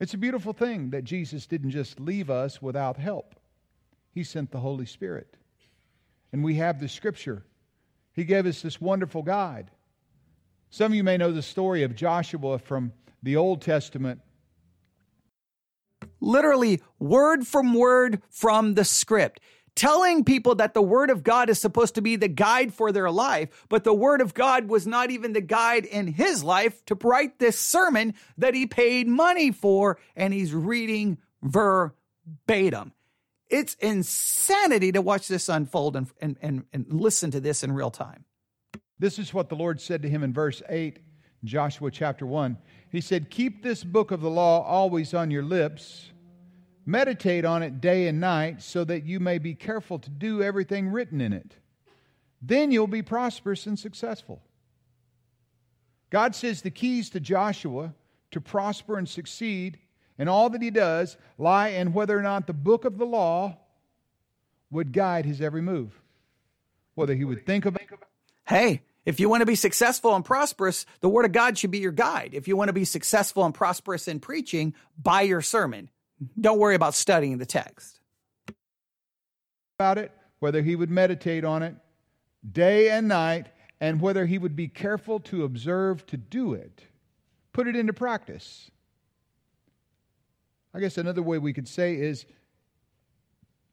It's 0.00 0.14
a 0.14 0.18
beautiful 0.18 0.52
thing 0.52 0.90
that 0.90 1.04
Jesus 1.04 1.46
didn't 1.46 1.70
just 1.70 1.98
leave 1.98 2.30
us 2.30 2.62
without 2.62 2.96
help, 2.96 3.34
He 4.12 4.22
sent 4.22 4.50
the 4.50 4.60
Holy 4.60 4.86
Spirit. 4.86 5.36
And 6.32 6.44
we 6.44 6.56
have 6.56 6.78
the 6.78 6.88
scripture. 6.88 7.44
He 8.12 8.24
gave 8.24 8.46
us 8.46 8.60
this 8.62 8.80
wonderful 8.80 9.22
guide. 9.22 9.70
Some 10.70 10.92
of 10.92 10.96
you 10.96 11.04
may 11.04 11.16
know 11.16 11.32
the 11.32 11.42
story 11.42 11.82
of 11.82 11.94
Joshua 11.94 12.58
from 12.58 12.92
the 13.22 13.36
Old 13.36 13.62
Testament. 13.62 14.20
Literally, 16.20 16.82
word 16.98 17.46
from 17.46 17.74
word 17.74 18.22
from 18.28 18.74
the 18.74 18.84
script 18.84 19.40
telling 19.78 20.24
people 20.24 20.56
that 20.56 20.74
the 20.74 20.82
word 20.82 21.08
of 21.08 21.22
God 21.22 21.48
is 21.48 21.60
supposed 21.60 21.94
to 21.94 22.02
be 22.02 22.16
the 22.16 22.26
guide 22.26 22.74
for 22.74 22.90
their 22.90 23.10
life, 23.12 23.64
but 23.68 23.84
the 23.84 23.94
word 23.94 24.20
of 24.20 24.34
God 24.34 24.68
was 24.68 24.88
not 24.88 25.12
even 25.12 25.32
the 25.32 25.40
guide 25.40 25.84
in 25.84 26.08
his 26.08 26.42
life 26.42 26.84
to 26.86 26.98
write 27.04 27.38
this 27.38 27.56
sermon 27.56 28.14
that 28.36 28.54
he 28.54 28.66
paid 28.66 29.06
money 29.06 29.52
for 29.52 29.98
and 30.16 30.34
he's 30.34 30.52
reading 30.52 31.18
verbatim. 31.42 32.92
It's 33.48 33.74
insanity 33.74 34.90
to 34.92 35.00
watch 35.00 35.28
this 35.28 35.48
unfold 35.48 35.94
and, 35.94 36.10
and, 36.20 36.36
and, 36.42 36.64
and 36.72 36.86
listen 36.92 37.30
to 37.30 37.40
this 37.40 37.62
in 37.62 37.70
real 37.70 37.92
time. 37.92 38.24
This 38.98 39.16
is 39.16 39.32
what 39.32 39.48
the 39.48 39.54
Lord 39.54 39.80
said 39.80 40.02
to 40.02 40.08
him 40.08 40.24
in 40.24 40.32
verse 40.32 40.60
8, 40.68 40.98
Joshua 41.44 41.92
chapter 41.92 42.26
1. 42.26 42.58
He 42.90 43.00
said, 43.00 43.30
Keep 43.30 43.62
this 43.62 43.84
book 43.84 44.10
of 44.10 44.22
the 44.22 44.28
law 44.28 44.64
always 44.64 45.14
on 45.14 45.30
your 45.30 45.44
lips 45.44 46.10
Meditate 46.88 47.44
on 47.44 47.62
it 47.62 47.82
day 47.82 48.08
and 48.08 48.18
night 48.18 48.62
so 48.62 48.82
that 48.82 49.04
you 49.04 49.20
may 49.20 49.36
be 49.36 49.54
careful 49.54 49.98
to 49.98 50.08
do 50.08 50.42
everything 50.42 50.88
written 50.88 51.20
in 51.20 51.34
it. 51.34 51.56
Then 52.40 52.70
you'll 52.70 52.86
be 52.86 53.02
prosperous 53.02 53.66
and 53.66 53.78
successful. 53.78 54.40
God 56.08 56.34
says 56.34 56.62
the 56.62 56.70
keys 56.70 57.10
to 57.10 57.20
Joshua 57.20 57.92
to 58.30 58.40
prosper 58.40 58.96
and 58.96 59.06
succeed 59.06 59.78
in 60.18 60.28
all 60.28 60.48
that 60.48 60.62
he 60.62 60.70
does 60.70 61.18
lie 61.36 61.68
in 61.68 61.92
whether 61.92 62.18
or 62.18 62.22
not 62.22 62.46
the 62.46 62.54
book 62.54 62.86
of 62.86 62.96
the 62.96 63.04
law 63.04 63.58
would 64.70 64.90
guide 64.90 65.26
his 65.26 65.42
every 65.42 65.60
move. 65.60 66.00
Whether 66.94 67.14
he 67.14 67.26
would 67.26 67.44
think 67.44 67.66
about. 67.66 67.82
Hey, 68.46 68.80
if 69.04 69.20
you 69.20 69.28
want 69.28 69.42
to 69.42 69.46
be 69.46 69.56
successful 69.56 70.16
and 70.16 70.24
prosperous, 70.24 70.86
the 71.00 71.10
Word 71.10 71.26
of 71.26 71.32
God 71.32 71.58
should 71.58 71.70
be 71.70 71.80
your 71.80 71.92
guide. 71.92 72.30
If 72.32 72.48
you 72.48 72.56
want 72.56 72.70
to 72.70 72.72
be 72.72 72.86
successful 72.86 73.44
and 73.44 73.54
prosperous 73.54 74.08
in 74.08 74.20
preaching, 74.20 74.72
buy 74.96 75.20
your 75.20 75.42
sermon. 75.42 75.90
Mm-hmm. 76.22 76.40
Don't 76.40 76.58
worry 76.58 76.74
about 76.74 76.94
studying 76.94 77.38
the 77.38 77.46
text. 77.46 78.00
About 79.78 79.98
it, 79.98 80.12
whether 80.40 80.62
he 80.62 80.76
would 80.76 80.90
meditate 80.90 81.44
on 81.44 81.62
it 81.62 81.74
day 82.50 82.90
and 82.90 83.08
night, 83.08 83.48
and 83.80 84.00
whether 84.00 84.26
he 84.26 84.38
would 84.38 84.56
be 84.56 84.68
careful 84.68 85.20
to 85.20 85.44
observe 85.44 86.04
to 86.06 86.16
do 86.16 86.54
it, 86.54 86.82
put 87.52 87.66
it 87.68 87.76
into 87.76 87.92
practice. 87.92 88.70
I 90.74 90.80
guess 90.80 90.98
another 90.98 91.22
way 91.22 91.38
we 91.38 91.52
could 91.52 91.68
say 91.68 91.94
is 91.94 92.26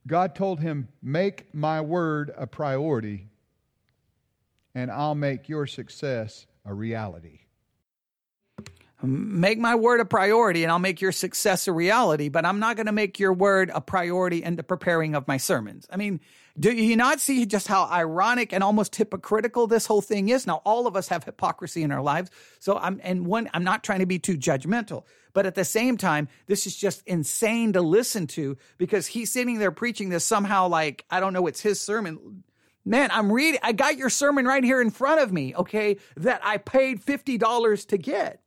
God 0.08 0.36
told 0.36 0.60
him, 0.60 0.88
Make 1.02 1.54
my 1.54 1.82
word 1.82 2.32
a 2.38 2.48
priority, 2.48 3.30
and 4.74 4.92
I'll 4.92 5.16
make 5.16 5.50
your 5.50 5.66
success 5.68 6.46
a 6.66 6.74
reality. 6.74 7.45
Make 9.04 9.60
my 9.60 9.76
word 9.76 10.00
a 10.00 10.06
priority, 10.06 10.64
and 10.64 10.72
I'll 10.72 10.80
make 10.80 11.02
your 11.02 11.12
success 11.12 11.68
a 11.68 11.74
reality, 11.74 12.30
but 12.30 12.46
I'm 12.46 12.60
not 12.60 12.78
going 12.78 12.86
to 12.86 12.94
make 12.94 13.20
your 13.20 13.34
word 13.34 13.70
a 13.74 13.82
priority 13.82 14.42
in 14.42 14.56
the 14.56 14.64
preparing 14.64 15.16
of 15.16 15.28
my 15.28 15.38
sermons. 15.38 15.86
I 15.92 15.98
mean, 15.98 16.22
do 16.58 16.72
you 16.72 16.96
not 16.96 17.20
see 17.20 17.46
just 17.46 17.68
how 17.68 17.90
ironic 17.92 18.54
and 18.54 18.64
almost 18.64 18.96
hypocritical 18.96 19.68
this 19.68 19.86
whole 19.86 20.02
thing 20.02 20.30
is? 20.30 20.48
Now, 20.48 20.62
all 20.64 20.88
of 20.88 20.96
us 20.96 21.10
have 21.10 21.26
hypocrisy 21.26 21.84
in 21.84 21.92
our 21.92 22.02
lives. 22.02 22.32
So 22.60 22.78
I'm, 22.78 23.02
and 23.04 23.28
one, 23.28 23.50
I'm 23.54 23.66
not 23.66 23.84
trying 23.84 24.00
to 24.00 24.06
be 24.06 24.18
too 24.18 24.38
judgmental, 24.38 25.04
but 25.34 25.46
at 25.46 25.56
the 25.56 25.66
same 25.66 25.98
time, 25.98 26.30
this 26.48 26.66
is 26.66 26.76
just 26.78 27.04
insane 27.06 27.74
to 27.74 27.82
listen 27.82 28.28
to 28.28 28.58
because 28.78 29.08
he's 29.08 29.30
sitting 29.30 29.60
there 29.60 29.72
preaching 29.72 30.08
this 30.08 30.24
somehow 30.24 30.70
like, 30.70 31.04
I 31.12 31.20
don't 31.20 31.34
know, 31.34 31.48
it's 31.48 31.60
his 31.60 31.82
sermon. 31.82 32.44
Man, 32.86 33.12
I'm 33.12 33.30
reading, 33.30 33.60
I 33.62 33.74
got 33.74 33.98
your 33.98 34.10
sermon 34.10 34.46
right 34.46 34.64
here 34.64 34.80
in 34.80 34.92
front 34.92 35.20
of 35.20 35.34
me, 35.34 35.54
okay, 35.56 35.98
that 36.16 36.40
I 36.42 36.58
paid 36.58 37.04
$50 37.06 37.88
to 37.88 37.98
get. 37.98 38.42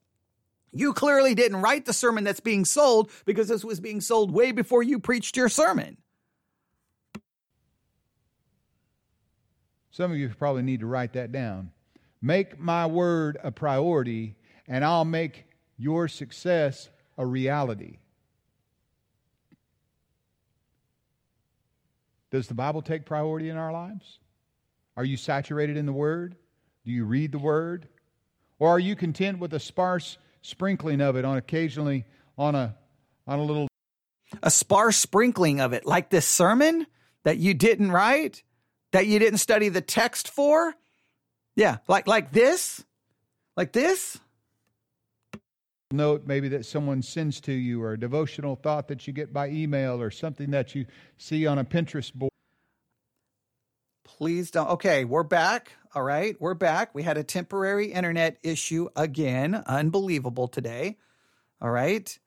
You 0.73 0.93
clearly 0.93 1.35
didn't 1.35 1.63
write 1.63 1.87
the 1.87 1.93
sermon 1.93 2.25
that's 2.25 2.41
being 2.41 2.65
sold 2.65 3.11
because 3.25 3.49
this 3.49 3.65
was 3.65 3.81
being 3.81 4.01
sold 4.01 4.31
way 4.31 4.53
before 4.53 4.83
you 4.83 4.99
preached 4.99 5.37
your 5.37 5.49
sermon. 5.49 5.97
Some 9.91 10.13
of 10.13 10.19
you 10.19 10.29
probably 10.29 10.63
need 10.63 10.81
to 10.81 10.87
write 10.87 11.15
that 11.15 11.33
down. 11.33 11.73
Make 12.21 12.59
my 12.59 12.87
word 12.87 13.39
a 13.43 13.51
priority, 13.51 14.37
and 14.67 14.85
I'll 14.85 15.05
make 15.05 15.45
your 15.77 16.09
success 16.09 16.89
a 17.17 17.25
reality. 17.25 17.99
Does 22.31 22.47
the 22.47 22.55
Bible 22.55 22.83
take 22.83 23.07
priority 23.07 23.49
in 23.49 23.57
our 23.57 23.73
lives? 23.73 24.19
Are 24.97 25.05
you 25.05 25.17
saturated 25.17 25.77
in 25.77 25.87
the 25.87 25.93
Word? 25.93 26.37
Do 26.85 26.91
you 26.91 27.05
read 27.05 27.33
the 27.33 27.39
Word? 27.39 27.89
Or 28.59 28.69
are 28.69 28.79
you 28.79 28.97
content 28.97 29.39
with 29.39 29.55
a 29.55 29.61
sparse 29.61 30.19
sprinkling 30.43 31.01
of 31.01 31.17
it 31.17 31.25
on 31.25 31.37
occasionally 31.37 32.05
on 32.37 32.55
a 32.55 32.75
on 33.27 33.39
a 33.39 33.43
little 33.43 33.69
a 34.43 34.51
sparse 34.51 34.97
sprinkling 34.97 35.61
of 35.61 35.73
it 35.73 35.87
like 35.87 36.11
this 36.11 36.27
sermon 36.27 36.87
that 37.25 37.39
you 37.39 37.55
didn't 37.55 37.91
write? 37.91 38.43
that 38.93 39.07
you 39.07 39.19
didn't 39.19 39.39
study 39.39 39.69
the 39.69 39.81
text 39.81 40.29
for? 40.29 40.75
Yeah, 41.57 41.79
like 41.89 42.07
like 42.07 42.33
this? 42.33 42.85
Like 43.57 43.73
this? 43.73 44.19
Note 45.91 46.27
maybe 46.27 46.49
that 46.49 46.67
someone 46.67 47.03
sends 47.03 47.41
to 47.43 47.53
you 47.53 47.83
or 47.83 47.95
a 47.95 48.01
devotional 48.01 48.57
thought 48.57 48.89
that 48.89 49.07
you 49.07 49.13
get 49.13 49.33
by 49.33 49.49
email 49.49 50.01
or 50.01 50.11
something 50.11 50.51
that 50.51 50.75
you 50.75 50.87
see 51.17 51.47
on 51.47 51.59
a 51.59 51.65
Pinterest 51.65 52.13
board. 52.13 52.31
Please 54.05 54.51
don't. 54.51 54.69
Okay, 54.71 55.05
we're 55.05 55.23
back. 55.23 55.73
All 55.95 56.03
right, 56.03 56.37
we're 56.41 56.55
back. 56.55 56.95
We 56.95 57.03
had 57.03 57.17
a 57.19 57.25
temporary 57.25 57.87
internet 57.87 58.39
issue 58.43 58.89
again. 58.95 59.55
Unbelievable 59.55 60.49
today. 60.49 60.99
All 61.61 61.71
right. 61.71 62.19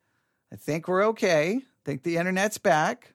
I 0.52 0.56
think 0.56 0.88
we're 0.88 1.06
okay. 1.08 1.58
I 1.58 1.62
think 1.86 2.04
the 2.04 2.18
internet's 2.18 2.58
back 2.58 3.14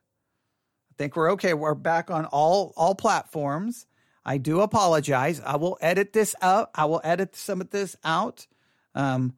I 0.97 1.03
think 1.03 1.15
we're 1.15 1.33
okay. 1.33 1.53
We're 1.53 1.75
back 1.75 2.11
on 2.11 2.25
all 2.25 2.73
all 2.75 2.95
platforms. 2.95 3.87
I 4.25 4.39
do 4.39 4.63
apologize. 4.63 5.43
I 5.45 5.57
will 5.57 5.77
edit 5.83 6.15
this 6.15 6.35
out. 6.41 6.71
I 6.75 6.87
will 6.87 7.03
edit 7.05 7.37
some 7.37 7.61
of 7.61 7.69
this 7.69 7.97
out. 8.03 8.47
Um, 8.95 9.35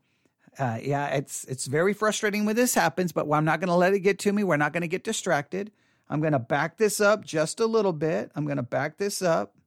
uh, 0.56 0.78
yeah, 0.80 1.08
it's 1.08 1.42
it's 1.44 1.66
very 1.66 1.94
frustrating 1.94 2.44
when 2.44 2.54
this 2.54 2.74
happens, 2.74 3.10
but 3.10 3.28
I'm 3.28 3.44
not 3.44 3.58
going 3.58 3.70
to 3.70 3.74
let 3.74 3.92
it 3.92 4.00
get 4.00 4.20
to 4.20 4.32
me. 4.32 4.44
We're 4.44 4.56
not 4.56 4.72
going 4.72 4.82
to 4.82 4.88
get 4.88 5.02
distracted. 5.02 5.72
I'm 6.08 6.20
going 6.20 6.32
to 6.32 6.38
back 6.38 6.76
this 6.76 7.00
up 7.00 7.24
just 7.24 7.58
a 7.58 7.66
little 7.66 7.92
bit. 7.92 8.30
I'm 8.36 8.44
going 8.44 8.58
to 8.58 8.62
back 8.62 8.98
this 8.98 9.20
up. 9.20 9.57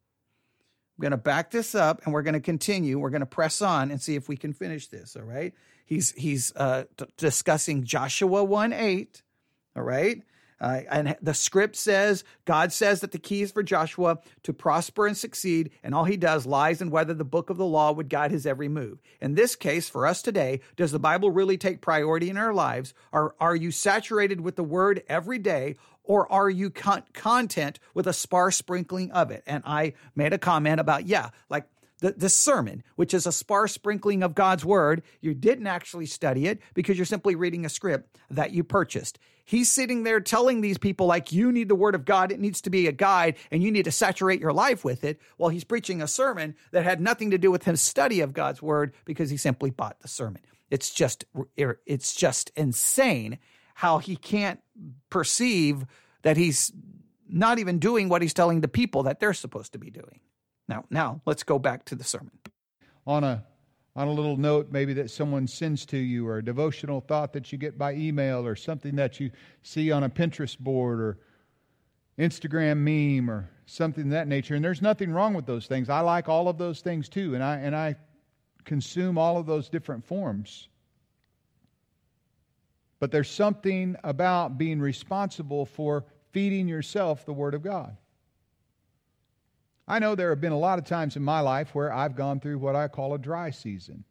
I'm 0.97 1.01
going 1.01 1.11
to 1.11 1.17
back 1.17 1.51
this 1.51 1.73
up, 1.73 2.01
and 2.03 2.13
we're 2.13 2.21
going 2.21 2.35
to 2.35 2.39
continue. 2.39 2.99
We're 2.99 3.09
going 3.09 3.21
to 3.21 3.25
press 3.25 3.61
on 3.61 3.91
and 3.91 4.01
see 4.01 4.15
if 4.15 4.27
we 4.27 4.37
can 4.37 4.53
finish 4.53 4.87
this. 4.87 5.15
All 5.15 5.23
right. 5.23 5.53
He's 5.85 6.11
he's 6.11 6.53
uh, 6.55 6.85
discussing 7.17 7.83
Joshua 7.83 8.43
one 8.43 8.71
eight. 8.71 9.23
All 9.75 9.83
right. 9.83 10.21
Uh, 10.59 10.81
and 10.91 11.17
the 11.23 11.33
script 11.33 11.75
says, 11.75 12.23
God 12.45 12.71
says 12.71 13.01
that 13.01 13.11
the 13.11 13.17
key 13.17 13.41
is 13.41 13.51
for 13.51 13.63
Joshua 13.63 14.19
to 14.43 14.53
prosper 14.53 15.07
and 15.07 15.17
succeed, 15.17 15.71
and 15.83 15.95
all 15.95 16.03
he 16.03 16.17
does 16.17 16.45
lies 16.45 16.83
in 16.83 16.91
whether 16.91 17.15
the 17.15 17.25
book 17.25 17.49
of 17.49 17.57
the 17.57 17.65
law 17.65 17.91
would 17.91 18.09
guide 18.09 18.29
his 18.29 18.45
every 18.45 18.67
move. 18.67 19.01
In 19.19 19.33
this 19.33 19.55
case, 19.55 19.89
for 19.89 20.05
us 20.05 20.21
today, 20.21 20.59
does 20.75 20.91
the 20.91 20.99
Bible 20.99 21.31
really 21.31 21.57
take 21.57 21.81
priority 21.81 22.29
in 22.29 22.37
our 22.37 22.53
lives? 22.53 22.93
Are, 23.11 23.33
are 23.39 23.55
you 23.55 23.71
saturated 23.71 24.41
with 24.41 24.55
the 24.55 24.63
word 24.63 25.01
every 25.09 25.39
day, 25.39 25.77
or 26.03 26.31
are 26.31 26.49
you 26.49 26.69
con- 26.69 27.03
content 27.13 27.79
with 27.93 28.07
a 28.07 28.13
sparse 28.13 28.57
sprinkling 28.57 29.11
of 29.11 29.31
it? 29.31 29.43
And 29.45 29.63
I 29.65 29.93
made 30.15 30.33
a 30.33 30.37
comment 30.37 30.79
about, 30.79 31.05
yeah, 31.05 31.29
like 31.49 31.65
the, 31.99 32.11
the 32.11 32.29
sermon, 32.29 32.83
which 32.95 33.13
is 33.13 33.25
a 33.25 33.31
sparse 33.31 33.73
sprinkling 33.73 34.23
of 34.23 34.35
God's 34.35 34.65
word. 34.65 35.03
You 35.21 35.33
didn't 35.33 35.67
actually 35.67 36.07
study 36.07 36.47
it 36.47 36.59
because 36.73 36.97
you're 36.97 37.05
simply 37.05 37.35
reading 37.35 37.65
a 37.65 37.69
script 37.69 38.17
that 38.29 38.51
you 38.51 38.63
purchased. 38.63 39.19
He's 39.43 39.71
sitting 39.71 40.03
there 40.03 40.19
telling 40.19 40.61
these 40.61 40.77
people, 40.77 41.07
like, 41.07 41.31
you 41.31 41.51
need 41.51 41.67
the 41.67 41.75
word 41.75 41.95
of 41.95 42.05
God. 42.05 42.31
It 42.31 42.39
needs 42.39 42.61
to 42.61 42.69
be 42.69 42.87
a 42.87 42.91
guide 42.91 43.35
and 43.51 43.61
you 43.61 43.71
need 43.71 43.85
to 43.85 43.91
saturate 43.91 44.39
your 44.39 44.53
life 44.53 44.83
with 44.83 45.03
it 45.03 45.19
while 45.37 45.49
he's 45.49 45.63
preaching 45.63 46.01
a 46.01 46.07
sermon 46.07 46.55
that 46.71 46.83
had 46.83 47.01
nothing 47.01 47.31
to 47.31 47.37
do 47.37 47.51
with 47.51 47.63
his 47.63 47.81
study 47.81 48.21
of 48.21 48.33
God's 48.33 48.61
word 48.61 48.93
because 49.05 49.29
he 49.29 49.37
simply 49.37 49.69
bought 49.69 49.99
the 49.99 50.07
sermon. 50.07 50.41
It's 50.69 50.89
just, 50.91 51.25
it's 51.85 52.15
just 52.15 52.51
insane 52.55 53.39
how 53.73 53.97
he 53.97 54.15
can't 54.15 54.59
perceive 55.09 55.85
that 56.23 56.37
he's 56.37 56.71
not 57.29 57.59
even 57.59 57.79
doing 57.79 58.09
what 58.09 58.21
he's 58.21 58.33
telling 58.33 58.61
the 58.61 58.67
people 58.67 59.03
that 59.03 59.19
they're 59.19 59.33
supposed 59.33 59.73
to 59.73 59.79
be 59.79 59.89
doing. 59.89 60.19
Now, 60.67 60.85
now 60.89 61.21
let's 61.25 61.43
go 61.43 61.59
back 61.59 61.85
to 61.85 61.95
the 61.95 62.03
sermon. 62.03 62.31
On 63.07 63.23
a 63.23 63.43
on 63.93 64.07
a 64.07 64.11
little 64.11 64.37
note 64.37 64.71
maybe 64.71 64.93
that 64.93 65.11
someone 65.11 65.45
sends 65.45 65.85
to 65.85 65.97
you 65.97 66.25
or 66.25 66.37
a 66.37 66.45
devotional 66.45 67.01
thought 67.01 67.33
that 67.33 67.51
you 67.51 67.57
get 67.57 67.77
by 67.77 67.93
email 67.93 68.45
or 68.47 68.55
something 68.55 68.95
that 68.95 69.19
you 69.19 69.29
see 69.63 69.91
on 69.91 70.03
a 70.03 70.09
Pinterest 70.09 70.57
board 70.57 71.01
or 71.01 71.17
Instagram 72.17 72.77
meme 72.77 73.29
or 73.29 73.49
something 73.65 74.05
of 74.05 74.09
that 74.11 74.29
nature 74.29 74.55
and 74.55 74.63
there's 74.63 74.81
nothing 74.81 75.11
wrong 75.11 75.33
with 75.33 75.45
those 75.45 75.67
things. 75.67 75.89
I 75.89 75.99
like 75.99 76.29
all 76.29 76.47
of 76.47 76.57
those 76.57 76.79
things 76.79 77.09
too 77.09 77.35
and 77.35 77.43
I 77.43 77.57
and 77.57 77.75
I 77.75 77.95
consume 78.63 79.17
all 79.17 79.37
of 79.37 79.45
those 79.45 79.67
different 79.67 80.05
forms. 80.05 80.69
But 83.01 83.11
there's 83.11 83.29
something 83.29 83.95
about 84.03 84.59
being 84.59 84.79
responsible 84.79 85.65
for 85.65 86.05
feeding 86.31 86.67
yourself 86.67 87.25
the 87.25 87.33
word 87.33 87.55
of 87.55 87.63
God. 87.63 87.97
I 89.87 89.97
know 89.97 90.13
there 90.13 90.29
have 90.29 90.39
been 90.39 90.51
a 90.51 90.59
lot 90.59 90.77
of 90.77 90.85
times 90.85 91.15
in 91.15 91.23
my 91.23 91.39
life 91.39 91.73
where 91.73 91.91
I've 91.91 92.15
gone 92.15 92.39
through 92.39 92.59
what 92.59 92.75
I 92.75 92.87
call 92.87 93.15
a 93.15 93.17
dry 93.17 93.49
season, 93.49 94.03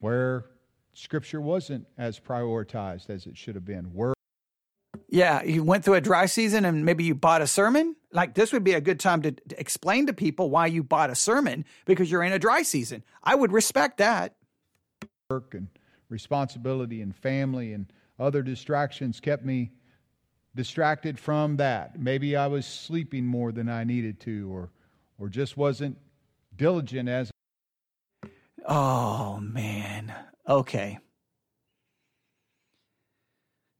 where 0.00 0.46
Scripture 0.94 1.40
wasn't 1.40 1.86
as 1.96 2.18
prioritized 2.18 3.08
as 3.08 3.26
it 3.26 3.36
should 3.36 3.54
have 3.54 3.64
been. 3.64 3.94
Word 3.94 4.14
yeah, 5.08 5.42
you 5.44 5.62
went 5.62 5.84
through 5.84 5.94
a 5.94 6.00
dry 6.00 6.26
season 6.26 6.64
and 6.64 6.84
maybe 6.84 7.04
you 7.04 7.14
bought 7.14 7.40
a 7.40 7.46
sermon. 7.46 7.94
Like 8.12 8.34
this 8.34 8.52
would 8.52 8.64
be 8.64 8.74
a 8.74 8.80
good 8.80 8.98
time 8.98 9.22
to, 9.22 9.30
to, 9.30 9.60
explain 9.60 10.06
to 10.06 10.12
people 10.12 10.50
why 10.50 10.66
you 10.66 10.82
bought 10.82 11.08
a 11.08 11.14
sermon 11.14 11.64
because 11.86 12.10
you're 12.10 12.24
in 12.24 12.32
a 12.32 12.38
dry 12.38 12.62
season. 12.62 13.04
I 13.22 13.36
would 13.36 13.52
respect 13.52 13.98
that. 13.98 14.34
Work 15.30 15.54
and 15.54 15.68
responsibility 16.08 17.02
and 17.02 17.14
family 17.14 17.72
and 17.72 17.92
other 18.18 18.42
distractions 18.42 19.20
kept 19.20 19.44
me 19.44 19.70
distracted 20.54 21.18
from 21.18 21.56
that. 21.56 22.00
Maybe 22.00 22.34
I 22.36 22.46
was 22.46 22.66
sleeping 22.66 23.24
more 23.24 23.52
than 23.52 23.68
I 23.68 23.84
needed 23.84 24.20
to, 24.20 24.52
or, 24.52 24.70
or 25.18 25.28
just 25.28 25.56
wasn't 25.56 25.96
diligent 26.56 27.08
as. 27.08 27.30
Oh, 28.66 29.38
man. 29.40 30.12
Okay. 30.48 30.98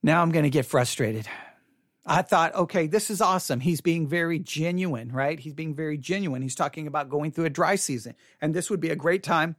Now 0.03 0.23
I'm 0.23 0.31
going 0.31 0.45
to 0.45 0.51
get 0.51 0.67
frustrated. 0.67 1.27
I 2.07 2.23
thought, 2.23 2.55
okay, 2.55 2.87
this 2.87 3.11
is 3.11 3.21
awesome. 3.21 3.61
He's 3.61 3.83
being 3.83 4.07
very 4.07 4.39
genuine, 4.39 5.13
right? 5.13 5.39
He's 5.39 5.53
being 5.53 5.75
very 5.75 5.99
genuine. 5.99 6.41
He's 6.41 6.55
talking 6.55 6.87
about 6.87 7.11
going 7.11 7.33
through 7.33 7.47
a 7.47 7.51
dry 7.51 7.75
season. 7.75 8.15
And 8.41 8.55
this 8.55 8.71
would 8.71 8.81
be 8.81 8.89
a 8.91 8.97
great 8.97 9.23
time 9.23 9.57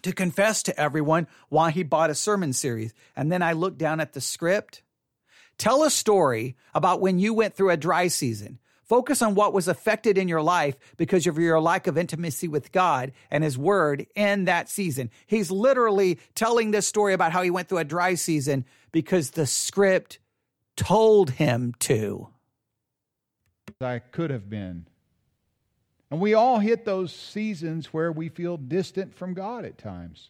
to 0.00 0.12
confess 0.12 0.62
to 0.64 0.80
everyone 0.80 1.26
why 1.48 1.70
he 1.70 1.82
bought 1.82 2.10
a 2.10 2.14
sermon 2.14 2.52
series. 2.52 2.94
And 3.14 3.30
then 3.30 3.42
I 3.42 3.52
looked 3.52 3.78
down 3.78 4.00
at 4.00 4.14
the 4.14 4.20
script. 4.20 4.82
Tell 5.58 5.84
a 5.84 5.90
story 5.90 6.56
about 6.74 7.00
when 7.00 7.18
you 7.18 7.34
went 7.34 7.54
through 7.54 7.70
a 7.70 7.76
dry 7.76 8.08
season. 8.08 8.58
Focus 8.84 9.22
on 9.22 9.34
what 9.34 9.54
was 9.54 9.68
affected 9.68 10.18
in 10.18 10.28
your 10.28 10.42
life 10.42 10.76
because 10.96 11.26
of 11.26 11.38
your 11.38 11.60
lack 11.60 11.86
of 11.86 11.96
intimacy 11.96 12.48
with 12.48 12.72
God 12.72 13.12
and 13.30 13.42
His 13.44 13.56
Word 13.56 14.06
in 14.14 14.44
that 14.46 14.68
season. 14.68 15.10
He's 15.26 15.50
literally 15.50 16.18
telling 16.34 16.72
this 16.72 16.86
story 16.86 17.14
about 17.14 17.32
how 17.32 17.42
he 17.42 17.50
went 17.50 17.68
through 17.68 17.78
a 17.78 17.84
dry 17.84 18.14
season 18.16 18.66
because 18.90 19.30
the 19.30 19.46
script 19.46 20.18
told 20.76 21.30
him 21.30 21.74
to. 21.80 22.28
I 23.80 24.00
could 24.00 24.30
have 24.30 24.50
been. 24.50 24.86
And 26.12 26.20
we 26.20 26.34
all 26.34 26.58
hit 26.58 26.84
those 26.84 27.10
seasons 27.10 27.86
where 27.86 28.12
we 28.12 28.28
feel 28.28 28.58
distant 28.58 29.14
from 29.14 29.32
God 29.32 29.64
at 29.64 29.78
times. 29.78 30.28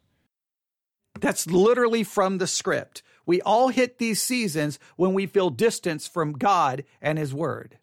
That's 1.18 1.48
literally 1.48 2.04
from 2.04 2.38
the 2.38 2.46
script. 2.46 3.02
We 3.26 3.42
all 3.42 3.66
hit 3.66 3.98
these 3.98 4.22
seasons 4.22 4.78
when 4.94 5.12
we 5.12 5.26
feel 5.26 5.50
distance 5.50 6.06
from 6.06 6.34
God 6.34 6.84
and 7.00 7.18
His 7.18 7.34
Word. 7.34 7.78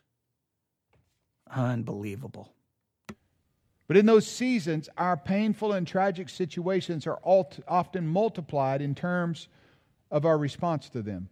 Unbelievable. 1.53 2.53
But 3.85 3.97
in 3.97 4.05
those 4.05 4.25
seasons, 4.25 4.87
our 4.97 5.17
painful 5.17 5.73
and 5.73 5.85
tragic 5.85 6.29
situations 6.29 7.05
are 7.05 7.19
often 7.25 8.07
multiplied 8.07 8.81
in 8.81 8.95
terms 8.95 9.49
of 10.09 10.25
our 10.25 10.37
response 10.37 10.87
to 10.91 11.01
them. 11.01 11.27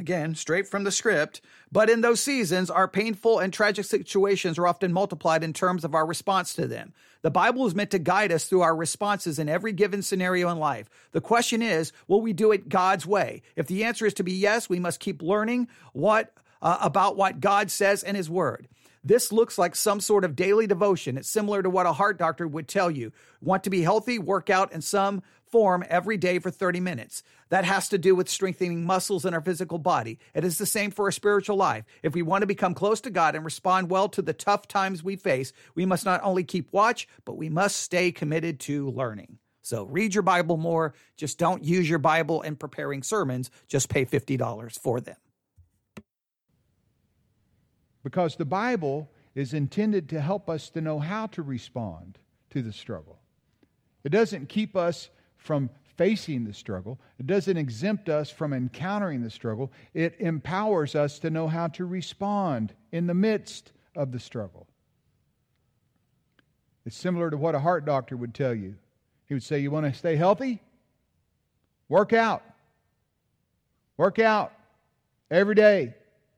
Again, 0.00 0.34
straight 0.34 0.66
from 0.66 0.84
the 0.84 0.90
script. 0.90 1.42
But 1.70 1.90
in 1.90 2.00
those 2.00 2.22
seasons, 2.22 2.70
our 2.70 2.88
painful 2.88 3.38
and 3.38 3.52
tragic 3.52 3.84
situations 3.84 4.56
are 4.56 4.66
often 4.66 4.94
multiplied 4.94 5.44
in 5.44 5.52
terms 5.52 5.84
of 5.84 5.94
our 5.94 6.06
response 6.06 6.54
to 6.54 6.66
them. 6.66 6.94
The 7.20 7.30
Bible 7.30 7.66
is 7.66 7.74
meant 7.74 7.90
to 7.90 7.98
guide 7.98 8.32
us 8.32 8.46
through 8.46 8.62
our 8.62 8.74
responses 8.74 9.38
in 9.38 9.50
every 9.50 9.72
given 9.72 10.00
scenario 10.00 10.48
in 10.48 10.58
life. 10.58 10.88
The 11.12 11.20
question 11.20 11.60
is, 11.60 11.92
will 12.08 12.22
we 12.22 12.32
do 12.32 12.50
it 12.50 12.70
God's 12.70 13.06
way? 13.06 13.42
If 13.56 13.66
the 13.66 13.84
answer 13.84 14.06
is 14.06 14.14
to 14.14 14.24
be 14.24 14.32
yes, 14.32 14.70
we 14.70 14.78
must 14.78 15.00
keep 15.00 15.20
learning 15.20 15.68
what 15.92 16.32
uh, 16.62 16.78
about 16.80 17.18
what 17.18 17.40
God 17.40 17.70
says 17.70 18.02
in 18.02 18.14
his 18.14 18.30
word. 18.30 18.68
This 19.04 19.32
looks 19.32 19.58
like 19.58 19.76
some 19.76 20.00
sort 20.00 20.24
of 20.24 20.36
daily 20.36 20.66
devotion. 20.66 21.18
It's 21.18 21.28
similar 21.28 21.62
to 21.62 21.70
what 21.70 21.86
a 21.86 21.92
heart 21.92 22.18
doctor 22.18 22.48
would 22.48 22.68
tell 22.68 22.90
you. 22.90 23.12
Want 23.42 23.64
to 23.64 23.70
be 23.70 23.82
healthy? 23.82 24.18
Work 24.18 24.48
out 24.48 24.72
in 24.72 24.80
some 24.80 25.22
form 25.50 25.84
every 25.88 26.16
day 26.16 26.38
for 26.38 26.50
30 26.50 26.80
minutes. 26.80 27.22
That 27.48 27.64
has 27.64 27.88
to 27.90 27.98
do 27.98 28.14
with 28.14 28.28
strengthening 28.28 28.84
muscles 28.84 29.24
in 29.24 29.34
our 29.34 29.40
physical 29.40 29.78
body. 29.78 30.18
It 30.34 30.44
is 30.44 30.58
the 30.58 30.66
same 30.66 30.90
for 30.90 31.06
our 31.06 31.12
spiritual 31.12 31.56
life. 31.56 31.84
If 32.02 32.14
we 32.14 32.22
want 32.22 32.42
to 32.42 32.46
become 32.46 32.74
close 32.74 33.00
to 33.02 33.10
God 33.10 33.34
and 33.34 33.44
respond 33.44 33.90
well 33.90 34.08
to 34.10 34.22
the 34.22 34.32
tough 34.32 34.68
times 34.68 35.02
we 35.02 35.16
face, 35.16 35.52
we 35.74 35.86
must 35.86 36.04
not 36.04 36.20
only 36.22 36.44
keep 36.44 36.72
watch, 36.72 37.08
but 37.24 37.36
we 37.36 37.48
must 37.48 37.76
stay 37.76 38.12
committed 38.12 38.60
to 38.60 38.90
learning. 38.90 39.38
So 39.62 39.84
read 39.84 40.14
your 40.14 40.22
Bible 40.22 40.56
more. 40.56 40.94
Just 41.16 41.38
don't 41.38 41.64
use 41.64 41.88
your 41.88 41.98
Bible 41.98 42.42
in 42.42 42.56
preparing 42.56 43.02
sermons. 43.02 43.50
Just 43.68 43.88
pay 43.88 44.04
$50 44.04 44.78
for 44.78 45.00
them 45.00 45.16
because 48.02 48.36
the 48.36 48.44
Bible 48.44 49.10
is 49.34 49.54
intended 49.54 50.08
to 50.08 50.20
help 50.20 50.48
us 50.48 50.70
to 50.70 50.80
know 50.80 50.98
how 50.98 51.26
to 51.28 51.42
respond 51.42 52.18
to 52.50 52.62
the 52.62 52.72
struggle. 52.72 53.20
It 54.02 54.10
doesn't 54.10 54.48
keep 54.48 54.76
us 54.76 55.10
from 55.40 55.70
facing 55.96 56.44
the 56.44 56.54
struggle, 56.54 56.98
it 57.18 57.26
doesn't 57.26 57.56
exempt 57.56 58.08
us 58.08 58.30
from 58.30 58.52
encountering 58.52 59.22
the 59.22 59.30
struggle. 59.30 59.72
It 59.92 60.14
empowers 60.18 60.94
us 60.94 61.18
to 61.20 61.30
know 61.30 61.48
how 61.48 61.66
to 61.68 61.84
respond 61.84 62.72
in 62.92 63.06
the 63.06 63.14
midst 63.14 63.72
of 63.94 64.12
the 64.12 64.20
struggle. 64.20 64.66
It's 66.86 66.96
similar 66.96 67.30
to 67.30 67.36
what 67.36 67.54
a 67.54 67.60
heart 67.60 67.84
doctor 67.84 68.16
would 68.16 68.34
tell 68.34 68.54
you. 68.54 68.76
He 69.26 69.34
would 69.34 69.42
say, 69.42 69.58
You 69.58 69.70
want 69.70 69.86
to 69.86 69.98
stay 69.98 70.16
healthy? 70.16 70.62
Work 71.88 72.12
out. 72.12 72.42
Work 73.96 74.18
out 74.18 74.52
every 75.30 75.54
day. 75.54 75.94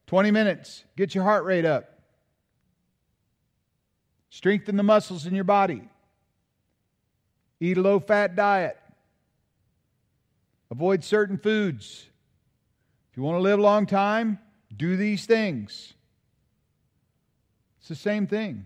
20 0.09 0.31
minutes, 0.31 0.85
get 0.97 1.15
your 1.15 1.25
heart 1.25 1.45
rate 1.45 1.65
up. 1.65 2.01
Strengthen 4.31 4.77
the 4.77 4.83
muscles 4.83 5.27
in 5.27 5.35
your 5.35 5.45
body. 5.45 5.83
Eat 7.61 7.79
a 7.79 7.81
low 7.81 8.01
fat 8.01 8.35
diet. 8.35 8.77
Avoid 10.73 11.05
certain 11.05 11.37
foods. 11.37 12.07
If 13.11 13.19
you 13.19 13.23
want 13.23 13.37
to 13.37 13.43
live 13.43 13.59
a 13.59 13.63
long 13.63 13.85
time, 13.85 14.39
do 14.75 14.97
these 14.97 15.27
things. 15.27 15.93
It's 17.79 17.89
the 17.89 17.95
same 17.95 18.27
thing. 18.27 18.65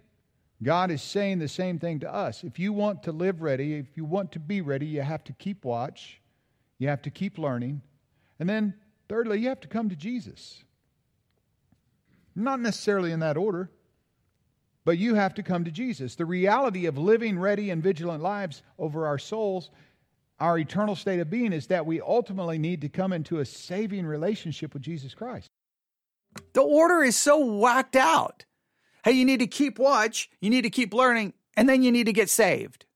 God 0.63 0.93
is 0.93 1.03
saying 1.03 1.41
the 1.41 1.49
same 1.49 1.81
thing 1.81 1.99
to 2.01 2.15
us. 2.15 2.45
If 2.45 2.61
you 2.61 2.73
want 2.73 3.03
to 3.03 3.13
live 3.13 3.43
ready, 3.43 3.75
if 3.75 3.97
you 3.97 4.05
want 4.05 4.31
to 4.33 4.39
be 4.39 4.61
ready, 4.61 4.87
you 4.87 5.03
have 5.03 5.25
to 5.25 5.33
keep 5.33 5.65
watch, 5.65 6.21
you 6.79 6.87
have 6.87 7.03
to 7.03 7.11
keep 7.11 7.39
learning. 7.39 7.83
And 8.39 8.49
then, 8.49 8.75
thirdly, 9.09 9.41
you 9.41 9.49
have 9.49 9.61
to 9.63 9.69
come 9.69 9.89
to 9.89 9.97
Jesus. 9.97 10.63
Not 12.37 12.61
necessarily 12.61 13.11
in 13.11 13.19
that 13.19 13.37
order, 13.37 13.69
but 14.85 14.97
you 14.97 15.17
have 15.17 15.35
to 15.35 15.43
come 15.43 15.65
to 15.65 15.73
Jesus. 15.73 16.15
The 16.15 16.25
reality 16.25 16.87
of 16.87 16.99
living 16.99 17.37
ready 17.37 17.71
and 17.71 17.83
vigilant 17.83 18.23
lives 18.23 18.63
over 18.79 19.09
our 19.09 19.19
souls, 19.19 19.71
our 20.39 20.59
eternal 20.59 20.97
state 20.97 21.21
of 21.21 21.31
being, 21.31 21.53
is 21.53 21.69
that 21.69 21.87
we 21.87 22.01
ultimately 22.01 22.59
need 22.59 22.81
to 22.83 22.89
come 22.89 23.13
into 23.13 23.39
a 23.39 23.45
saving 23.45 24.07
relationship 24.07 24.75
with 24.75 24.83
Jesus 24.83 25.15
Christ. 25.15 25.49
The 26.53 26.63
order 26.63 27.03
is 27.03 27.17
so 27.17 27.45
whacked 27.45 27.97
out. 27.97 28.45
Hey, 29.05 29.13
you 29.13 29.25
need 29.25 29.41
to 29.41 29.47
keep 29.47 29.79
watch, 29.79 30.29
you 30.41 30.51
need 30.51 30.63
to 30.63 30.71
keep 30.71 30.93
learning, 30.93 31.33
and 31.57 31.69
then 31.69 31.83
you 31.83 31.93
need 31.93 32.07
to 32.07 32.13
get 32.13 32.29
saved. 32.29 32.87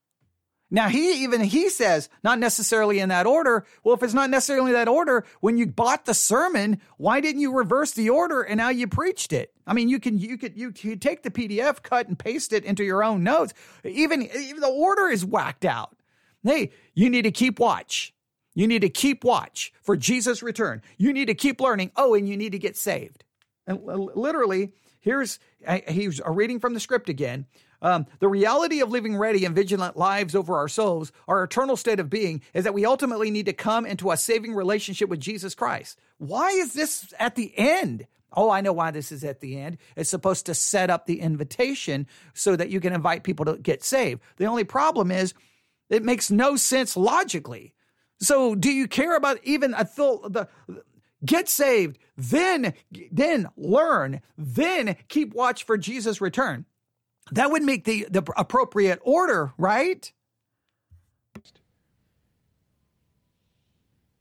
Now 0.70 0.88
he 0.88 1.24
even 1.24 1.40
he 1.40 1.68
says 1.68 2.08
not 2.22 2.38
necessarily 2.38 3.00
in 3.00 3.08
that 3.08 3.26
order. 3.26 3.66
Well, 3.82 3.94
if 3.94 4.02
it's 4.02 4.14
not 4.14 4.30
necessarily 4.30 4.72
that 4.72 4.86
order, 4.86 5.24
when 5.40 5.58
you 5.58 5.66
bought 5.66 6.04
the 6.04 6.14
sermon, 6.14 6.80
why 6.96 7.20
didn't 7.20 7.40
you 7.40 7.52
reverse 7.52 7.90
the 7.90 8.10
order 8.10 8.42
and 8.42 8.58
now 8.58 8.68
you 8.68 8.86
preached 8.86 9.32
it? 9.32 9.52
I 9.66 9.72
mean, 9.72 9.88
you 9.88 9.98
can 9.98 10.18
you 10.18 10.38
could 10.38 10.56
you, 10.56 10.72
you 10.80 10.94
take 10.94 11.22
the 11.22 11.30
PDF, 11.30 11.82
cut 11.82 12.06
and 12.06 12.16
paste 12.16 12.52
it 12.52 12.64
into 12.64 12.84
your 12.84 13.02
own 13.02 13.24
notes. 13.24 13.52
Even 13.84 14.22
even 14.22 14.60
the 14.60 14.68
order 14.68 15.08
is 15.08 15.24
whacked 15.24 15.64
out. 15.64 15.96
Hey, 16.42 16.70
you 16.94 17.10
need 17.10 17.22
to 17.22 17.30
keep 17.30 17.58
watch. 17.58 18.14
You 18.54 18.66
need 18.66 18.82
to 18.82 18.88
keep 18.88 19.24
watch 19.24 19.72
for 19.82 19.96
Jesus' 19.96 20.42
return. 20.42 20.82
You 20.98 21.12
need 21.12 21.26
to 21.26 21.34
keep 21.34 21.60
learning. 21.60 21.92
Oh, 21.96 22.14
and 22.14 22.28
you 22.28 22.36
need 22.36 22.52
to 22.52 22.58
get 22.58 22.76
saved. 22.76 23.24
And 23.66 23.80
literally, 23.84 24.72
here's 25.00 25.38
he's 25.88 26.20
a 26.24 26.30
reading 26.30 26.60
from 26.60 26.74
the 26.74 26.80
script 26.80 27.08
again. 27.08 27.46
Um, 27.82 28.06
the 28.18 28.28
reality 28.28 28.80
of 28.80 28.90
living 28.90 29.16
ready 29.16 29.44
and 29.44 29.54
vigilant 29.54 29.96
lives 29.96 30.34
over 30.34 30.56
our 30.56 30.68
souls, 30.68 31.12
our 31.26 31.42
eternal 31.42 31.76
state 31.76 32.00
of 32.00 32.10
being, 32.10 32.42
is 32.52 32.64
that 32.64 32.74
we 32.74 32.84
ultimately 32.84 33.30
need 33.30 33.46
to 33.46 33.52
come 33.54 33.86
into 33.86 34.10
a 34.10 34.16
saving 34.16 34.54
relationship 34.54 35.08
with 35.08 35.20
Jesus 35.20 35.54
Christ. 35.54 35.98
Why 36.18 36.50
is 36.50 36.74
this 36.74 37.12
at 37.18 37.36
the 37.36 37.56
end? 37.56 38.06
Oh, 38.32 38.50
I 38.50 38.60
know 38.60 38.72
why 38.72 38.90
this 38.90 39.10
is 39.10 39.24
at 39.24 39.40
the 39.40 39.58
end. 39.58 39.78
It's 39.96 40.10
supposed 40.10 40.46
to 40.46 40.54
set 40.54 40.90
up 40.90 41.06
the 41.06 41.20
invitation 41.20 42.06
so 42.34 42.54
that 42.54 42.70
you 42.70 42.80
can 42.80 42.92
invite 42.92 43.24
people 43.24 43.46
to 43.46 43.56
get 43.56 43.82
saved. 43.82 44.20
The 44.36 44.46
only 44.46 44.64
problem 44.64 45.10
is 45.10 45.34
it 45.90 46.04
makes 46.04 46.30
no 46.30 46.56
sense 46.56 46.96
logically. 46.96 47.74
So, 48.20 48.54
do 48.54 48.70
you 48.70 48.86
care 48.86 49.16
about 49.16 49.38
even 49.44 49.74
a 49.74 49.84
th- 49.84 50.20
the 50.28 50.48
get 51.24 51.48
saved, 51.48 51.98
then 52.16 52.74
then 53.10 53.48
learn, 53.56 54.20
then 54.38 54.96
keep 55.08 55.34
watch 55.34 55.64
for 55.64 55.76
Jesus' 55.76 56.20
return? 56.20 56.64
That 57.32 57.50
would 57.50 57.62
make 57.62 57.84
the, 57.84 58.06
the 58.10 58.22
appropriate 58.36 59.00
order, 59.02 59.52
right? 59.56 60.10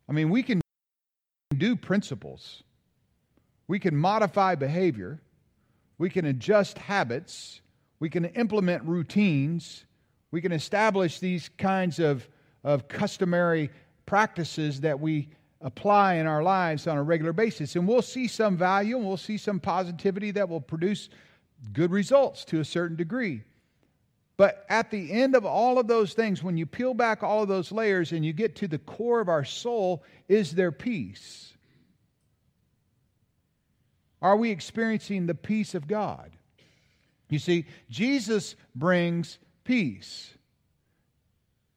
I 0.07 0.11
mean, 0.11 0.29
we 0.29 0.43
can 0.43 0.61
do 1.55 1.75
principles, 1.75 2.63
we 3.67 3.79
can 3.79 3.95
modify 3.95 4.55
behavior, 4.55 5.21
we 5.97 6.09
can 6.09 6.25
adjust 6.25 6.77
habits, 6.77 7.61
we 7.99 8.09
can 8.09 8.25
implement 8.25 8.83
routines, 8.85 9.85
we 10.31 10.41
can 10.41 10.51
establish 10.51 11.19
these 11.19 11.49
kinds 11.57 11.99
of, 11.99 12.27
of 12.63 12.87
customary 12.87 13.69
practices 14.05 14.81
that 14.81 14.99
we 14.99 15.29
apply 15.61 16.15
in 16.15 16.27
our 16.27 16.41
lives 16.41 16.87
on 16.87 16.97
a 16.97 17.03
regular 17.03 17.33
basis. 17.33 17.75
And 17.75 17.87
we'll 17.87 18.01
see 18.01 18.27
some 18.27 18.57
value 18.57 18.97
and 18.97 19.05
we'll 19.05 19.17
see 19.17 19.37
some 19.37 19.59
positivity 19.59 20.31
that 20.31 20.47
will 20.47 20.61
produce 20.61 21.09
good 21.73 21.91
results 21.91 22.45
to 22.45 22.59
a 22.59 22.65
certain 22.65 22.95
degree. 22.95 23.43
But 24.37 24.65
at 24.69 24.89
the 24.89 25.11
end 25.11 25.35
of 25.35 25.45
all 25.45 25.79
of 25.79 25.87
those 25.87 26.13
things, 26.13 26.41
when 26.41 26.55
you 26.55 26.65
peel 26.65 26.93
back 26.93 27.23
all 27.23 27.43
of 27.43 27.49
those 27.49 27.73
layers 27.73 28.13
and 28.13 28.25
you 28.25 28.31
get 28.31 28.55
to 28.57 28.69
the 28.69 28.77
core 28.77 29.19
of 29.19 29.27
our 29.27 29.43
soul, 29.43 30.03
is 30.29 30.53
there 30.53 30.71
peace? 30.71 31.53
Are 34.21 34.37
we 34.37 34.49
experiencing 34.49 35.25
the 35.25 35.35
peace 35.35 35.75
of 35.75 35.87
God? 35.87 36.31
You 37.29 37.39
see, 37.39 37.65
Jesus 37.89 38.55
brings 38.75 39.39
peace. 39.69 40.33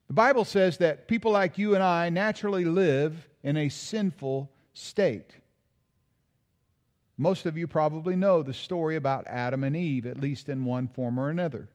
The 0.06 0.14
Bible 0.14 0.46
says 0.46 0.78
that 0.78 1.08
people 1.08 1.30
like 1.30 1.58
you 1.58 1.74
and 1.74 1.84
I 1.84 2.08
naturally 2.08 2.64
live 2.64 3.28
in 3.42 3.58
a 3.58 3.68
sinful 3.68 4.50
state. 4.72 5.36
Most 7.18 7.44
of 7.44 7.58
you 7.58 7.66
probably 7.66 8.16
know 8.16 8.42
the 8.42 8.54
story 8.54 8.96
about 8.96 9.26
Adam 9.26 9.62
and 9.62 9.76
Eve, 9.76 10.06
at 10.06 10.18
least 10.18 10.48
in 10.48 10.64
one 10.64 10.88
form 10.88 11.20
or 11.20 11.28
another. 11.28 11.68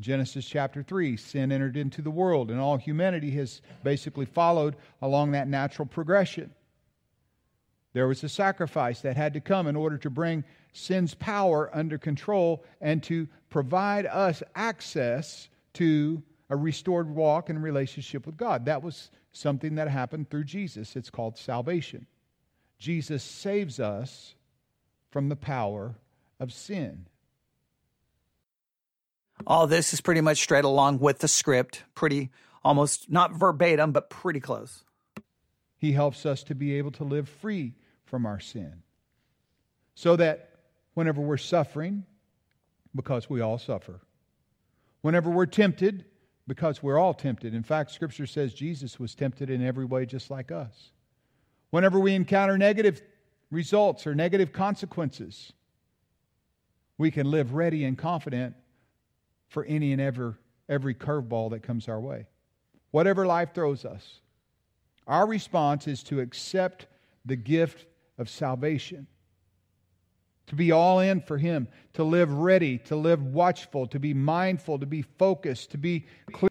Genesis 0.00 0.46
chapter 0.46 0.82
3, 0.82 1.18
sin 1.18 1.52
entered 1.52 1.76
into 1.76 2.00
the 2.00 2.10
world, 2.10 2.50
and 2.50 2.58
all 2.58 2.78
humanity 2.78 3.32
has 3.32 3.60
basically 3.82 4.24
followed 4.24 4.74
along 5.02 5.32
that 5.32 5.48
natural 5.48 5.84
progression. 5.84 6.50
There 7.92 8.08
was 8.08 8.24
a 8.24 8.28
sacrifice 8.30 9.02
that 9.02 9.18
had 9.18 9.34
to 9.34 9.40
come 9.42 9.66
in 9.66 9.76
order 9.76 9.98
to 9.98 10.08
bring 10.08 10.44
sin's 10.74 11.14
power 11.14 11.70
under 11.72 11.96
control 11.96 12.64
and 12.80 13.02
to 13.04 13.28
provide 13.48 14.04
us 14.04 14.42
access 14.54 15.48
to 15.74 16.22
a 16.50 16.56
restored 16.56 17.08
walk 17.08 17.48
and 17.48 17.62
relationship 17.62 18.26
with 18.26 18.36
God. 18.36 18.66
That 18.66 18.82
was 18.82 19.10
something 19.32 19.76
that 19.76 19.88
happened 19.88 20.28
through 20.28 20.44
Jesus. 20.44 20.96
It's 20.96 21.10
called 21.10 21.38
salvation. 21.38 22.06
Jesus 22.78 23.22
saves 23.22 23.80
us 23.80 24.34
from 25.10 25.28
the 25.28 25.36
power 25.36 25.94
of 26.38 26.52
sin. 26.52 27.06
All 29.46 29.66
this 29.66 29.94
is 29.94 30.00
pretty 30.00 30.20
much 30.20 30.38
straight 30.38 30.64
along 30.64 30.98
with 30.98 31.20
the 31.20 31.28
script, 31.28 31.84
pretty 31.94 32.30
almost 32.64 33.10
not 33.10 33.32
verbatim, 33.32 33.92
but 33.92 34.10
pretty 34.10 34.40
close. 34.40 34.84
He 35.76 35.92
helps 35.92 36.26
us 36.26 36.42
to 36.44 36.54
be 36.54 36.74
able 36.74 36.92
to 36.92 37.04
live 37.04 37.28
free 37.28 37.74
from 38.04 38.26
our 38.26 38.40
sin. 38.40 38.82
So 39.94 40.16
that 40.16 40.53
whenever 40.94 41.20
we're 41.20 41.36
suffering, 41.36 42.04
because 42.94 43.28
we 43.28 43.40
all 43.40 43.58
suffer, 43.58 44.00
whenever 45.02 45.30
we're 45.30 45.46
tempted, 45.46 46.04
because 46.46 46.82
we're 46.82 46.98
all 46.98 47.14
tempted. 47.14 47.54
In 47.54 47.62
fact, 47.62 47.90
Scripture 47.90 48.26
says 48.26 48.54
Jesus 48.54 49.00
was 49.00 49.14
tempted 49.14 49.50
in 49.50 49.64
every 49.64 49.84
way 49.84 50.06
just 50.06 50.30
like 50.30 50.52
us. 50.52 50.90
Whenever 51.70 51.98
we 51.98 52.14
encounter 52.14 52.56
negative 52.58 53.02
results 53.50 54.06
or 54.06 54.14
negative 54.14 54.52
consequences, 54.52 55.52
we 56.98 57.10
can 57.10 57.30
live 57.30 57.54
ready 57.54 57.84
and 57.84 57.98
confident 57.98 58.54
for 59.48 59.64
any 59.64 59.92
and 59.92 60.00
every, 60.00 60.34
every 60.68 60.94
curveball 60.94 61.50
that 61.50 61.62
comes 61.62 61.88
our 61.88 62.00
way. 62.00 62.26
Whatever 62.90 63.26
life 63.26 63.54
throws 63.54 63.84
us, 63.84 64.20
our 65.06 65.26
response 65.26 65.88
is 65.88 66.02
to 66.04 66.20
accept 66.20 66.86
the 67.24 67.36
gift 67.36 67.86
of 68.18 68.28
salvation, 68.28 69.06
to 70.46 70.54
be 70.54 70.72
all 70.72 71.00
in 71.00 71.20
for 71.20 71.38
Him, 71.38 71.68
to 71.94 72.04
live 72.04 72.32
ready, 72.32 72.78
to 72.78 72.96
live 72.96 73.22
watchful, 73.22 73.86
to 73.88 73.98
be 73.98 74.14
mindful, 74.14 74.78
to 74.78 74.86
be 74.86 75.02
focused, 75.02 75.70
to 75.72 75.78
be 75.78 76.06
clear 76.32 76.50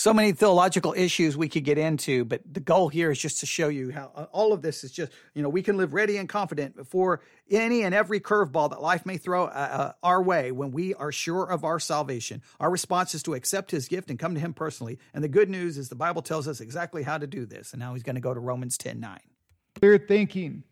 so 0.00 0.14
many 0.14 0.32
theological 0.32 0.94
issues 0.96 1.36
we 1.36 1.48
could 1.48 1.64
get 1.64 1.76
into, 1.76 2.24
but 2.24 2.40
the 2.50 2.60
goal 2.60 2.88
here 2.88 3.10
is 3.10 3.18
just 3.18 3.40
to 3.40 3.46
show 3.46 3.68
you 3.68 3.90
how 3.90 4.10
uh, 4.14 4.26
all 4.32 4.54
of 4.54 4.62
this 4.62 4.82
is 4.82 4.92
just, 4.92 5.12
you 5.34 5.42
know, 5.42 5.50
we 5.50 5.62
can 5.62 5.76
live 5.76 5.92
ready 5.92 6.16
and 6.16 6.26
confident 6.26 6.74
before 6.74 7.20
any 7.50 7.82
and 7.82 7.94
every 7.94 8.18
curveball 8.18 8.70
that 8.70 8.80
life 8.80 9.04
may 9.04 9.18
throw 9.18 9.44
uh, 9.44 9.48
uh, 9.48 9.92
our 10.02 10.22
way 10.22 10.52
when 10.52 10.70
we 10.70 10.94
are 10.94 11.12
sure 11.12 11.44
of 11.44 11.64
our 11.64 11.78
salvation. 11.78 12.40
Our 12.60 12.70
response 12.70 13.14
is 13.14 13.22
to 13.24 13.34
accept 13.34 13.72
his 13.72 13.88
gift 13.88 14.08
and 14.08 14.18
come 14.18 14.32
to 14.34 14.40
him 14.40 14.54
personally. 14.54 14.98
And 15.12 15.22
the 15.22 15.28
good 15.28 15.50
news 15.50 15.76
is 15.76 15.90
the 15.90 15.96
Bible 15.96 16.22
tells 16.22 16.48
us 16.48 16.60
exactly 16.60 17.02
how 17.02 17.18
to 17.18 17.26
do 17.26 17.44
this. 17.44 17.72
And 17.72 17.80
now 17.80 17.92
he's 17.92 18.02
going 18.02 18.14
to 18.14 18.22
go 18.22 18.32
to 18.32 18.40
Romans 18.40 18.78
10 18.78 19.00
9. 19.00 19.18
Clear 19.74 19.98
thinking. 19.98 20.64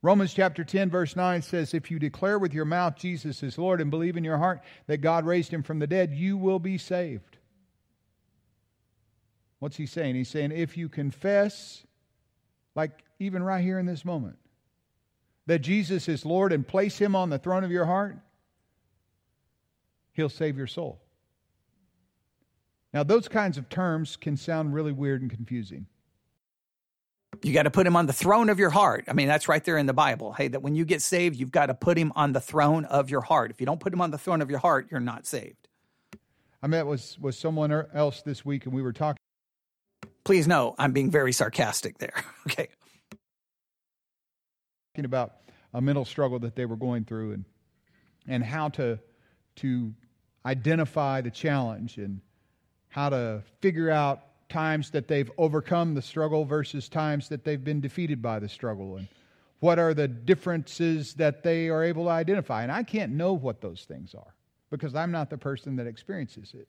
Romans 0.00 0.32
chapter 0.32 0.62
10, 0.62 0.90
verse 0.90 1.16
9 1.16 1.42
says, 1.42 1.74
If 1.74 1.90
you 1.90 1.98
declare 1.98 2.38
with 2.38 2.54
your 2.54 2.64
mouth 2.64 2.96
Jesus 2.96 3.42
is 3.42 3.58
Lord 3.58 3.80
and 3.80 3.90
believe 3.90 4.16
in 4.16 4.24
your 4.24 4.38
heart 4.38 4.60
that 4.86 4.98
God 4.98 5.26
raised 5.26 5.52
him 5.52 5.62
from 5.62 5.80
the 5.80 5.88
dead, 5.88 6.12
you 6.12 6.36
will 6.36 6.60
be 6.60 6.78
saved. 6.78 7.36
What's 9.58 9.76
he 9.76 9.86
saying? 9.86 10.14
He's 10.14 10.28
saying, 10.28 10.52
if 10.52 10.76
you 10.76 10.88
confess, 10.88 11.84
like 12.76 13.02
even 13.18 13.42
right 13.42 13.62
here 13.62 13.80
in 13.80 13.86
this 13.86 14.04
moment, 14.04 14.38
that 15.46 15.60
Jesus 15.60 16.08
is 16.08 16.24
Lord 16.24 16.52
and 16.52 16.66
place 16.66 16.98
him 16.98 17.16
on 17.16 17.30
the 17.30 17.38
throne 17.38 17.64
of 17.64 17.72
your 17.72 17.86
heart, 17.86 18.18
he'll 20.12 20.28
save 20.28 20.56
your 20.56 20.68
soul. 20.68 21.00
Now, 22.94 23.02
those 23.02 23.26
kinds 23.26 23.58
of 23.58 23.68
terms 23.68 24.16
can 24.16 24.36
sound 24.36 24.74
really 24.74 24.92
weird 24.92 25.22
and 25.22 25.30
confusing. 25.30 25.86
You 27.42 27.52
got 27.52 27.64
to 27.64 27.70
put 27.70 27.86
him 27.86 27.96
on 27.96 28.06
the 28.06 28.12
throne 28.12 28.48
of 28.48 28.58
your 28.58 28.70
heart. 28.70 29.04
I 29.08 29.12
mean, 29.12 29.28
that's 29.28 29.48
right 29.48 29.62
there 29.64 29.78
in 29.78 29.86
the 29.86 29.92
Bible. 29.92 30.32
Hey, 30.32 30.48
that 30.48 30.60
when 30.60 30.74
you 30.74 30.84
get 30.84 31.02
saved, 31.02 31.36
you've 31.36 31.52
got 31.52 31.66
to 31.66 31.74
put 31.74 31.96
him 31.96 32.12
on 32.16 32.32
the 32.32 32.40
throne 32.40 32.84
of 32.86 33.10
your 33.10 33.20
heart. 33.20 33.50
If 33.50 33.60
you 33.60 33.66
don't 33.66 33.80
put 33.80 33.92
him 33.92 34.00
on 34.00 34.10
the 34.10 34.18
throne 34.18 34.42
of 34.42 34.50
your 34.50 34.58
heart, 34.58 34.88
you're 34.90 35.00
not 35.00 35.26
saved. 35.26 35.68
I 36.62 36.66
met 36.66 36.86
with, 36.86 37.16
with 37.20 37.36
someone 37.36 37.70
er, 37.70 37.88
else 37.94 38.22
this 38.22 38.44
week, 38.44 38.66
and 38.66 38.74
we 38.74 38.82
were 38.82 38.92
talking 38.92 39.18
Please 40.28 40.46
know 40.46 40.74
I'm 40.78 40.92
being 40.92 41.10
very 41.10 41.32
sarcastic 41.32 41.96
there. 41.96 42.12
okay. 42.46 42.68
Talking 44.92 45.06
about 45.06 45.36
a 45.72 45.80
mental 45.80 46.04
struggle 46.04 46.38
that 46.40 46.54
they 46.54 46.66
were 46.66 46.76
going 46.76 47.06
through 47.06 47.32
and 47.32 47.44
and 48.26 48.44
how 48.44 48.68
to 48.68 48.98
to 49.56 49.94
identify 50.44 51.22
the 51.22 51.30
challenge 51.30 51.96
and 51.96 52.20
how 52.88 53.08
to 53.08 53.42
figure 53.62 53.88
out 53.88 54.22
times 54.48 54.90
that 54.90 55.08
they've 55.08 55.30
overcome 55.38 55.94
the 55.94 56.02
struggle 56.02 56.44
versus 56.44 56.88
times 56.88 57.28
that 57.28 57.44
they've 57.44 57.64
been 57.64 57.80
defeated 57.80 58.22
by 58.22 58.38
the 58.38 58.48
struggle 58.48 58.96
and 58.96 59.08
what 59.60 59.78
are 59.78 59.92
the 59.92 60.06
differences 60.06 61.14
that 61.14 61.42
they 61.42 61.68
are 61.68 61.82
able 61.82 62.04
to 62.04 62.10
identify 62.10 62.62
and 62.62 62.72
i 62.72 62.82
can't 62.82 63.12
know 63.12 63.32
what 63.32 63.60
those 63.60 63.84
things 63.84 64.14
are 64.14 64.34
because 64.70 64.94
i'm 64.94 65.10
not 65.10 65.30
the 65.30 65.38
person 65.38 65.76
that 65.76 65.86
experiences 65.86 66.54
it 66.54 66.68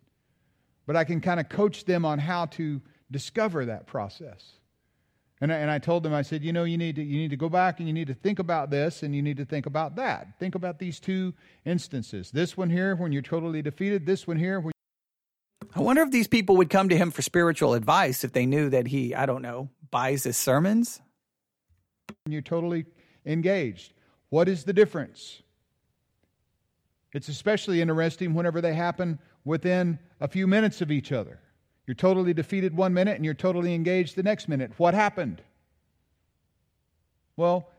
but 0.86 0.96
i 0.96 1.04
can 1.04 1.22
kind 1.22 1.40
of 1.40 1.48
coach 1.50 1.86
them 1.86 2.04
on 2.04 2.20
how 2.20 2.46
to 2.46 2.82
discover 3.12 3.66
that 3.66 3.88
process. 3.88 4.54
And 5.42 5.54
I, 5.54 5.58
and 5.58 5.72
I 5.72 5.80
told 5.80 6.04
them, 6.04 6.14
I 6.14 6.22
said, 6.22 6.44
you 6.44 6.52
know, 6.52 6.66
you 6.66 6.78
need, 6.78 6.98
to, 6.98 7.04
you 7.04 7.18
need 7.18 7.30
to 7.30 7.38
go 7.38 7.48
back 7.48 7.80
and 7.80 7.88
you 7.88 7.94
need 7.94 8.08
to 8.08 8.14
think 8.14 8.40
about 8.40 8.70
this 8.70 9.04
and 9.04 9.16
you 9.16 9.22
need 9.22 9.38
to 9.38 9.46
think 9.46 9.66
about 9.66 9.96
that. 9.96 10.38
Think 10.38 10.56
about 10.56 10.80
these 10.80 11.00
two 11.00 11.34
instances. 11.66 12.32
This 12.32 12.58
one 12.58 12.70
here, 12.70 12.96
when 12.96 13.12
you're 13.14 13.22
totally 13.22 13.62
defeated. 13.62 14.06
This 14.06 14.28
one 14.28 14.38
here, 14.38 14.60
when 14.60 14.74
I 15.76 15.82
wonder 15.82 16.02
if 16.02 16.12
these 16.12 16.28
people 16.28 16.58
would 16.58 16.70
come 16.70 16.90
to 16.90 16.98
him 16.98 17.12
for 17.12 17.22
spiritual 17.22 17.74
advice 17.74 18.24
if 18.24 18.34
they 18.34 18.46
knew 18.46 18.70
that 18.70 18.88
he, 18.88 19.14
I 19.14 19.26
don't 19.26 19.42
know, 19.42 19.70
buys 19.92 20.24
his 20.24 20.38
sermons. 20.38 21.02
You're 22.28 22.42
totally 22.42 22.86
engaged. 23.26 23.94
What 24.30 24.50
is 24.50 24.64
the 24.64 24.74
difference? 24.74 25.42
It's 27.14 27.28
especially 27.28 27.82
interesting 27.82 28.34
whenever 28.34 28.62
they 28.62 28.74
happen 28.74 29.20
within 29.46 30.00
a 30.20 30.28
few 30.28 30.48
minutes 30.48 30.82
of 30.82 30.92
each 30.92 31.12
other. 31.12 31.40
You're 31.86 31.96
totally 31.96 32.34
defeated 32.34 32.76
one 32.76 32.94
minute 32.94 33.16
and 33.16 33.26
you're 33.26 33.34
totally 33.34 33.74
engaged 33.74 34.16
the 34.16 34.24
next 34.24 34.48
minute. 34.48 34.72
What 34.78 34.94
happened? 34.94 35.42
Well, 37.36 37.70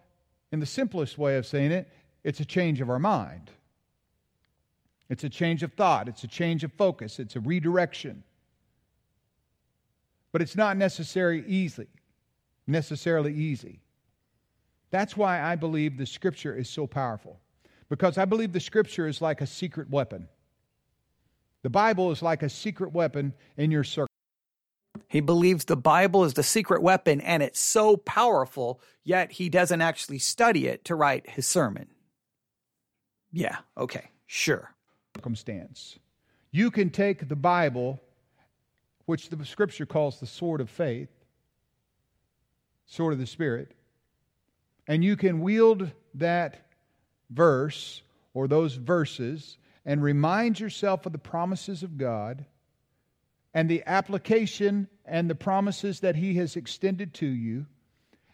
in 0.53 0.59
the 0.59 0.67
simplest 0.67 1.19
way 1.19 1.37
of 1.37 1.47
saying 1.47 1.71
it, 1.71 1.89
it's 2.25 2.41
a 2.41 2.45
change 2.45 2.81
of 2.81 2.91
our 2.91 2.99
mind. 2.99 3.51
It's 5.11 5.25
a 5.25 5.29
change 5.29 5.65
of 5.65 5.73
thought. 5.73 6.09
It's 6.09 6.23
a 6.23 6.29
change 6.29 6.63
of 6.63 6.73
focus. 6.73 7.19
It's 7.19 7.35
a 7.35 7.41
redirection. 7.41 8.23
But 10.33 10.41
it's 10.41 10.57
not 10.57 10.77
necessarily 10.77 11.45
easy. 11.47 11.89
Necessarily 12.69 13.35
easy. 13.35 13.81
That's 14.91 15.17
why 15.17 15.43
I 15.43 15.57
believe 15.57 15.99
the 15.99 16.07
scripture 16.07 16.57
is 16.57 16.71
so 16.71 16.87
powerful. 16.87 17.41
Because 17.89 18.19
I 18.19 18.25
believe 18.25 18.53
the 18.53 18.61
scripture 18.61 19.09
is 19.09 19.21
like 19.21 19.41
a 19.41 19.47
secret 19.47 19.91
weapon. 19.91 20.29
The 21.63 21.71
Bible 21.71 22.13
is 22.13 22.23
like 22.23 22.45
a 22.45 22.49
secret 22.49 22.93
weapon 22.93 23.35
in 23.57 23.73
your 23.73 23.85
circle. 23.85 24.07
He 25.09 25.21
believes 25.21 25.65
the 25.65 25.77
Bible 25.77 26.25
is 26.25 26.35
the 26.35 26.45
secret 26.45 26.83
weapon 26.83 27.21
and 27.21 27.43
it's 27.43 27.59
so 27.59 27.97
powerful, 27.97 28.81
yet 29.03 29.33
he 29.33 29.49
doesn't 29.49 29.81
actually 29.81 30.21
study 30.21 30.69
it 30.69 30.85
to 30.85 30.95
write 30.95 31.29
his 31.29 31.49
sermon. 31.49 31.89
Yeah, 33.33 33.59
okay, 33.77 34.11
sure. 34.27 34.73
Circumstance. 35.21 35.99
You 36.51 36.71
can 36.71 36.89
take 36.89 37.29
the 37.29 37.37
Bible, 37.37 38.01
which 39.05 39.29
the 39.29 39.45
scripture 39.45 39.85
calls 39.85 40.19
the 40.19 40.27
sword 40.27 40.63
of 40.63 40.71
faith, 40.71 41.11
sword 42.87 43.13
of 43.13 43.19
the 43.19 43.27
Spirit, 43.27 43.75
and 44.89 45.05
you 45.05 45.19
can 45.19 45.43
wield 45.43 45.91
that 46.15 46.57
verse 47.29 48.01
or 48.33 48.49
those 48.49 48.77
verses 48.77 49.59
and 49.85 50.03
remind 50.03 50.59
yourself 50.59 51.05
of 51.05 51.13
the 51.13 51.19
promises 51.19 51.83
of 51.83 51.99
God 51.99 52.47
and 53.53 53.69
the 53.69 53.83
application 53.87 54.89
and 55.05 55.29
the 55.29 55.35
promises 55.35 56.01
that 56.01 56.17
He 56.17 56.37
has 56.37 56.57
extended 56.57 57.13
to 57.13 57.27
you. 57.27 57.67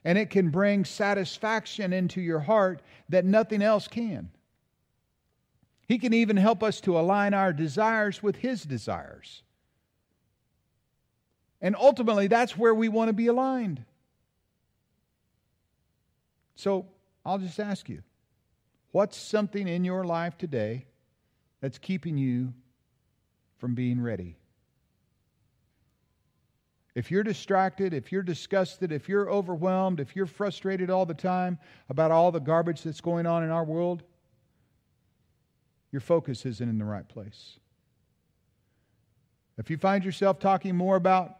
And 0.04 0.16
it 0.16 0.30
can 0.30 0.50
bring 0.50 0.84
satisfaction 0.84 1.92
into 1.92 2.20
your 2.20 2.38
heart 2.38 2.80
that 3.08 3.24
nothing 3.24 3.60
else 3.60 3.88
can. 3.88 4.30
He 5.86 5.98
can 5.98 6.12
even 6.12 6.36
help 6.36 6.62
us 6.62 6.80
to 6.82 6.98
align 6.98 7.32
our 7.32 7.52
desires 7.52 8.22
with 8.22 8.36
His 8.36 8.62
desires. 8.62 9.42
And 11.60 11.76
ultimately, 11.76 12.26
that's 12.26 12.56
where 12.56 12.74
we 12.74 12.88
want 12.88 13.08
to 13.08 13.12
be 13.12 13.28
aligned. 13.28 13.84
So 16.56 16.86
I'll 17.24 17.38
just 17.38 17.60
ask 17.60 17.88
you 17.88 18.02
what's 18.92 19.16
something 19.16 19.68
in 19.68 19.84
your 19.84 20.04
life 20.04 20.36
today 20.38 20.86
that's 21.60 21.78
keeping 21.78 22.18
you 22.18 22.52
from 23.58 23.74
being 23.74 24.00
ready. 24.00 24.36
If 26.94 27.10
you're 27.10 27.22
distracted, 27.22 27.92
if 27.92 28.10
you're 28.10 28.22
disgusted, 28.22 28.90
if 28.90 29.06
you're 29.06 29.30
overwhelmed, 29.30 30.00
if 30.00 30.16
you're 30.16 30.24
frustrated 30.24 30.88
all 30.88 31.04
the 31.04 31.14
time 31.14 31.58
about 31.90 32.10
all 32.10 32.32
the 32.32 32.40
garbage 32.40 32.82
that's 32.82 33.02
going 33.02 33.26
on 33.26 33.44
in 33.44 33.50
our 33.50 33.64
world, 33.64 34.02
your 35.96 36.02
focus 36.02 36.44
isn't 36.44 36.68
in 36.68 36.76
the 36.76 36.84
right 36.84 37.08
place. 37.08 37.58
If 39.56 39.70
you 39.70 39.78
find 39.78 40.04
yourself 40.04 40.38
talking 40.38 40.76
more 40.76 40.94
about 40.94 41.38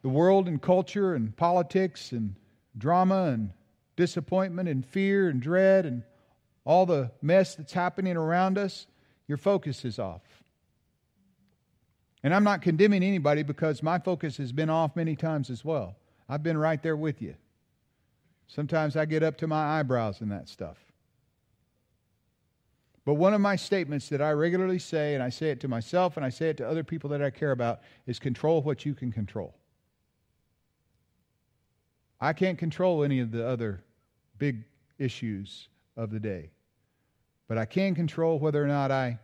the 0.00 0.08
world 0.08 0.48
and 0.48 0.62
culture 0.62 1.14
and 1.14 1.36
politics 1.36 2.12
and 2.12 2.34
drama 2.78 3.24
and 3.24 3.50
disappointment 3.94 4.70
and 4.70 4.86
fear 4.86 5.28
and 5.28 5.42
dread 5.42 5.84
and 5.84 6.02
all 6.64 6.86
the 6.86 7.10
mess 7.20 7.56
that's 7.56 7.74
happening 7.74 8.16
around 8.16 8.56
us, 8.56 8.86
your 9.26 9.36
focus 9.36 9.84
is 9.84 9.98
off. 9.98 10.22
And 12.22 12.34
I'm 12.34 12.44
not 12.44 12.62
condemning 12.62 13.02
anybody 13.02 13.42
because 13.42 13.82
my 13.82 13.98
focus 13.98 14.38
has 14.38 14.50
been 14.50 14.70
off 14.70 14.96
many 14.96 15.14
times 15.14 15.50
as 15.50 15.62
well. 15.62 15.94
I've 16.26 16.42
been 16.42 16.56
right 16.56 16.82
there 16.82 16.96
with 16.96 17.20
you. 17.20 17.34
Sometimes 18.46 18.96
I 18.96 19.04
get 19.04 19.22
up 19.22 19.36
to 19.36 19.46
my 19.46 19.78
eyebrows 19.78 20.22
in 20.22 20.30
that 20.30 20.48
stuff. 20.48 20.87
But 23.08 23.14
one 23.14 23.32
of 23.32 23.40
my 23.40 23.56
statements 23.56 24.10
that 24.10 24.20
I 24.20 24.32
regularly 24.32 24.78
say, 24.78 25.14
and 25.14 25.22
I 25.22 25.30
say 25.30 25.48
it 25.48 25.60
to 25.60 25.66
myself 25.66 26.18
and 26.18 26.26
I 26.26 26.28
say 26.28 26.50
it 26.50 26.58
to 26.58 26.68
other 26.68 26.84
people 26.84 27.08
that 27.08 27.22
I 27.22 27.30
care 27.30 27.52
about, 27.52 27.80
is 28.06 28.18
control 28.18 28.60
what 28.60 28.84
you 28.84 28.92
can 28.92 29.10
control. 29.12 29.54
I 32.20 32.34
can't 32.34 32.58
control 32.58 33.02
any 33.02 33.20
of 33.20 33.30
the 33.30 33.48
other 33.48 33.82
big 34.36 34.62
issues 34.98 35.70
of 35.96 36.10
the 36.10 36.20
day, 36.20 36.50
but 37.48 37.56
I 37.56 37.64
can 37.64 37.94
control 37.94 38.38
whether 38.38 38.62
or 38.62 38.66
not 38.66 38.90
I 38.90 39.18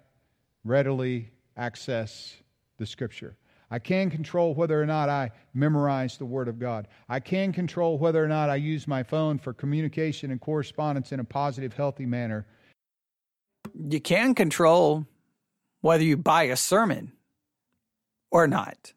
readily 0.65 1.31
access 1.55 2.37
the 2.79 2.87
Scripture. 2.87 3.37
I 3.71 3.81
can 3.81 4.09
control 4.09 4.55
whether 4.55 4.81
or 4.81 4.87
not 4.87 5.11
I 5.11 5.31
memorize 5.53 6.17
the 6.17 6.25
Word 6.25 6.49
of 6.49 6.59
God. 6.59 6.89
I 7.11 7.21
can 7.21 7.53
control 7.53 7.99
whether 7.99 8.25
or 8.25 8.29
not 8.29 8.49
I 8.49 8.57
use 8.57 8.89
my 8.89 9.03
phone 9.03 9.39
for 9.39 9.53
communication 9.53 10.31
and 10.31 10.41
correspondence 10.41 11.13
in 11.13 11.21
a 11.21 11.25
positive, 11.25 11.75
healthy 11.75 12.07
manner. 12.07 12.47
You 13.73 14.01
can 14.01 14.35
control 14.35 15.07
whether 15.81 16.03
you 16.03 16.17
buy 16.17 16.45
a 16.45 16.57
sermon 16.57 17.13
or 18.31 18.47
not. 18.47 18.93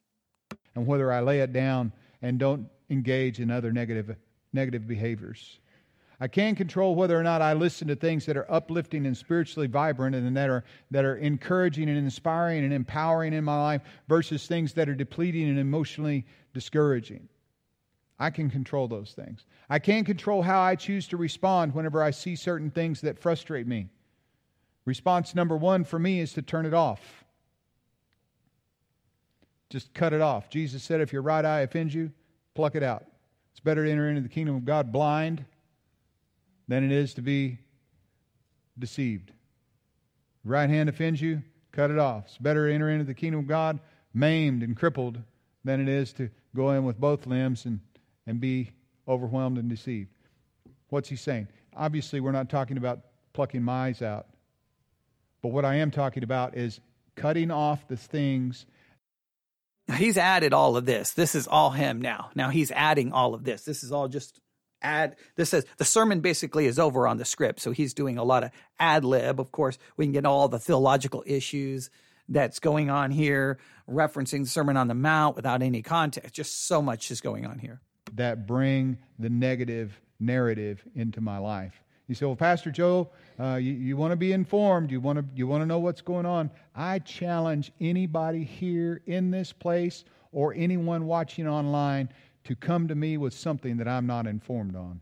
And 0.75 0.87
whether 0.87 1.11
I 1.11 1.21
lay 1.21 1.39
it 1.41 1.53
down 1.53 1.91
and 2.21 2.39
don't 2.39 2.67
engage 2.89 3.39
in 3.39 3.51
other 3.51 3.71
negative, 3.71 4.15
negative 4.53 4.87
behaviors. 4.87 5.59
I 6.19 6.27
can 6.27 6.55
control 6.55 6.95
whether 6.95 7.19
or 7.19 7.21
not 7.21 7.43
I 7.43 7.53
listen 7.53 7.87
to 7.89 7.95
things 7.95 8.25
that 8.25 8.37
are 8.37 8.51
uplifting 8.51 9.05
and 9.05 9.15
spiritually 9.15 9.67
vibrant 9.67 10.15
and 10.15 10.35
that 10.35 10.49
are, 10.49 10.63
that 10.89 11.05
are 11.05 11.17
encouraging 11.17 11.89
and 11.89 11.97
inspiring 11.97 12.63
and 12.63 12.73
empowering 12.73 13.33
in 13.33 13.43
my 13.43 13.61
life 13.61 13.81
versus 14.07 14.47
things 14.47 14.73
that 14.73 14.89
are 14.89 14.95
depleting 14.95 15.47
and 15.47 15.59
emotionally 15.59 16.25
discouraging. 16.53 17.29
I 18.17 18.31
can 18.31 18.49
control 18.49 18.87
those 18.87 19.13
things. 19.13 19.45
I 19.69 19.77
can 19.77 20.03
control 20.03 20.41
how 20.41 20.59
I 20.59 20.75
choose 20.75 21.07
to 21.09 21.17
respond 21.17 21.75
whenever 21.75 22.01
I 22.01 22.09
see 22.09 22.35
certain 22.35 22.71
things 22.71 23.01
that 23.01 23.19
frustrate 23.19 23.67
me. 23.67 23.89
Response 24.87 25.35
number 25.35 25.57
one 25.57 25.83
for 25.83 25.99
me 25.99 26.21
is 26.21 26.31
to 26.31 26.41
turn 26.41 26.65
it 26.65 26.73
off. 26.73 27.25
Just 29.69 29.93
cut 29.93 30.13
it 30.13 30.21
off. 30.21 30.49
Jesus 30.49 30.81
said, 30.81 31.01
if 31.01 31.11
your 31.11 31.21
right 31.21 31.43
eye 31.43 31.59
offends 31.59 31.93
you, 31.93 32.13
pluck 32.55 32.73
it 32.73 32.83
out. 32.83 33.03
It's 33.51 33.59
better 33.59 33.83
to 33.83 33.91
enter 33.91 34.07
into 34.07 34.21
the 34.21 34.29
kingdom 34.29 34.55
of 34.55 34.63
God 34.63 34.93
blind 34.93 35.43
than 36.69 36.85
it 36.85 36.93
is 36.93 37.13
to 37.15 37.21
be 37.21 37.57
deceived. 38.79 39.33
Right 40.45 40.69
hand 40.69 40.87
offends 40.87 41.21
you, 41.21 41.43
cut 41.73 41.91
it 41.91 41.99
off. 41.99 42.23
It's 42.27 42.37
better 42.37 42.69
to 42.69 42.73
enter 42.73 42.89
into 42.89 43.03
the 43.03 43.13
kingdom 43.13 43.41
of 43.41 43.47
God 43.47 43.81
maimed 44.13 44.63
and 44.63 44.73
crippled 44.73 45.19
than 45.65 45.81
it 45.81 45.89
is 45.89 46.13
to 46.13 46.29
go 46.55 46.71
in 46.71 46.85
with 46.85 46.97
both 46.97 47.27
limbs 47.27 47.65
and, 47.65 47.81
and 48.25 48.39
be 48.39 48.71
overwhelmed 49.05 49.57
and 49.57 49.69
deceived. 49.69 50.13
What's 50.87 51.09
he 51.09 51.17
saying? 51.17 51.49
Obviously, 51.75 52.21
we're 52.21 52.31
not 52.31 52.49
talking 52.49 52.77
about 52.77 53.01
plucking 53.33 53.61
my 53.61 53.87
eyes 53.87 54.01
out. 54.01 54.27
But 55.41 55.49
what 55.49 55.65
I 55.65 55.75
am 55.75 55.91
talking 55.91 56.23
about 56.23 56.57
is 56.57 56.79
cutting 57.15 57.51
off 57.51 57.87
the 57.87 57.97
things 57.97 58.65
he's 59.95 60.17
added 60.17 60.53
all 60.53 60.75
of 60.75 60.85
this. 60.85 61.13
This 61.13 61.35
is 61.35 61.47
all 61.47 61.71
him 61.71 62.01
now. 62.01 62.29
Now 62.35 62.49
he's 62.49 62.71
adding 62.71 63.11
all 63.11 63.33
of 63.33 63.43
this. 63.43 63.63
This 63.63 63.83
is 63.83 63.91
all 63.91 64.07
just 64.07 64.39
add. 64.81 65.15
This 65.35 65.49
says 65.49 65.65
the 65.77 65.85
sermon 65.85 66.19
basically 66.19 66.65
is 66.65 66.79
over 66.79 67.07
on 67.07 67.17
the 67.17 67.25
script. 67.25 67.59
So 67.59 67.71
he's 67.71 67.93
doing 67.93 68.17
a 68.17 68.23
lot 68.23 68.43
of 68.43 68.51
ad 68.79 69.05
lib. 69.05 69.39
Of 69.39 69.51
course, 69.51 69.77
we 69.95 70.05
can 70.05 70.11
get 70.11 70.25
all 70.25 70.47
the 70.47 70.59
theological 70.59 71.23
issues 71.25 71.89
that's 72.29 72.59
going 72.59 72.89
on 72.89 73.11
here, 73.11 73.57
referencing 73.89 74.43
the 74.43 74.49
Sermon 74.49 74.75
on 74.75 74.89
the 74.89 74.93
Mount 74.93 75.37
without 75.37 75.61
any 75.61 75.81
context. 75.81 76.33
Just 76.33 76.67
so 76.67 76.81
much 76.81 77.09
is 77.09 77.21
going 77.21 77.45
on 77.45 77.59
here. 77.59 77.79
That 78.15 78.45
bring 78.45 78.97
the 79.17 79.29
negative 79.29 79.99
narrative 80.19 80.83
into 80.93 81.21
my 81.21 81.37
life. 81.37 81.81
You 82.07 82.15
say, 82.15 82.25
well, 82.25 82.37
Pastor 82.37 82.71
Joe, 82.71 83.09
uh, 83.39 83.55
you, 83.55 83.73
you 83.73 83.97
want 83.97 84.11
to 84.11 84.15
be 84.15 84.31
informed. 84.31 84.91
You 84.91 85.01
want 85.01 85.19
to 85.19 85.25
you 85.35 85.45
want 85.45 85.61
to 85.61 85.65
know 85.65 85.79
what's 85.79 86.01
going 86.01 86.25
on. 86.25 86.51
I 86.73 86.99
challenge 86.99 87.71
anybody 87.81 88.43
here 88.43 89.01
in 89.05 89.29
this 89.31 89.51
place 89.51 90.05
or 90.31 90.53
anyone 90.53 91.05
watching 91.05 91.47
online 91.47 92.09
to 92.45 92.55
come 92.55 92.87
to 92.87 92.95
me 92.95 93.17
with 93.17 93.33
something 93.33 93.77
that 93.77 93.87
I'm 93.87 94.07
not 94.07 94.25
informed 94.25 94.75
on. 94.75 95.01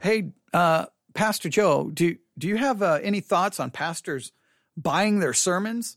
Hey, 0.00 0.32
uh, 0.52 0.86
Pastor 1.14 1.48
Joe, 1.48 1.90
do 1.94 2.16
do 2.36 2.48
you 2.48 2.56
have 2.56 2.82
uh, 2.82 2.98
any 3.00 3.20
thoughts 3.20 3.60
on 3.60 3.70
pastors 3.70 4.32
buying 4.76 5.20
their 5.20 5.32
sermons? 5.32 5.96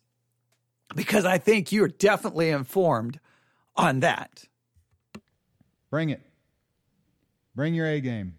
Because 0.96 1.26
I 1.26 1.40
think 1.40 1.72
you're 1.72 1.88
definitely 1.88 2.50
informed 2.50 3.20
on 3.76 4.02
that. 4.02 4.46
Bring 5.90 6.12
it. 6.12 6.22
Bring 7.56 7.74
your 7.74 7.88
A 7.88 8.00
game. 8.00 8.36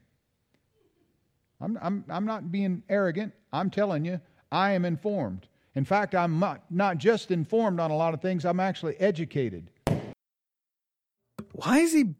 I'm, 1.60 1.78
I'm, 1.82 2.04
I'm 2.08 2.24
not 2.24 2.52
being 2.52 2.82
arrogant. 2.88 3.32
I'm 3.52 3.70
telling 3.70 4.04
you, 4.04 4.20
I 4.52 4.72
am 4.72 4.84
informed. 4.84 5.46
In 5.74 5.84
fact, 5.84 6.14
I'm 6.14 6.38
not, 6.38 6.62
not 6.70 6.98
just 6.98 7.30
informed 7.30 7.80
on 7.80 7.90
a 7.90 7.96
lot 7.96 8.14
of 8.14 8.20
things, 8.20 8.44
I'm 8.44 8.60
actually 8.60 8.96
educated. 8.96 9.70
Why 11.52 11.78
is 11.78 11.92
he 11.92 12.14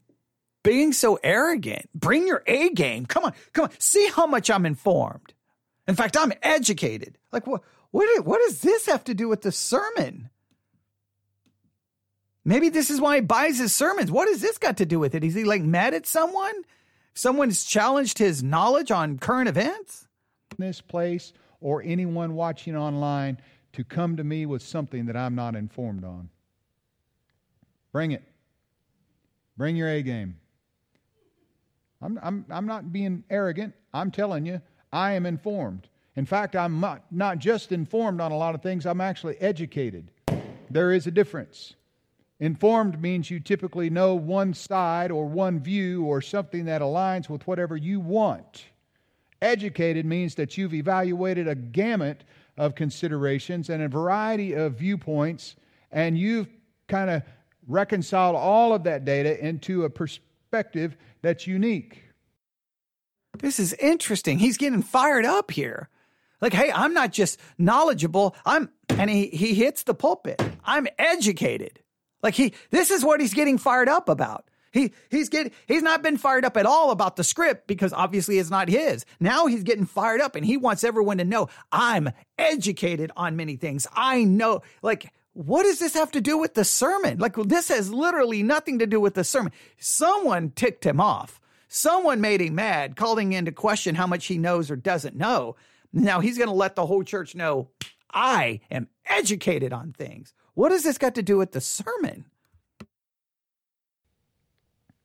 being 0.63 0.93
so 0.93 1.19
arrogant? 1.23 1.89
Bring 1.95 2.27
your 2.27 2.43
A 2.47 2.71
game. 2.71 3.07
Come 3.07 3.25
on, 3.25 3.33
come 3.53 3.65
on. 3.65 3.71
See 3.79 4.09
how 4.09 4.27
much 4.27 4.51
I'm 4.51 4.67
informed. 4.67 5.35
In 5.87 5.95
fact, 5.95 6.17
I'm 6.17 6.33
educated. 6.43 7.19
Like, 7.33 7.47
what, 7.47 7.63
what, 7.91 8.25
what 8.25 8.41
does 8.47 8.61
this 8.61 8.87
have 8.87 9.05
to 9.05 9.15
do 9.15 9.29
with 9.29 9.43
the 9.43 9.53
sermon? 9.53 10.31
Maybe 12.45 12.69
this 12.69 12.91
is 12.91 13.01
why 13.01 13.17
he 13.17 13.21
buys 13.21 13.59
his 13.59 13.73
sermons. 13.73 14.11
What 14.11 14.29
has 14.29 14.41
this 14.41 14.59
got 14.59 14.79
to 14.79 14.87
do 14.87 14.99
with 14.99 15.15
it? 15.15 15.25
Is 15.25 15.35
he 15.35 15.45
like 15.45 15.63
mad 15.63 15.95
at 15.95 16.07
someone? 16.07 16.55
Someone's 17.15 17.65
challenged 17.65 18.19
his 18.19 18.43
knowledge 18.43 18.91
on 18.91 19.19
current 19.19 19.49
events? 19.49 20.07
This 20.59 20.81
place 20.81 21.33
or 21.61 21.83
anyone 21.83 22.35
watching 22.35 22.77
online 22.77 23.39
to 23.73 23.85
come 23.85 24.17
to 24.17 24.25
me 24.25 24.47
with 24.47 24.63
something 24.63 25.07
that 25.07 25.17
I'm 25.17 25.35
not 25.35 25.55
informed 25.55 26.05
on. 26.05 26.31
Bring 27.93 28.13
it. 28.13 28.23
Bring 29.57 29.77
your 29.77 29.89
A 29.89 30.03
game. 30.03 30.37
I'm, 32.01 32.19
I'm, 32.23 32.45
I'm 32.51 32.67
not 32.67 32.93
being 32.93 33.25
arrogant. 33.29 33.75
I'm 33.93 34.11
telling 34.11 34.47
you, 34.47 34.61
I 34.93 35.13
am 35.13 35.27
informed. 35.27 35.89
In 36.17 36.27
fact, 36.27 36.57
I'm 36.57 36.81
not, 36.81 37.05
not 37.11 37.39
just 37.39 37.73
informed 37.73 38.21
on 38.21 38.33
a 38.33 38.37
lot 38.37 38.55
of 38.55 38.63
things, 38.63 38.87
I'm 38.87 39.01
actually 39.01 39.37
educated. 39.37 40.11
There 40.71 40.93
is 40.93 41.07
a 41.07 41.11
difference. 41.11 41.75
Informed 42.41 43.03
means 43.03 43.31
you 43.31 43.41
typically 43.41 43.91
know 43.91 44.15
one 44.15 44.55
side 44.55 45.11
or 45.11 45.27
one 45.27 45.59
view 45.59 46.05
or 46.05 46.21
something 46.23 46.67
that 46.67 46.81
aligns 46.81 47.29
with 47.29 47.47
whatever 47.47 47.77
you 47.77 47.99
want. 47.99 48.67
Educated 49.43 50.07
means 50.07 50.37
that 50.37 50.57
you've 50.57 50.75
evaluated 50.75 51.49
a 51.49 51.55
gamut 51.55 52.25
of 52.57 52.75
considerations 52.75 53.69
and 53.71 53.83
a 53.83 53.89
variety 53.89 54.53
of 54.53 54.75
viewpoints, 54.75 55.57
and 55.91 56.19
you've 56.19 56.49
kind 56.87 57.11
of 57.11 57.23
reconciled 57.67 58.37
all 58.37 58.73
of 58.73 58.85
that 58.85 59.05
data 59.05 59.45
into 59.45 59.85
a 59.85 59.91
perspective 59.91 60.97
that's 61.23 61.47
unique. 61.47 62.03
This 63.39 63.61
is 63.61 63.73
interesting. 63.75 64.39
He's 64.39 64.57
getting 64.57 64.83
fired 64.83 65.25
up 65.25 65.51
here. 65.51 65.89
Like, 66.41 66.53
hey, 66.53 66.71
I'm 66.73 66.95
not 66.95 67.13
just 67.13 67.39
knowledgeable, 67.59 68.35
I'm, 68.45 68.71
and 68.89 69.11
he, 69.11 69.27
he 69.27 69.55
hits 69.55 69.83
the 69.83 69.95
pulpit. 69.95 70.41
I'm 70.65 70.87
educated. 70.99 71.81
Like 72.23 72.35
he, 72.35 72.55
this 72.71 72.91
is 72.91 73.05
what 73.05 73.21
he's 73.21 73.35
getting 73.35 73.59
fired 73.59 73.89
up 73.89 74.09
about. 74.09 74.45
He, 74.73 74.93
he's 75.09 75.29
getting, 75.29 75.53
he's 75.67 75.83
not 75.83 76.03
been 76.03 76.19
fired 76.19 76.45
up 76.45 76.57
at 76.57 76.67
all 76.67 76.91
about 76.91 77.17
the 77.17 77.25
script 77.25 77.67
because 77.67 77.93
obviously 77.93 78.39
it's 78.39 78.51
not 78.51 78.69
his. 78.69 79.05
Now 79.19 79.47
he's 79.47 79.63
getting 79.63 79.87
fired 79.87 80.21
up 80.21 80.37
and 80.37 80.45
he 80.45 80.57
wants 80.57 80.85
everyone 80.85 81.19
to 81.19 81.25
know 81.25 81.49
I'm 81.73 82.11
educated 82.39 83.11
on 83.17 83.37
many 83.37 83.57
things. 83.57 83.87
I 83.95 84.25
know, 84.25 84.63
like, 84.83 85.13
what 85.33 85.63
does 85.63 85.79
this 85.79 85.95
have 85.95 86.11
to 86.13 86.21
do 86.21 86.37
with 86.37 86.55
the 86.55 86.65
sermon? 86.65 87.19
Like, 87.19 87.37
this 87.37 87.69
has 87.69 87.93
literally 87.93 88.43
nothing 88.43 88.81
to 88.81 88.87
do 88.87 89.01
with 89.01 89.15
the 89.15 89.25
sermon. 89.25 89.53
Someone 89.79 90.51
ticked 90.51 90.85
him 90.85 91.01
off. 91.01 91.41
Someone 91.69 92.21
made 92.21 92.41
him 92.41 92.55
mad, 92.55 92.97
calling 92.97 93.33
into 93.33 93.53
question 93.53 93.95
how 93.95 94.07
much 94.07 94.27
he 94.27 94.39
knows 94.39 94.71
or 94.71 94.77
doesn't 94.77 95.17
know. 95.17 95.57
Now 95.93 96.21
he's 96.21 96.39
going 96.39 96.49
to 96.49 96.55
let 96.55 96.77
the 96.77 96.87
whole 96.87 97.05
church 97.05 97.35
know 97.35 97.69
I 98.13 98.61
am 98.71 98.89
educated 99.07 99.73
on 99.73 99.93
things. 99.93 100.35
What 100.59 100.73
has 100.73 100.83
this 100.83 100.99
got 100.99 101.15
to 101.15 101.23
do 101.23 101.37
with 101.37 101.53
the 101.53 101.61
sermon? 101.61 102.25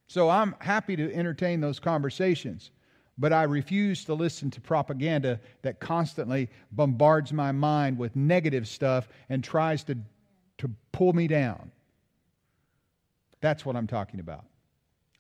So 0.08 0.28
I'm 0.28 0.56
happy 0.58 0.96
to 0.96 1.14
entertain 1.14 1.62
those 1.62 1.80
conversations. 1.80 2.72
But 3.20 3.34
I 3.34 3.44
refuse 3.44 4.04
to 4.06 4.16
listen 4.16 4.50
to 4.50 4.60
propaganda 4.60 5.40
that 5.62 5.80
constantly 5.80 6.50
bombards 6.72 7.32
my 7.32 7.52
mind 7.52 8.00
with 8.00 8.16
negative 8.16 8.68
stuff 8.68 9.08
and 9.30 9.44
tries 9.44 9.84
to, 9.84 9.98
to 10.58 10.72
pull 10.92 11.14
me 11.14 11.28
down. 11.28 11.72
That's 13.40 13.64
what 13.64 13.76
I'm 13.76 13.86
talking 13.86 14.20
about. 14.20 14.46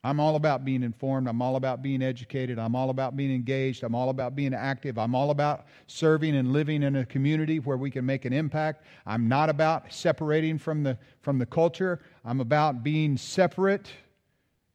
I'm 0.06 0.20
all 0.20 0.36
about 0.36 0.66
being 0.66 0.84
informed. 0.84 1.30
I'm 1.30 1.42
all 1.42 1.56
about 1.56 1.82
being 1.82 2.02
educated. 2.02 2.60
I'm 2.60 2.76
all 2.76 2.90
about 2.90 3.16
being 3.16 3.34
engaged. 3.34 3.84
I'm 3.84 3.96
all 3.96 4.10
about 4.10 4.36
being 4.36 4.54
active. 4.54 4.98
I'm 4.98 5.16
all 5.16 5.30
about 5.30 5.66
serving 5.88 6.36
and 6.36 6.52
living 6.52 6.84
in 6.84 6.98
a 6.98 7.06
community 7.06 7.60
where 7.60 7.78
we 7.78 7.90
can 7.90 8.06
make 8.06 8.26
an 8.26 8.34
impact. 8.34 8.84
I'm 9.06 9.30
not 9.30 9.50
about 9.50 9.94
separating 9.94 10.58
from 10.58 10.84
the, 10.84 10.98
from 11.22 11.40
the 11.40 11.46
culture. 11.46 12.02
I'm 12.26 12.42
about 12.42 12.84
being 12.84 13.16
separate 13.16 13.90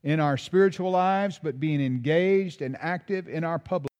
in 0.03 0.18
our 0.18 0.39
spiritual 0.39 0.91
lives, 0.93 1.39
but 1.43 1.61
being 1.61 1.85
engaged 1.85 2.62
and 2.62 2.76
active 2.81 3.29
in 3.29 3.45
our 3.45 3.59
public. 3.59 3.91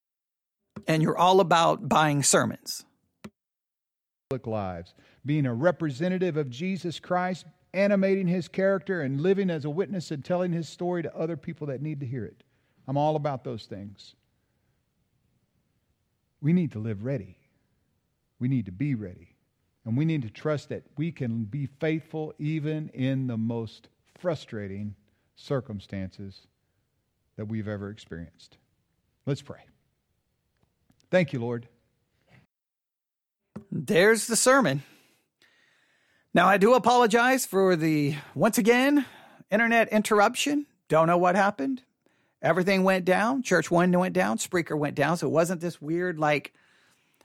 And 0.87 1.03
you're 1.03 1.19
all 1.19 1.41
about 1.41 1.91
buying 1.91 2.23
sermons. 2.23 2.87
Public 4.31 4.47
Lives, 4.47 4.95
being 5.25 5.47
a 5.47 5.55
representative 5.55 6.37
of 6.37 6.49
Jesus 6.51 7.01
Christ, 7.01 7.47
animating 7.79 8.27
his 8.27 8.49
character 8.49 9.01
and 9.01 9.21
living 9.21 9.51
as 9.51 9.65
a 9.65 9.71
witness 9.71 10.11
and 10.11 10.25
telling 10.25 10.53
his 10.53 10.69
story 10.69 11.03
to 11.03 11.17
other 11.17 11.37
people 11.37 11.69
that 11.69 11.81
need 11.81 12.01
to 12.01 12.07
hear 12.07 12.25
it. 12.25 12.43
I'm 12.89 12.97
all 12.97 13.15
about 13.15 13.45
those 13.45 13.67
things. 13.67 14.17
We 16.41 16.53
need 16.53 16.73
to 16.73 16.81
live 16.81 17.05
ready. 17.05 17.37
We 18.41 18.49
need 18.49 18.67
to 18.67 18.73
be 18.73 18.95
ready. 18.95 19.37
And 19.85 19.97
we 19.97 20.05
need 20.05 20.23
to 20.23 20.31
trust 20.31 20.71
that 20.71 20.83
we 20.97 21.13
can 21.13 21.45
be 21.45 21.67
faithful 21.67 22.35
even 22.39 22.89
in 22.91 23.29
the 23.29 23.37
most 23.37 23.89
frustrating 24.19 24.97
circumstances 25.37 26.47
that 27.37 27.47
we've 27.47 27.69
ever 27.69 27.91
experienced. 27.91 28.59
Let's 29.25 29.43
pray. 29.43 29.61
Thank 31.11 31.33
you, 31.33 31.39
Lord. 31.39 31.69
There's 33.71 34.27
the 34.27 34.37
sermon. 34.37 34.83
Now, 36.39 36.47
I 36.47 36.57
do 36.57 36.75
apologize 36.75 37.47
for 37.47 37.75
the, 37.75 38.15
once 38.33 38.59
again, 38.59 39.05
internet 39.51 39.89
interruption. 39.89 40.67
Don't 40.89 41.09
know 41.09 41.19
what 41.19 41.35
happened. 41.35 41.83
Everything 42.41 42.85
went 42.85 43.05
down. 43.05 43.43
Church 43.43 43.73
One 43.73 43.91
went 43.91 44.15
down. 44.15 44.39
Spreaker 44.39 44.79
went 44.79 44.95
down. 44.95 45.17
So 45.17 45.27
it 45.27 45.31
wasn't 45.31 45.61
this 45.61 45.83
weird, 45.83 46.17
like, 46.21 46.53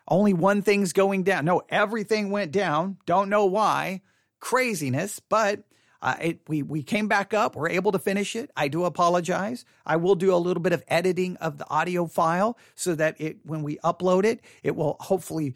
only 0.08 0.34
one 0.34 0.64
thing's 0.64 0.94
going 0.94 1.22
down. 1.22 1.46
No, 1.46 1.62
everything 1.70 2.32
went 2.32 2.52
down. 2.52 2.98
Don't 3.06 3.30
know 3.30 3.46
why. 3.46 4.02
Craziness. 4.40 5.20
But 5.20 5.62
uh, 6.02 6.16
it, 6.20 6.40
we 6.48 6.64
we 6.64 6.82
came 6.82 7.08
back 7.08 7.36
up. 7.36 7.56
We're 7.56 7.70
able 7.70 7.92
to 7.92 8.00
finish 8.00 8.36
it. 8.36 8.50
I 8.58 8.68
do 8.68 8.84
apologize. 8.84 9.64
I 9.86 9.98
will 9.98 10.16
do 10.16 10.34
a 10.34 10.38
little 10.38 10.64
bit 10.64 10.74
of 10.74 10.84
editing 10.88 11.38
of 11.38 11.60
the 11.60 11.70
audio 11.70 12.08
file 12.08 12.58
so 12.74 12.96
that 12.96 13.22
it 13.22 13.38
when 13.44 13.62
we 13.62 13.78
upload 13.84 14.26
it, 14.26 14.42
it 14.64 14.76
will 14.76 14.98
hopefully 15.00 15.54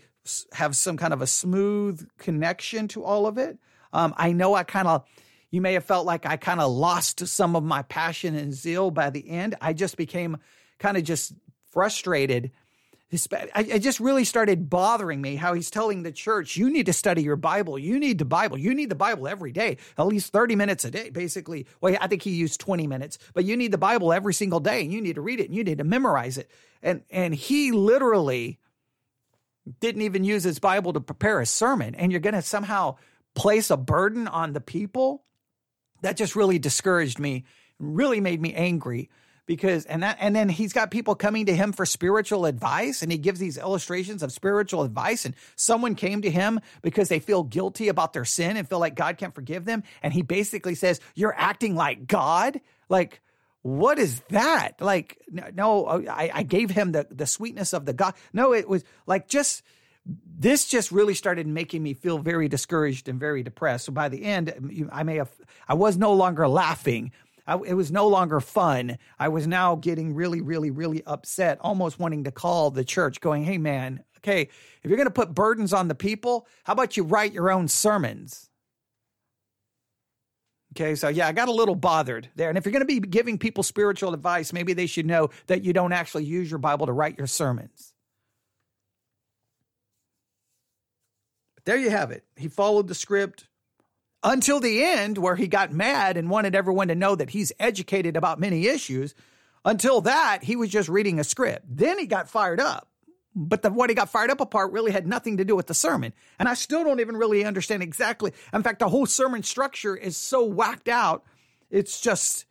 have 0.54 0.76
some 0.76 0.98
kind 0.98 1.14
of 1.14 1.22
a 1.22 1.28
smooth 1.28 2.08
connection 2.18 2.88
to 2.90 3.04
all 3.04 3.28
of 3.28 3.38
it. 3.38 3.58
Um, 3.94 4.14
I 4.18 4.32
know 4.32 4.54
I 4.54 4.64
kind 4.64 4.88
of 4.88 5.06
you 5.50 5.62
may 5.62 5.74
have 5.74 5.86
felt 5.86 6.06
like 6.06 6.26
I 6.26 6.36
kind 6.36 6.60
of 6.60 6.72
lost 6.72 7.26
some 7.26 7.56
of 7.56 7.64
my 7.64 7.82
passion 7.84 8.36
and 8.36 8.54
zeal 8.54 8.92
by 8.92 9.10
the 9.10 9.30
end. 9.30 9.56
I 9.62 9.72
just 9.72 9.96
became 9.96 10.38
kind 10.78 10.98
of 10.98 11.04
just 11.04 11.34
frustrated 11.72 12.52
it 13.10 13.80
just 13.80 14.02
really 14.02 14.26
started 14.26 14.70
bothering 14.70 15.22
me 15.22 15.38
how 15.38 15.54
he's 15.54 15.72
telling 15.72 16.04
the 16.04 16.12
church, 16.12 16.58
you 16.58 16.70
need 16.70 16.88
to 16.88 16.94
study 16.94 17.24
your 17.24 17.38
Bible. 17.38 17.80
You 17.80 18.00
need 18.00 18.18
the 18.18 18.26
Bible. 18.26 18.58
You 18.58 18.74
need 18.74 18.90
the 18.90 18.96
Bible 18.96 19.28
every 19.28 19.54
day, 19.54 19.78
at 19.98 20.08
least 20.08 20.34
30 20.34 20.56
minutes 20.56 20.84
a 20.84 20.92
day, 20.92 21.10
basically. 21.10 21.68
Well, 21.80 21.96
I 22.02 22.08
think 22.08 22.22
he 22.22 22.32
used 22.32 22.60
20 22.60 22.86
minutes, 22.86 23.18
but 23.34 23.46
you 23.46 23.56
need 23.56 23.72
the 23.72 23.78
Bible 23.78 24.12
every 24.12 24.34
single 24.34 24.60
day 24.60 24.82
and 24.82 24.92
you 24.92 25.02
need 25.02 25.16
to 25.16 25.22
read 25.22 25.40
it 25.40 25.48
and 25.48 25.56
you 25.56 25.64
need 25.64 25.78
to 25.78 25.86
memorize 25.86 26.38
it. 26.38 26.52
And, 26.84 27.04
and 27.10 27.34
he 27.34 27.72
literally 27.72 28.60
didn't 29.80 30.02
even 30.02 30.24
use 30.24 30.44
his 30.44 30.60
Bible 30.60 30.94
to 30.94 31.00
prepare 31.00 31.40
a 31.40 31.46
sermon. 31.46 31.96
And 31.96 32.12
you're 32.12 32.22
going 32.22 32.36
to 32.36 32.42
somehow 32.42 32.98
place 33.36 33.70
a 33.70 33.78
burden 33.78 34.28
on 34.28 34.54
the 34.54 34.62
people. 34.62 35.24
That 36.02 36.16
just 36.16 36.36
really 36.36 36.60
discouraged 36.60 37.18
me, 37.18 37.46
really 37.80 38.22
made 38.22 38.40
me 38.40 38.54
angry 38.54 39.10
because 39.48 39.86
and 39.86 40.04
that 40.04 40.18
and 40.20 40.36
then 40.36 40.50
he's 40.50 40.74
got 40.74 40.92
people 40.92 41.16
coming 41.16 41.48
to 41.48 41.56
him 41.56 41.72
for 41.72 41.86
spiritual 41.86 42.46
advice 42.46 43.02
and 43.02 43.12
he 43.12 43.18
gives 43.18 43.40
these 43.40 43.58
illustrations 43.58 44.22
of 44.22 44.32
spiritual 44.32 44.84
advice 44.84 45.26
and 45.26 45.34
someone 45.56 45.96
came 45.96 46.22
to 46.22 46.30
him 46.30 46.60
because 46.84 47.10
they 47.10 47.20
feel 47.20 47.44
guilty 47.44 47.88
about 47.88 48.14
their 48.14 48.26
sin 48.26 48.58
and 48.58 48.70
feel 48.70 48.80
like 48.80 48.94
God 48.94 49.18
can't 49.18 49.34
forgive 49.34 49.66
them 49.66 49.84
and 50.04 50.14
he 50.14 50.22
basically 50.22 50.76
says 50.76 51.00
you're 51.16 51.34
acting 51.36 51.76
like 51.76 52.06
God 52.06 52.60
like 52.90 53.22
what 53.68 54.00
is 54.00 54.22
that 54.30 54.80
like 54.80 55.18
no 55.30 55.86
oh, 55.88 56.06
I, 56.10 56.32
I 56.34 56.44
gave 56.44 56.70
him 56.70 56.94
the 56.94 57.06
the 57.12 57.26
sweetness 57.26 57.74
of 57.74 57.86
the 57.86 57.94
God 57.94 58.14
no 58.32 58.54
it 58.54 58.70
was 58.70 58.84
like 59.06 59.28
just 59.28 59.62
this 60.40 60.68
just 60.68 60.92
really 60.92 61.14
started 61.14 61.48
making 61.48 61.84
me 61.84 61.94
feel 61.94 62.18
very 62.18 62.48
discouraged 62.48 63.10
and 63.10 63.20
very 63.20 63.44
depressed. 63.44 63.86
So 63.86 63.92
by 63.92 64.08
the 64.08 64.24
end, 64.24 64.88
I 64.90 65.04
may 65.04 65.18
have, 65.18 65.30
I 65.68 65.74
was 65.74 65.98
no 65.98 66.14
longer 66.14 66.48
laughing, 66.48 67.12
I, 67.46 67.56
it 67.56 67.74
was 67.74 67.92
no 67.92 68.08
longer 68.08 68.40
fun. 68.40 68.98
I 69.18 69.30
was 69.30 69.48
now 69.48 69.76
getting 69.76 70.16
really, 70.16 70.42
really, 70.42 70.70
really 70.70 71.04
upset, 71.06 71.58
almost 71.62 72.00
wanting 72.00 72.26
to 72.26 72.32
call 72.32 72.72
the 72.72 72.84
church, 72.84 73.22
going, 73.22 73.44
hey, 73.44 73.58
man, 73.58 74.04
okay, 74.18 74.44
if 74.44 74.90
you're 74.90 74.98
going 74.98 75.08
to 75.08 75.14
put 75.14 75.34
burdens 75.34 75.74
on 75.74 75.88
the 75.88 75.96
people, 75.96 76.48
how 76.66 76.74
about 76.74 76.98
you 76.98 77.04
write 77.04 77.34
your 77.34 77.50
own 77.50 77.68
sermons? 77.68 78.47
Okay, 80.78 80.94
so 80.94 81.08
yeah, 81.08 81.28
I 81.28 81.32
got 81.32 81.48
a 81.48 81.52
little 81.52 81.74
bothered 81.74 82.30
there. 82.36 82.50
And 82.50 82.58
if 82.58 82.64
you're 82.64 82.72
going 82.72 82.82
to 82.82 82.86
be 82.86 83.00
giving 83.00 83.40
people 83.40 83.64
spiritual 83.64 84.14
advice, 84.14 84.54
maybe 84.54 84.74
they 84.74 84.86
should 84.86 85.08
know 85.08 85.32
that 85.48 85.64
you 85.64 85.74
don't 85.74 85.92
actually 85.92 86.26
use 86.26 86.52
your 86.52 86.60
Bible 86.60 86.86
to 86.86 86.94
write 86.94 87.18
your 87.18 87.26
sermons. 87.26 87.94
But 91.56 91.66
there 91.66 91.78
you 91.78 91.90
have 91.90 92.12
it. 92.12 92.26
He 92.36 92.48
followed 92.48 92.88
the 92.88 92.94
script 92.94 93.48
until 94.22 94.60
the 94.60 94.84
end, 94.84 95.18
where 95.18 95.36
he 95.36 95.48
got 95.48 95.74
mad 95.74 96.16
and 96.16 96.30
wanted 96.30 96.54
everyone 96.54 96.90
to 96.90 96.96
know 96.96 97.16
that 97.16 97.32
he's 97.32 97.52
educated 97.60 98.16
about 98.16 98.40
many 98.40 98.68
issues. 98.68 99.16
Until 99.66 100.02
that, 100.02 100.44
he 100.44 100.56
was 100.56 100.70
just 100.70 100.90
reading 100.90 101.20
a 101.20 101.24
script. 101.24 101.66
Then 101.68 101.98
he 101.98 102.06
got 102.06 102.30
fired 102.30 102.60
up. 102.60 102.88
But 103.40 103.62
the, 103.62 103.70
what 103.70 103.92
he 103.92 103.96
got 103.96 104.10
fired 104.10 104.32
up 104.32 104.42
apart 104.42 104.72
really 104.72 104.92
had 104.92 105.06
nothing 105.06 105.38
to 105.38 105.46
do 105.46 105.56
with 105.56 105.68
the 105.68 105.76
sermon. 105.76 106.12
And 106.40 106.50
I 106.50 106.56
still 106.56 106.84
don't 106.84 107.00
even 107.00 107.16
really 107.16 107.46
understand 107.46 107.84
exactly. 107.84 108.34
In 108.52 108.64
fact, 108.64 108.80
the 108.80 108.90
whole 108.90 109.06
sermon 109.06 109.44
structure 109.44 109.96
is 109.96 110.18
so 110.18 110.44
whacked 110.44 110.88
out. 110.88 111.24
It's 111.70 112.02
just, 112.02 112.48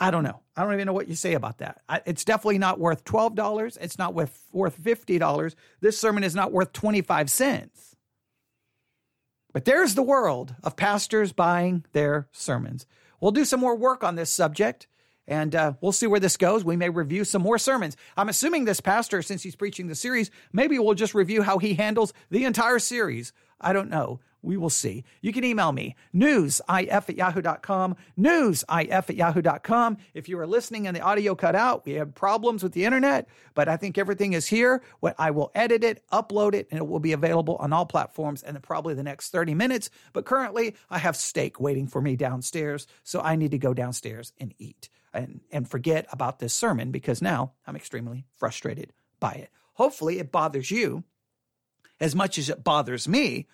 I 0.00 0.10
don't 0.10 0.24
know. 0.24 0.40
I 0.56 0.64
don't 0.64 0.72
even 0.72 0.86
know 0.86 0.94
what 0.94 1.08
you 1.08 1.16
say 1.16 1.34
about 1.34 1.58
that. 1.58 1.82
I, 1.86 2.00
it's 2.06 2.24
definitely 2.24 2.56
not 2.56 2.80
worth 2.80 3.04
$12. 3.04 3.76
It's 3.78 3.98
not 3.98 4.14
worth, 4.14 4.42
worth 4.52 4.82
$50. 4.82 5.54
This 5.82 5.98
sermon 5.98 6.24
is 6.24 6.34
not 6.34 6.50
worth 6.50 6.72
25 6.72 7.30
cents. 7.30 7.94
But 9.52 9.66
there's 9.66 9.94
the 9.94 10.02
world 10.02 10.54
of 10.64 10.76
pastors 10.76 11.34
buying 11.34 11.84
their 11.92 12.26
sermons. 12.32 12.86
We'll 13.20 13.32
do 13.32 13.44
some 13.44 13.60
more 13.60 13.76
work 13.76 14.02
on 14.02 14.16
this 14.16 14.32
subject 14.32 14.86
and 15.26 15.54
uh, 15.54 15.74
we'll 15.80 15.92
see 15.92 16.06
where 16.06 16.20
this 16.20 16.36
goes. 16.36 16.64
We 16.64 16.76
may 16.76 16.88
review 16.88 17.24
some 17.24 17.42
more 17.42 17.58
sermons. 17.58 17.96
I'm 18.16 18.28
assuming 18.28 18.64
this 18.64 18.80
pastor, 18.80 19.22
since 19.22 19.42
he's 19.42 19.56
preaching 19.56 19.86
the 19.86 19.94
series, 19.94 20.30
maybe 20.52 20.78
we'll 20.78 20.94
just 20.94 21.14
review 21.14 21.42
how 21.42 21.58
he 21.58 21.74
handles 21.74 22.12
the 22.30 22.44
entire 22.44 22.78
series. 22.78 23.32
I 23.60 23.72
don't 23.72 23.90
know. 23.90 24.20
We 24.44 24.56
will 24.56 24.70
see. 24.70 25.04
You 25.20 25.32
can 25.32 25.44
email 25.44 25.70
me, 25.70 25.94
newsif 26.12 26.68
at 26.90 27.16
yahoo.com, 27.16 27.94
newsif 28.18 28.90
at 28.90 29.14
yahoo.com. 29.14 29.98
If 30.14 30.28
you 30.28 30.36
are 30.40 30.48
listening 30.48 30.88
and 30.88 30.96
the 30.96 31.00
audio 31.00 31.36
cut 31.36 31.54
out, 31.54 31.86
we 31.86 31.92
have 31.92 32.12
problems 32.12 32.64
with 32.64 32.72
the 32.72 32.84
internet, 32.84 33.28
but 33.54 33.68
I 33.68 33.76
think 33.76 33.98
everything 33.98 34.32
is 34.32 34.48
here. 34.48 34.82
What 34.98 35.14
I 35.16 35.30
will 35.30 35.52
edit 35.54 35.84
it, 35.84 36.02
upload 36.10 36.54
it, 36.54 36.66
and 36.72 36.78
it 36.78 36.88
will 36.88 36.98
be 36.98 37.12
available 37.12 37.54
on 37.60 37.72
all 37.72 37.86
platforms 37.86 38.42
in 38.42 38.58
probably 38.62 38.94
the 38.94 39.04
next 39.04 39.30
30 39.30 39.54
minutes. 39.54 39.90
But 40.12 40.24
currently, 40.24 40.74
I 40.90 40.98
have 40.98 41.14
steak 41.14 41.60
waiting 41.60 41.86
for 41.86 42.02
me 42.02 42.16
downstairs, 42.16 42.88
so 43.04 43.20
I 43.20 43.36
need 43.36 43.52
to 43.52 43.58
go 43.58 43.74
downstairs 43.74 44.32
and 44.40 44.54
eat 44.58 44.88
and, 45.12 45.40
and 45.50 45.68
forget 45.68 46.06
about 46.10 46.38
this 46.38 46.54
sermon 46.54 46.90
because 46.90 47.22
now 47.22 47.52
I'm 47.66 47.76
extremely 47.76 48.24
frustrated 48.36 48.92
by 49.20 49.32
it. 49.32 49.50
Hopefully, 49.74 50.18
it 50.18 50.32
bothers 50.32 50.70
you 50.70 51.04
as 52.00 52.14
much 52.14 52.38
as 52.38 52.50
it 52.50 52.64
bothers 52.64 53.08
me 53.08 53.46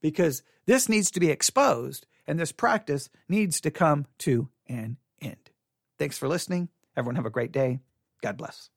because 0.00 0.42
this 0.66 0.88
needs 0.88 1.10
to 1.12 1.20
be 1.20 1.30
exposed 1.30 2.06
and 2.26 2.38
this 2.38 2.52
practice 2.52 3.08
needs 3.28 3.60
to 3.60 3.70
come 3.70 4.06
to 4.18 4.48
an 4.68 4.96
end. 5.20 5.50
Thanks 5.98 6.18
for 6.18 6.28
listening. 6.28 6.68
Everyone 6.96 7.16
have 7.16 7.26
a 7.26 7.30
great 7.30 7.52
day. 7.52 7.80
God 8.22 8.36
bless. 8.36 8.70